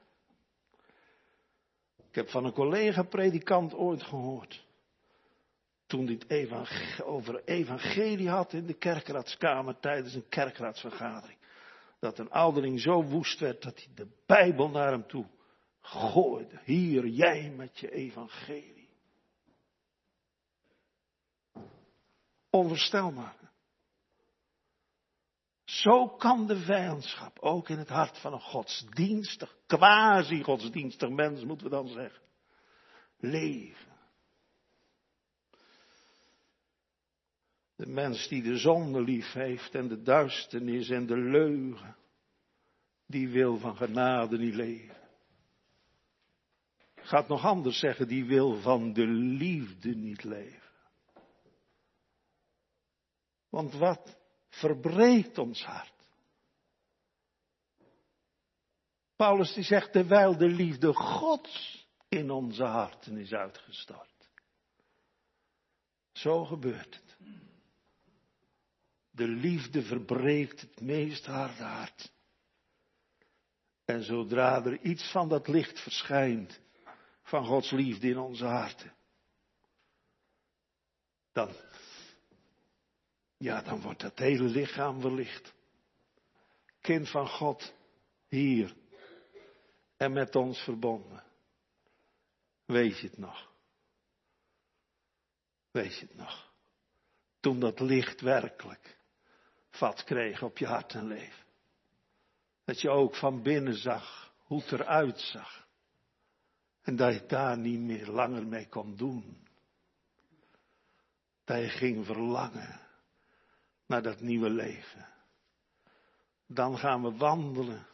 Ik 2.09 2.15
heb 2.15 2.29
van 2.29 2.45
een 2.45 2.53
collega 2.53 3.03
predikant 3.03 3.73
ooit 3.73 4.03
gehoord. 4.03 4.65
Toen 5.85 6.05
hij 6.05 6.13
het 6.13 6.27
over 7.03 7.43
evangelie 7.45 8.29
had 8.29 8.53
in 8.53 8.65
de 8.65 8.73
kerkraadskamer 8.73 9.79
tijdens 9.79 10.13
een 10.13 10.29
kerkraadsvergadering. 10.29 11.37
Dat 11.99 12.19
een 12.19 12.29
ouderling 12.29 12.79
zo 12.79 13.03
woest 13.03 13.39
werd 13.39 13.61
dat 13.61 13.75
hij 13.75 13.87
de 13.95 14.07
Bijbel 14.25 14.69
naar 14.69 14.91
hem 14.91 15.07
toe 15.07 15.25
gooide. 15.81 16.59
Hier, 16.63 17.07
jij 17.07 17.49
met 17.49 17.79
je 17.79 17.91
evangelie. 17.91 18.89
Onvoorstelbaar. 22.49 23.50
Zo 25.71 26.07
kan 26.07 26.47
de 26.47 26.59
vijandschap 26.59 27.39
ook 27.39 27.69
in 27.69 27.77
het 27.77 27.89
hart 27.89 28.17
van 28.17 28.33
een 28.33 28.41
godsdienstig, 28.41 29.57
quasi-godsdienstig 29.67 31.09
mens, 31.09 31.43
moeten 31.43 31.65
we 31.65 31.71
dan 31.71 31.87
zeggen, 31.87 32.21
leven. 33.19 33.91
De 37.75 37.87
mens 37.87 38.27
die 38.27 38.43
de 38.43 38.57
zonde 38.57 39.01
lief 39.01 39.31
heeft 39.31 39.75
en 39.75 39.87
de 39.87 40.01
duisternis 40.01 40.89
en 40.89 41.05
de 41.05 41.17
leugen, 41.17 41.95
die 43.07 43.29
wil 43.29 43.57
van 43.57 43.75
genade 43.75 44.37
niet 44.37 44.55
leven. 44.55 44.97
Gaat 46.95 47.27
nog 47.27 47.45
anders 47.45 47.79
zeggen, 47.79 48.07
die 48.07 48.25
wil 48.25 48.61
van 48.61 48.93
de 48.93 49.07
liefde 49.07 49.95
niet 49.95 50.23
leven. 50.23 50.69
Want 53.49 53.73
wat 53.73 54.20
verbreekt 54.51 55.37
ons 55.37 55.63
hart. 55.63 55.89
Paulus 59.15 59.53
die 59.53 59.63
zegt, 59.63 59.91
terwijl 59.91 60.37
de 60.37 60.47
liefde 60.47 60.93
Gods 60.93 61.87
in 62.09 62.31
onze 62.31 62.63
harten 62.63 63.17
is 63.17 63.33
uitgestort. 63.33 64.29
Zo 66.11 66.45
gebeurt 66.45 66.95
het. 66.95 67.17
De 69.11 69.27
liefde 69.27 69.83
verbreekt 69.83 70.61
het 70.61 70.81
meest 70.81 71.25
harde 71.25 71.63
hart. 71.63 72.11
En 73.85 74.03
zodra 74.03 74.65
er 74.65 74.79
iets 74.79 75.11
van 75.11 75.29
dat 75.29 75.47
licht 75.47 75.79
verschijnt, 75.79 76.59
van 77.23 77.45
Gods 77.45 77.71
liefde 77.71 78.07
in 78.07 78.17
onze 78.17 78.45
harten, 78.45 78.93
dan 81.31 81.49
ja, 83.41 83.61
dan 83.61 83.81
wordt 83.81 83.99
dat 83.99 84.19
hele 84.19 84.43
lichaam 84.43 85.01
verlicht. 85.01 85.53
Kind 86.81 87.09
van 87.09 87.27
God, 87.27 87.73
hier 88.27 88.75
en 89.97 90.11
met 90.11 90.35
ons 90.35 90.59
verbonden. 90.59 91.23
Weet 92.65 92.99
je 92.99 93.07
het 93.07 93.17
nog? 93.17 93.51
Weet 95.71 95.97
je 95.97 96.05
het 96.05 96.15
nog? 96.15 96.51
Toen 97.39 97.59
dat 97.59 97.79
licht 97.79 98.21
werkelijk 98.21 98.97
vat 99.69 100.03
kreeg 100.03 100.43
op 100.43 100.57
je 100.57 100.65
hart 100.65 100.93
en 100.93 101.07
leven. 101.07 101.45
Dat 102.65 102.81
je 102.81 102.89
ook 102.89 103.15
van 103.15 103.41
binnen 103.41 103.75
zag 103.75 104.33
hoe 104.43 104.61
het 104.61 104.71
eruit 104.71 105.19
zag. 105.19 105.67
En 106.81 106.95
dat 106.95 107.13
je 107.13 107.25
daar 107.25 107.57
niet 107.57 107.79
meer 107.79 108.07
langer 108.07 108.47
mee 108.47 108.67
kon 108.67 108.95
doen. 108.95 109.47
Dat 111.43 111.61
je 111.61 111.69
ging 111.69 112.05
verlangen 112.05 112.89
naar 113.91 114.01
dat 114.01 114.21
nieuwe 114.21 114.49
leven. 114.49 115.07
Dan 116.47 116.77
gaan 116.77 117.01
we 117.01 117.17
wandelen 117.17 117.85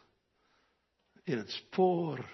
in 1.23 1.37
het 1.37 1.49
spoor 1.49 2.29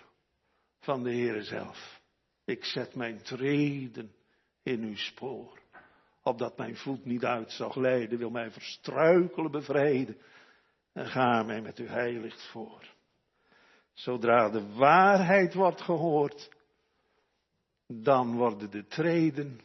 van 0.80 1.04
de 1.04 1.10
Heere 1.10 1.44
zelf. 1.44 2.02
Ik 2.46 2.66
zet 2.66 2.96
mijn 2.96 3.22
treden 3.22 4.16
in 4.64 4.84
uw 4.84 4.96
spoor. 4.96 5.60
Opdat 6.24 6.58
mijn 6.58 6.76
voet 6.76 7.06
niet 7.06 7.26
uit 7.26 7.52
zal 7.52 7.70
glijden, 7.70 8.18
wil 8.18 8.30
mij 8.30 8.52
verstruikelen 8.52 9.52
bevreden. 9.52 10.18
En 10.94 11.06
ga 11.06 11.44
mij 11.44 11.62
met 11.62 11.78
uw 11.78 11.88
heiligt 11.88 12.50
voor. 12.52 12.94
Zodra 13.94 14.50
de 14.50 14.74
waarheid 14.74 15.54
wordt 15.54 15.82
gehoord, 15.82 16.50
dan 17.88 18.36
worden 18.36 18.72
de 18.72 18.86
treden 18.88 19.60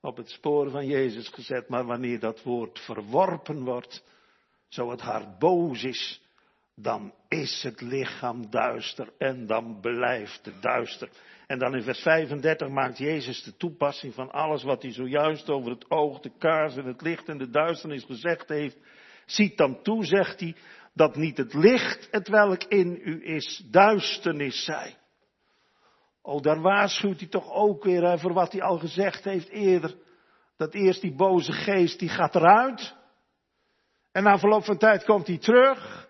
op 0.00 0.16
het 0.16 0.30
spoor 0.30 0.70
van 0.70 0.86
Jezus 0.86 1.28
gezet. 1.28 1.68
Maar 1.68 1.84
wanneer 1.84 2.20
dat 2.20 2.42
woord 2.42 2.78
verworpen 2.78 3.64
wordt, 3.64 4.04
zo 4.68 4.90
het 4.90 5.00
hart 5.00 5.38
boos 5.38 5.82
is, 5.82 6.22
dan 6.74 7.14
is 7.28 7.62
het 7.62 7.80
lichaam 7.80 8.50
duister 8.50 9.12
en 9.18 9.46
dan 9.46 9.80
blijft 9.80 10.44
het 10.44 10.62
duister. 10.62 11.08
En 11.46 11.58
dan 11.58 11.74
in 11.74 11.82
vers 11.82 12.02
35 12.02 12.68
maakt 12.68 12.98
Jezus 12.98 13.42
de 13.42 13.56
toepassing 13.56 14.14
van 14.14 14.30
alles 14.30 14.62
wat 14.62 14.82
hij 14.82 14.92
zojuist 14.92 15.48
over 15.48 15.70
het 15.70 15.90
oog, 15.90 16.20
de 16.20 16.32
kaars 16.38 16.76
en 16.76 16.84
het 16.84 17.02
licht 17.02 17.28
en 17.28 17.38
de 17.38 17.50
duisternis 17.50 18.04
gezegd 18.04 18.48
heeft. 18.48 18.76
Ziet 19.26 19.56
dan 19.56 19.82
toe, 19.82 20.04
zegt 20.04 20.40
hij, 20.40 20.54
dat 20.94 21.16
niet 21.16 21.36
het 21.36 21.54
licht 21.54 22.08
het 22.10 22.28
welk 22.28 22.64
in 22.64 23.00
u 23.04 23.24
is, 23.24 23.64
duisternis 23.70 24.64
zij. 24.64 24.94
Oh, 26.22 26.42
daar 26.42 26.60
waarschuwt 26.60 27.18
hij 27.18 27.28
toch 27.28 27.52
ook 27.52 27.84
weer 27.84 28.18
voor 28.18 28.32
wat 28.32 28.52
hij 28.52 28.62
al 28.62 28.78
gezegd 28.78 29.24
heeft 29.24 29.48
eerder. 29.48 29.96
Dat 30.56 30.74
eerst 30.74 31.00
die 31.00 31.14
boze 31.14 31.52
geest, 31.52 31.98
die 31.98 32.08
gaat 32.08 32.34
eruit. 32.34 32.96
En 34.12 34.22
na 34.22 34.38
verloop 34.38 34.64
van 34.64 34.78
tijd 34.78 35.04
komt 35.04 35.26
hij 35.26 35.38
terug. 35.38 36.08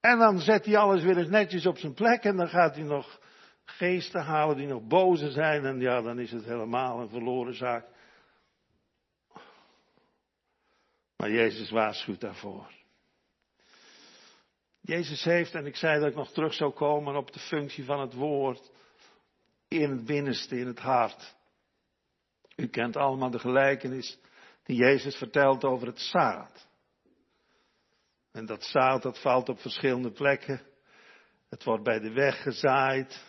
En 0.00 0.18
dan 0.18 0.38
zet 0.38 0.64
hij 0.64 0.76
alles 0.76 1.02
weer 1.02 1.18
eens 1.18 1.28
netjes 1.28 1.66
op 1.66 1.78
zijn 1.78 1.94
plek. 1.94 2.24
En 2.24 2.36
dan 2.36 2.48
gaat 2.48 2.74
hij 2.74 2.84
nog 2.84 3.20
geesten 3.64 4.22
halen 4.22 4.56
die 4.56 4.66
nog 4.66 4.82
boze 4.82 5.30
zijn. 5.30 5.64
En 5.64 5.80
ja, 5.80 6.02
dan 6.02 6.18
is 6.18 6.30
het 6.30 6.44
helemaal 6.44 7.00
een 7.00 7.08
verloren 7.08 7.54
zaak. 7.54 7.86
Maar 11.16 11.30
Jezus 11.30 11.70
waarschuwt 11.70 12.20
daarvoor. 12.20 12.77
Jezus 14.88 15.24
heeft, 15.24 15.54
en 15.54 15.66
ik 15.66 15.76
zei 15.76 16.00
dat 16.00 16.08
ik 16.08 16.14
nog 16.14 16.32
terug 16.32 16.54
zou 16.54 16.72
komen 16.72 17.16
op 17.16 17.32
de 17.32 17.38
functie 17.38 17.84
van 17.84 18.00
het 18.00 18.14
woord, 18.14 18.70
in 19.68 19.90
het 19.90 20.04
binnenste, 20.04 20.58
in 20.58 20.66
het 20.66 20.78
hart. 20.78 21.36
U 22.56 22.68
kent 22.68 22.96
allemaal 22.96 23.30
de 23.30 23.38
gelijkenis 23.38 24.18
die 24.62 24.76
Jezus 24.76 25.16
vertelt 25.16 25.64
over 25.64 25.86
het 25.86 26.00
zaad. 26.00 26.68
En 28.32 28.46
dat 28.46 28.64
zaad 28.64 29.02
dat 29.02 29.20
valt 29.20 29.48
op 29.48 29.60
verschillende 29.60 30.10
plekken. 30.10 30.60
Het 31.48 31.64
wordt 31.64 31.84
bij 31.84 31.98
de 31.98 32.12
weg 32.12 32.42
gezaaid. 32.42 33.24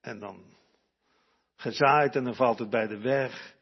En 0.00 0.18
dan 0.18 0.44
gezaaid 1.56 2.16
en 2.16 2.24
dan 2.24 2.34
valt 2.34 2.58
het 2.58 2.70
bij 2.70 2.86
de 2.86 2.98
weg. 2.98 3.54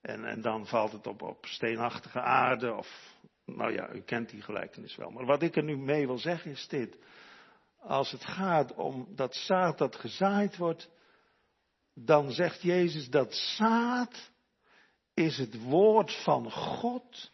En, 0.00 0.24
en 0.24 0.40
dan 0.40 0.66
valt 0.66 0.92
het 0.92 1.06
op, 1.06 1.22
op 1.22 1.46
steenachtige 1.46 2.20
aarde 2.20 2.74
of 2.74 3.20
nou 3.44 3.72
ja, 3.72 3.92
u 3.92 4.00
kent 4.00 4.30
die 4.30 4.42
gelijkenis 4.42 4.96
wel. 4.96 5.10
Maar 5.10 5.24
wat 5.26 5.42
ik 5.42 5.56
er 5.56 5.62
nu 5.62 5.76
mee 5.76 6.06
wil 6.06 6.18
zeggen 6.18 6.50
is 6.50 6.68
dit. 6.68 6.96
Als 7.78 8.10
het 8.10 8.24
gaat 8.24 8.74
om 8.74 9.06
dat 9.14 9.34
zaad 9.34 9.78
dat 9.78 9.96
gezaaid 9.96 10.56
wordt, 10.56 10.90
dan 11.94 12.30
zegt 12.30 12.62
Jezus 12.62 13.10
dat 13.10 13.34
zaad 13.34 14.30
is 15.14 15.38
het 15.38 15.62
woord 15.62 16.22
van 16.22 16.50
God 16.50 17.32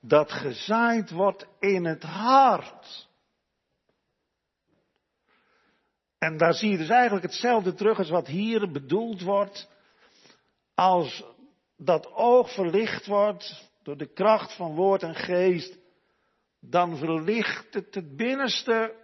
dat 0.00 0.32
gezaaid 0.32 1.10
wordt 1.10 1.46
in 1.58 1.84
het 1.84 2.02
hart. 2.02 3.08
En 6.18 6.36
daar 6.36 6.54
zie 6.54 6.70
je 6.70 6.76
dus 6.76 6.88
eigenlijk 6.88 7.24
hetzelfde 7.24 7.74
terug 7.74 7.98
als 7.98 8.10
wat 8.10 8.26
hier 8.26 8.70
bedoeld 8.70 9.22
wordt. 9.22 9.68
Als 10.74 11.24
dat 11.76 12.12
oog 12.12 12.54
verlicht 12.54 13.06
wordt, 13.06 13.67
door 13.88 13.96
de 13.96 14.12
kracht 14.12 14.56
van 14.56 14.74
woord 14.74 15.02
en 15.02 15.14
geest, 15.14 15.78
dan 16.60 16.96
verlicht 16.96 17.74
het 17.74 17.94
het 17.94 18.16
binnenste. 18.16 18.94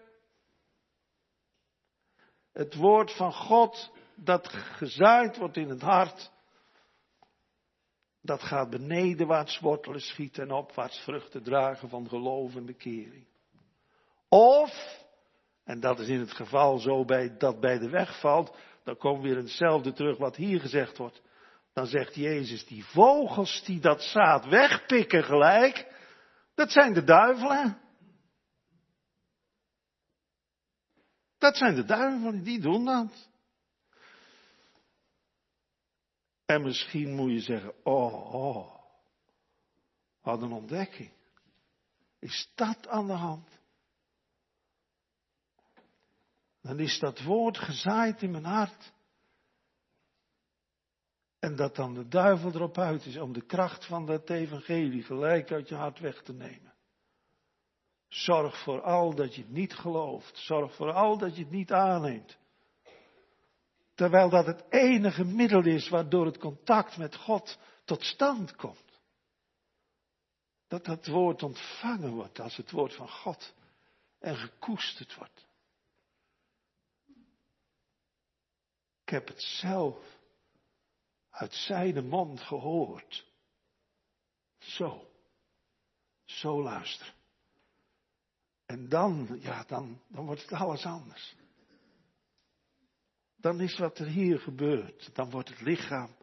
Het 2.52 2.74
woord 2.74 3.12
van 3.16 3.32
God 3.32 3.92
dat 4.14 4.48
gezaaid 4.48 5.36
wordt 5.36 5.56
in 5.56 5.68
het 5.68 5.80
hart, 5.80 6.30
dat 8.20 8.42
gaat 8.42 8.70
benedenwaarts 8.70 9.60
wortelen 9.60 10.00
schieten 10.00 10.42
en 10.42 10.52
opwaarts 10.52 10.98
vruchten 10.98 11.42
dragen 11.42 11.88
van 11.88 12.08
geloof 12.08 12.56
en 12.56 12.66
bekering. 12.66 13.26
Of, 14.28 15.04
en 15.64 15.80
dat 15.80 15.98
is 15.98 16.08
in 16.08 16.20
het 16.20 16.32
geval 16.32 16.78
zo 16.78 17.04
bij, 17.04 17.36
dat 17.36 17.60
bij 17.60 17.78
de 17.78 17.88
weg 17.88 18.20
valt, 18.20 18.56
dan 18.82 18.96
komen 18.96 19.22
we 19.22 19.28
weer 19.28 19.36
hetzelfde 19.36 19.92
terug 19.92 20.18
wat 20.18 20.36
hier 20.36 20.60
gezegd 20.60 20.98
wordt. 20.98 21.22
Dan 21.74 21.86
zegt 21.86 22.14
Jezus, 22.14 22.66
die 22.66 22.84
vogels 22.84 23.62
die 23.64 23.80
dat 23.80 24.02
zaad 24.02 24.46
wegpikken 24.46 25.24
gelijk, 25.24 25.92
dat 26.54 26.70
zijn 26.70 26.92
de 26.92 27.04
duivelen. 27.04 27.80
Dat 31.38 31.56
zijn 31.56 31.74
de 31.74 31.84
duivelen, 31.84 32.42
die 32.42 32.60
doen 32.60 32.84
dat. 32.84 33.28
En 36.44 36.62
misschien 36.62 37.14
moet 37.14 37.30
je 37.30 37.40
zeggen, 37.40 37.84
oh, 37.84 38.34
oh, 38.34 38.74
wat 40.22 40.42
een 40.42 40.52
ontdekking. 40.52 41.10
Is 42.18 42.50
dat 42.54 42.88
aan 42.88 43.06
de 43.06 43.12
hand? 43.12 43.48
Dan 46.60 46.78
is 46.78 46.98
dat 46.98 47.22
woord 47.22 47.58
gezaaid 47.58 48.22
in 48.22 48.30
mijn 48.30 48.44
hart. 48.44 48.92
En 51.44 51.56
dat 51.56 51.76
dan 51.76 51.94
de 51.94 52.08
duivel 52.08 52.54
erop 52.54 52.78
uit 52.78 53.06
is 53.06 53.16
om 53.16 53.32
de 53.32 53.46
kracht 53.46 53.86
van 53.86 54.06
dat 54.06 54.30
evangelie 54.30 55.02
gelijk 55.02 55.52
uit 55.52 55.68
je 55.68 55.74
hart 55.74 55.98
weg 55.98 56.22
te 56.22 56.32
nemen. 56.32 56.74
Zorg 58.08 58.62
vooral 58.62 59.14
dat 59.14 59.34
je 59.34 59.40
het 59.40 59.50
niet 59.50 59.74
gelooft. 59.74 60.38
Zorg 60.38 60.74
vooral 60.74 61.18
dat 61.18 61.36
je 61.36 61.42
het 61.42 61.50
niet 61.50 61.72
aanneemt. 61.72 62.38
Terwijl 63.94 64.28
dat 64.28 64.46
het 64.46 64.64
enige 64.68 65.24
middel 65.24 65.64
is 65.64 65.88
waardoor 65.88 66.26
het 66.26 66.38
contact 66.38 66.96
met 66.96 67.16
God 67.16 67.58
tot 67.84 68.02
stand 68.02 68.56
komt. 68.56 69.00
Dat 70.68 70.84
dat 70.84 71.06
woord 71.06 71.42
ontvangen 71.42 72.10
wordt 72.10 72.40
als 72.40 72.56
het 72.56 72.70
woord 72.70 72.94
van 72.94 73.08
God 73.08 73.54
en 74.18 74.36
gekoesterd 74.36 75.14
wordt. 75.14 75.46
Ik 79.02 79.10
heb 79.10 79.28
het 79.28 79.42
zelf 79.42 80.13
uit 81.34 81.54
zijn 81.54 82.08
mond 82.08 82.40
gehoord. 82.40 83.26
Zo. 84.58 85.10
Zo 86.24 86.62
luister. 86.62 87.14
En 88.66 88.88
dan, 88.88 89.38
ja, 89.40 89.64
dan, 89.64 90.00
dan 90.08 90.26
wordt 90.26 90.42
het 90.42 90.52
alles 90.52 90.84
anders. 90.84 91.36
Dan 93.36 93.60
is 93.60 93.78
wat 93.78 93.98
er 93.98 94.06
hier 94.06 94.38
gebeurt, 94.38 95.14
dan 95.14 95.30
wordt 95.30 95.48
het 95.48 95.60
lichaam 95.60 96.16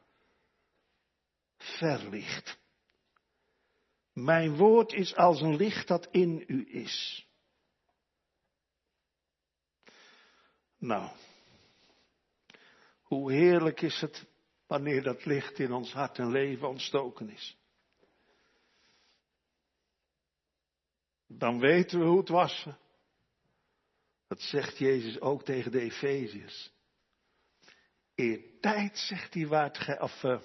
verlicht. 1.57 2.59
Mijn 4.13 4.55
woord 4.55 4.93
is 4.93 5.15
als 5.15 5.41
een 5.41 5.55
licht 5.55 5.87
dat 5.87 6.07
in 6.11 6.43
u 6.47 6.73
is. 6.73 7.27
Nou, 10.77 11.11
hoe 13.01 13.31
heerlijk 13.31 13.81
is 13.81 14.01
het 14.01 14.30
wanneer 14.71 15.03
dat 15.03 15.25
licht 15.25 15.59
in 15.59 15.71
ons 15.71 15.93
hart 15.93 16.17
en 16.17 16.31
leven 16.31 16.67
ontstoken 16.67 17.29
is. 17.29 17.57
Dan 21.27 21.59
weten 21.59 21.99
we 21.99 22.05
hoe 22.05 22.17
het 22.17 22.29
was. 22.29 22.67
Dat 24.27 24.41
zegt 24.41 24.77
Jezus 24.77 25.19
ook 25.19 25.43
tegen 25.43 25.71
de 25.71 25.79
Efeziërs. 25.79 26.71
Eertijd, 28.15 28.97
zegt 28.97 29.33
hij, 29.33 29.47
waart 29.47 29.77
gij, 29.77 30.01
of 30.01 30.23
uh, 30.23 30.41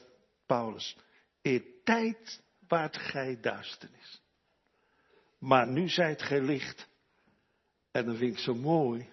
Paulus, 0.47 0.97
eertijd 1.43 2.43
waart 2.68 2.97
gij 2.97 3.41
duisternis. 3.41 4.22
Maar 5.39 5.66
nu 5.66 5.89
zijt 5.89 6.22
gij 6.22 6.41
licht. 6.41 6.89
En 7.91 8.07
dat 8.07 8.16
vind 8.16 8.33
ik 8.33 8.39
zo 8.39 8.55
mooi. 8.55 9.09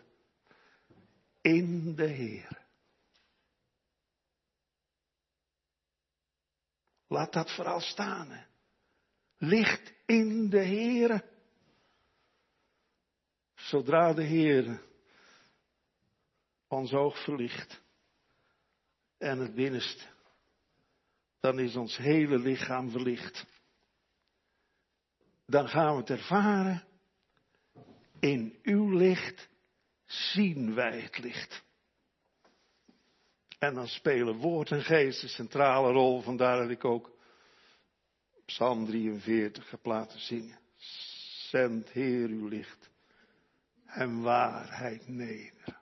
In 1.41 1.95
de 1.95 2.07
Heer. 2.07 2.62
Laat 7.13 7.33
dat 7.33 7.51
vooral 7.55 7.79
staan. 7.79 8.31
Hè. 8.31 8.43
Licht 9.37 9.93
in 10.05 10.49
de 10.49 10.65
Heere. 10.65 11.23
Zodra 13.55 14.13
de 14.13 14.23
Heer 14.23 14.81
ons 16.67 16.93
oog 16.93 17.23
verlicht 17.23 17.81
en 19.17 19.39
het 19.39 19.55
binnenste, 19.55 20.03
dan 21.39 21.59
is 21.59 21.75
ons 21.75 21.97
hele 21.97 22.39
lichaam 22.39 22.89
verlicht. 22.89 23.45
Dan 25.45 25.67
gaan 25.67 25.93
we 25.93 25.99
het 25.99 26.09
ervaren 26.09 26.83
In 28.19 28.59
uw 28.63 28.97
licht 28.97 29.49
zien 30.05 30.73
wij 30.73 31.01
het 31.01 31.17
licht. 31.17 31.63
En 33.63 33.73
dan 33.73 33.87
spelen 33.87 34.35
woord 34.35 34.71
en 34.71 34.83
geest 34.83 35.23
een 35.23 35.29
centrale 35.29 35.91
rol. 35.91 36.21
Vandaar 36.21 36.61
dat 36.61 36.69
ik 36.69 36.85
ook 36.85 37.11
Psalm 38.45 38.85
43 38.85 39.71
heb 39.71 39.85
laten 39.85 40.19
zingen. 40.19 40.59
Zend 41.49 41.89
Heer 41.89 42.27
uw 42.27 42.47
licht 42.47 42.89
en 43.85 44.21
waarheid 44.21 45.07
neder. 45.07 45.81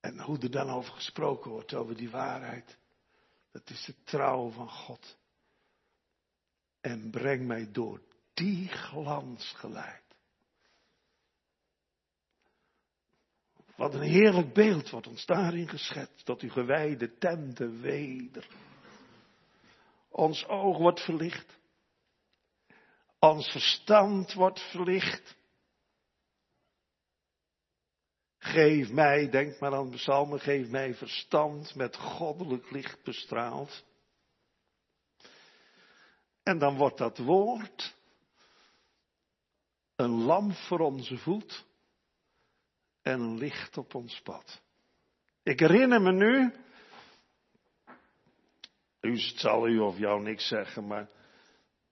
En 0.00 0.20
hoe 0.20 0.38
er 0.38 0.50
dan 0.50 0.70
over 0.70 0.92
gesproken 0.92 1.50
wordt, 1.50 1.74
over 1.74 1.96
die 1.96 2.10
waarheid. 2.10 2.76
Dat 3.52 3.70
is 3.70 3.84
de 3.84 3.94
trouw 4.04 4.50
van 4.50 4.70
God. 4.70 5.18
En 6.80 7.10
breng 7.10 7.46
mij 7.46 7.72
door 7.72 8.00
die 8.34 8.68
glans 8.68 9.52
geleid. 9.52 10.01
Wat 13.76 13.94
een 13.94 14.02
heerlijk 14.02 14.54
beeld 14.54 14.90
wordt 14.90 15.06
ons 15.06 15.26
daarin 15.26 15.68
geschetst, 15.68 16.24
tot 16.24 16.40
uw 16.40 16.50
gewijde 16.50 17.18
tenten 17.18 17.80
weder. 17.80 18.46
Ons 20.08 20.46
oog 20.46 20.78
wordt 20.78 21.00
verlicht. 21.00 21.58
Ons 23.18 23.48
verstand 23.48 24.32
wordt 24.32 24.60
verlicht. 24.60 25.36
Geef 28.38 28.90
mij, 28.90 29.30
denk 29.30 29.60
maar 29.60 29.74
aan 29.74 29.90
de 29.90 29.96
psalmen, 29.96 30.40
geef 30.40 30.68
mij 30.68 30.94
verstand 30.94 31.74
met 31.74 31.96
goddelijk 31.96 32.70
licht 32.70 33.02
bestraald. 33.02 33.84
En 36.42 36.58
dan 36.58 36.76
wordt 36.76 36.98
dat 36.98 37.18
woord 37.18 37.94
een 39.96 40.10
lamp 40.10 40.52
voor 40.54 40.78
onze 40.78 41.18
voet 41.18 41.64
en 43.02 43.38
licht 43.38 43.78
op 43.78 43.94
ons 43.94 44.20
pad. 44.20 44.62
Ik 45.42 45.58
herinner 45.60 46.00
me 46.00 46.12
nu, 46.12 46.52
u 49.00 49.16
zal 49.16 49.68
u 49.68 49.78
of 49.78 49.98
jou 49.98 50.22
niks 50.22 50.48
zeggen, 50.48 50.86
maar 50.86 51.08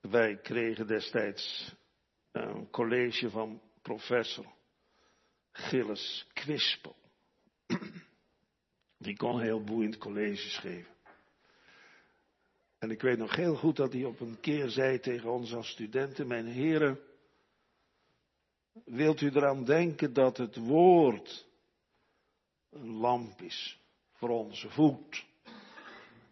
wij 0.01 0.37
kregen 0.37 0.87
destijds 0.87 1.75
een 2.33 2.71
college 2.71 3.31
van 3.31 3.63
professor 3.83 4.47
Gilles 5.53 6.27
Quispel. 6.33 6.97
Die 8.99 9.17
kon 9.17 9.41
heel 9.41 9.65
boeiend 9.65 9.99
colleges 9.99 10.59
geven. 10.59 10.95
En 12.79 12.91
ik 12.91 13.01
weet 13.01 13.19
nog 13.19 13.37
heel 13.37 13.55
goed 13.55 13.77
dat 13.77 13.93
hij 13.93 14.05
op 14.05 14.21
een 14.21 14.41
keer 14.41 14.69
zei 14.69 15.01
tegen 15.01 15.31
ons 15.31 15.55
als 15.55 15.69
studenten, 15.69 16.27
mijn 16.27 16.47
heren, 16.47 17.01
wilt 18.73 19.21
u 19.21 19.31
eraan 19.31 19.65
denken 19.65 20.13
dat 20.13 20.37
het 20.37 20.57
woord 20.57 21.47
een 22.71 22.91
lamp 22.91 23.41
is 23.41 23.81
voor 24.13 24.29
onze 24.29 24.71
voet 24.71 25.27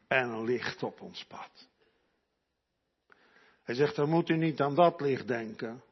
en 0.07 0.29
een 0.29 0.45
licht 0.45 0.83
op 0.83 1.01
ons 1.01 1.25
pad. 1.25 1.69
Hij 3.63 3.75
zegt, 3.75 3.97
dan 3.97 4.09
moet 4.09 4.29
u 4.29 4.37
niet 4.37 4.61
aan 4.61 4.75
dat 4.75 5.01
licht 5.01 5.29
denken, 5.29 5.83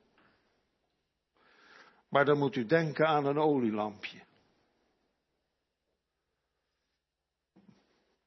maar 2.09 2.24
dan 2.24 2.38
moet 2.38 2.57
u 2.57 2.66
denken 2.66 3.07
aan 3.07 3.26
een 3.26 3.38
olielampje. 3.38 4.24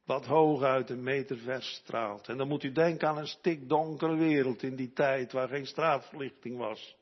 Wat 0.03 0.25
hooguit 0.25 0.89
een 0.89 1.03
meter 1.03 1.37
ver 1.37 1.63
straalt. 1.63 2.27
En 2.27 2.37
dan 2.37 2.47
moet 2.47 2.63
u 2.63 2.71
denken 2.71 3.07
aan 3.07 3.17
een 3.17 3.27
stikdonkere 3.27 4.15
wereld 4.15 4.63
in 4.63 4.75
die 4.75 4.93
tijd 4.93 5.31
waar 5.31 5.47
geen 5.47 5.67
straatverlichting 5.67 6.57
was. 6.57 6.98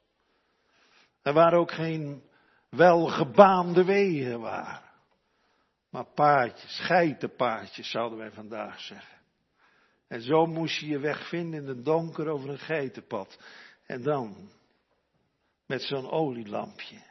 En 1.22 1.34
waar 1.34 1.54
ook 1.54 1.72
geen 1.72 2.24
welgebaande 2.70 3.84
wegen 3.84 4.40
waren. 4.40 4.86
Maar 5.90 6.06
paadjes, 6.06 6.80
geitenpaadjes 6.80 7.90
zouden 7.90 8.18
wij 8.18 8.32
vandaag 8.32 8.80
zeggen. 8.80 9.18
En 10.08 10.22
zo 10.22 10.46
moest 10.46 10.80
je 10.80 10.88
je 10.88 11.00
weg 11.00 11.28
vinden 11.28 11.62
in 11.62 11.68
het 11.68 11.86
donker 11.86 12.28
over 12.28 12.50
een 12.50 12.60
geitenpad. 12.60 13.40
En 13.86 14.02
dan 14.02 14.50
met 15.66 15.82
zo'n 15.82 16.10
olielampje. 16.10 17.06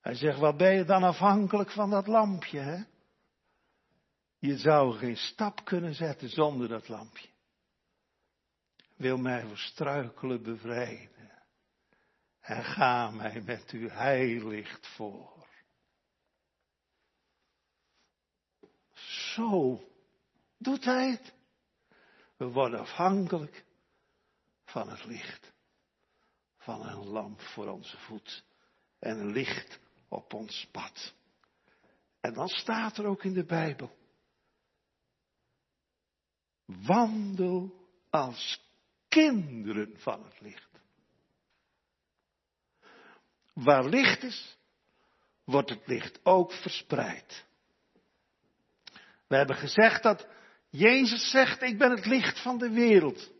Hij 0.00 0.14
zegt, 0.14 0.38
wat 0.38 0.56
ben 0.56 0.74
je 0.74 0.84
dan 0.84 1.02
afhankelijk 1.02 1.70
van 1.70 1.90
dat 1.90 2.06
lampje, 2.06 2.58
hè? 2.58 2.82
Je 4.38 4.56
zou 4.58 4.96
geen 4.96 5.16
stap 5.16 5.64
kunnen 5.64 5.94
zetten 5.94 6.28
zonder 6.28 6.68
dat 6.68 6.88
lampje. 6.88 7.28
Wil 8.96 9.16
mij 9.16 9.46
voor 9.46 9.58
struikelen 9.58 10.42
bevrijden. 10.42 11.21
En 12.42 12.64
ga 12.64 13.10
mij 13.10 13.40
met 13.40 13.70
uw 13.70 13.88
heilicht 13.88 14.86
voor. 14.86 15.46
Zo 19.34 19.80
doet 20.58 20.84
hij 20.84 21.10
het. 21.10 21.34
We 22.36 22.44
worden 22.44 22.80
afhankelijk 22.80 23.64
van 24.64 24.88
het 24.88 25.04
licht. 25.04 25.52
Van 26.56 26.86
een 26.86 27.06
lamp 27.06 27.40
voor 27.40 27.68
onze 27.68 27.98
voet. 27.98 28.44
En 28.98 29.18
een 29.18 29.32
licht 29.32 29.80
op 30.08 30.32
ons 30.32 30.68
pad. 30.72 31.14
En 32.20 32.34
dan 32.34 32.48
staat 32.48 32.96
er 32.96 33.06
ook 33.06 33.24
in 33.24 33.32
de 33.32 33.44
Bijbel. 33.44 33.96
Wandel 36.64 37.88
als 38.10 38.60
kinderen 39.08 40.00
van 40.00 40.24
het 40.24 40.40
licht. 40.40 40.71
Waar 43.52 43.84
licht 43.84 44.22
is, 44.22 44.58
wordt 45.44 45.70
het 45.70 45.86
licht 45.86 46.20
ook 46.22 46.52
verspreid. 46.52 47.44
We 49.26 49.36
hebben 49.36 49.56
gezegd 49.56 50.02
dat 50.02 50.26
Jezus 50.70 51.30
zegt, 51.30 51.62
ik 51.62 51.78
ben 51.78 51.90
het 51.90 52.06
licht 52.06 52.42
van 52.42 52.58
de 52.58 52.70
wereld. 52.70 53.30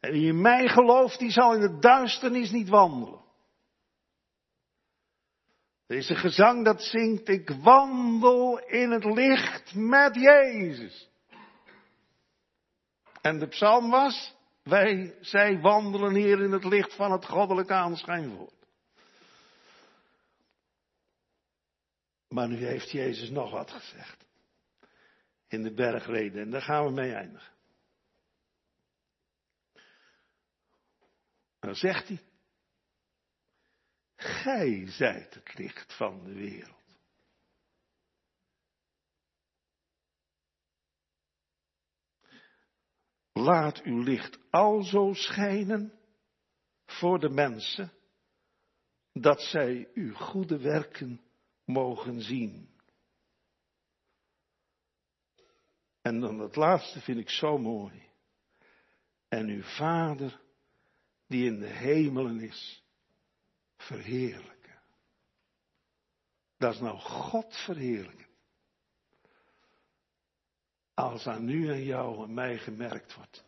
En 0.00 0.12
wie 0.12 0.26
in 0.26 0.40
mij 0.40 0.68
gelooft, 0.68 1.18
die 1.18 1.30
zal 1.30 1.54
in 1.54 1.60
de 1.60 1.78
duisternis 1.78 2.50
niet 2.50 2.68
wandelen. 2.68 3.20
Er 5.86 5.96
is 5.96 6.08
een 6.08 6.16
gezang 6.16 6.64
dat 6.64 6.82
zingt, 6.82 7.28
ik 7.28 7.50
wandel 7.50 8.58
in 8.58 8.90
het 8.90 9.04
licht 9.04 9.74
met 9.74 10.14
Jezus. 10.14 11.10
En 13.20 13.38
de 13.38 13.46
psalm 13.46 13.90
was, 13.90 14.34
wij, 14.62 15.14
zij 15.20 15.60
wandelen 15.60 16.14
hier 16.14 16.40
in 16.40 16.52
het 16.52 16.64
licht 16.64 16.94
van 16.94 17.12
het 17.12 17.26
goddelijke 17.26 17.72
aanschijnwoord. 17.72 18.61
Maar 22.32 22.48
nu 22.48 22.56
heeft 22.56 22.90
Jezus 22.90 23.30
nog 23.30 23.50
wat 23.50 23.70
gezegd. 23.70 24.24
In 25.48 25.62
de 25.62 25.74
bergreden. 25.74 26.42
En 26.42 26.50
daar 26.50 26.62
gaan 26.62 26.84
we 26.84 26.90
mee 26.90 27.12
eindigen. 27.12 27.52
Dan 31.58 31.74
zegt 31.74 32.08
hij. 32.08 32.20
Gij 34.16 34.86
zijt 34.86 35.34
het 35.34 35.58
licht 35.58 35.96
van 35.96 36.24
de 36.24 36.32
wereld. 36.32 36.80
Laat 43.32 43.82
uw 43.82 44.02
licht 44.02 44.38
alzo 44.50 45.12
schijnen 45.14 45.92
voor 46.86 47.18
de 47.18 47.28
mensen, 47.28 47.92
dat 49.12 49.40
zij 49.40 49.90
uw 49.94 50.14
goede 50.14 50.58
werken 50.58 51.20
mogen 51.64 52.20
zien. 52.20 52.70
En 56.02 56.20
dan 56.20 56.38
het 56.38 56.56
laatste 56.56 57.00
vind 57.00 57.18
ik 57.18 57.30
zo 57.30 57.58
mooi. 57.58 58.10
En 59.28 59.48
uw 59.48 59.62
Vader, 59.62 60.40
die 61.26 61.46
in 61.46 61.58
de 61.58 61.66
hemelen 61.66 62.40
is, 62.40 62.82
verheerlijken. 63.76 64.82
Dat 66.56 66.74
is 66.74 66.80
nou 66.80 66.98
God 66.98 67.56
verheerlijken. 67.56 68.26
Als 70.94 71.26
aan 71.26 71.48
u 71.48 71.68
en 71.68 71.84
jou 71.84 72.24
en 72.24 72.34
mij 72.34 72.58
gemerkt 72.58 73.14
wordt. 73.14 73.44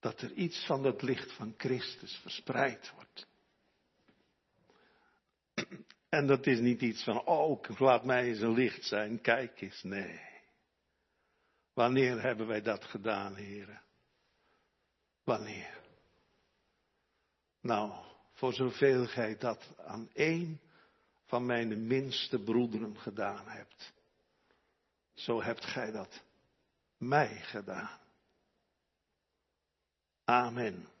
Dat 0.00 0.20
er 0.20 0.32
iets 0.32 0.66
van 0.66 0.84
het 0.84 1.02
licht 1.02 1.32
van 1.32 1.54
Christus 1.56 2.16
verspreid 2.16 2.90
wordt. 2.94 3.26
En 6.14 6.26
dat 6.26 6.46
is 6.46 6.58
niet 6.58 6.80
iets 6.80 7.04
van, 7.04 7.24
oh, 7.24 7.62
laat 7.78 8.04
mij 8.04 8.24
eens 8.24 8.40
een 8.40 8.54
licht 8.54 8.84
zijn, 8.84 9.20
kijk 9.20 9.60
eens. 9.60 9.82
Nee. 9.82 10.20
Wanneer 11.72 12.22
hebben 12.22 12.46
wij 12.46 12.62
dat 12.62 12.84
gedaan, 12.84 13.34
heren? 13.34 13.82
Wanneer? 15.24 15.80
Nou, 17.60 18.04
voor 18.32 18.52
zoveel 18.52 19.06
gij 19.06 19.36
dat 19.38 19.74
aan 19.86 20.10
één 20.12 20.60
van 21.26 21.46
mijn 21.46 21.86
minste 21.86 22.38
broederen 22.38 22.98
gedaan 22.98 23.48
hebt, 23.48 23.92
zo 25.14 25.42
hebt 25.42 25.64
gij 25.64 25.90
dat 25.90 26.22
mij 26.96 27.36
gedaan. 27.40 28.00
Amen. 30.24 30.93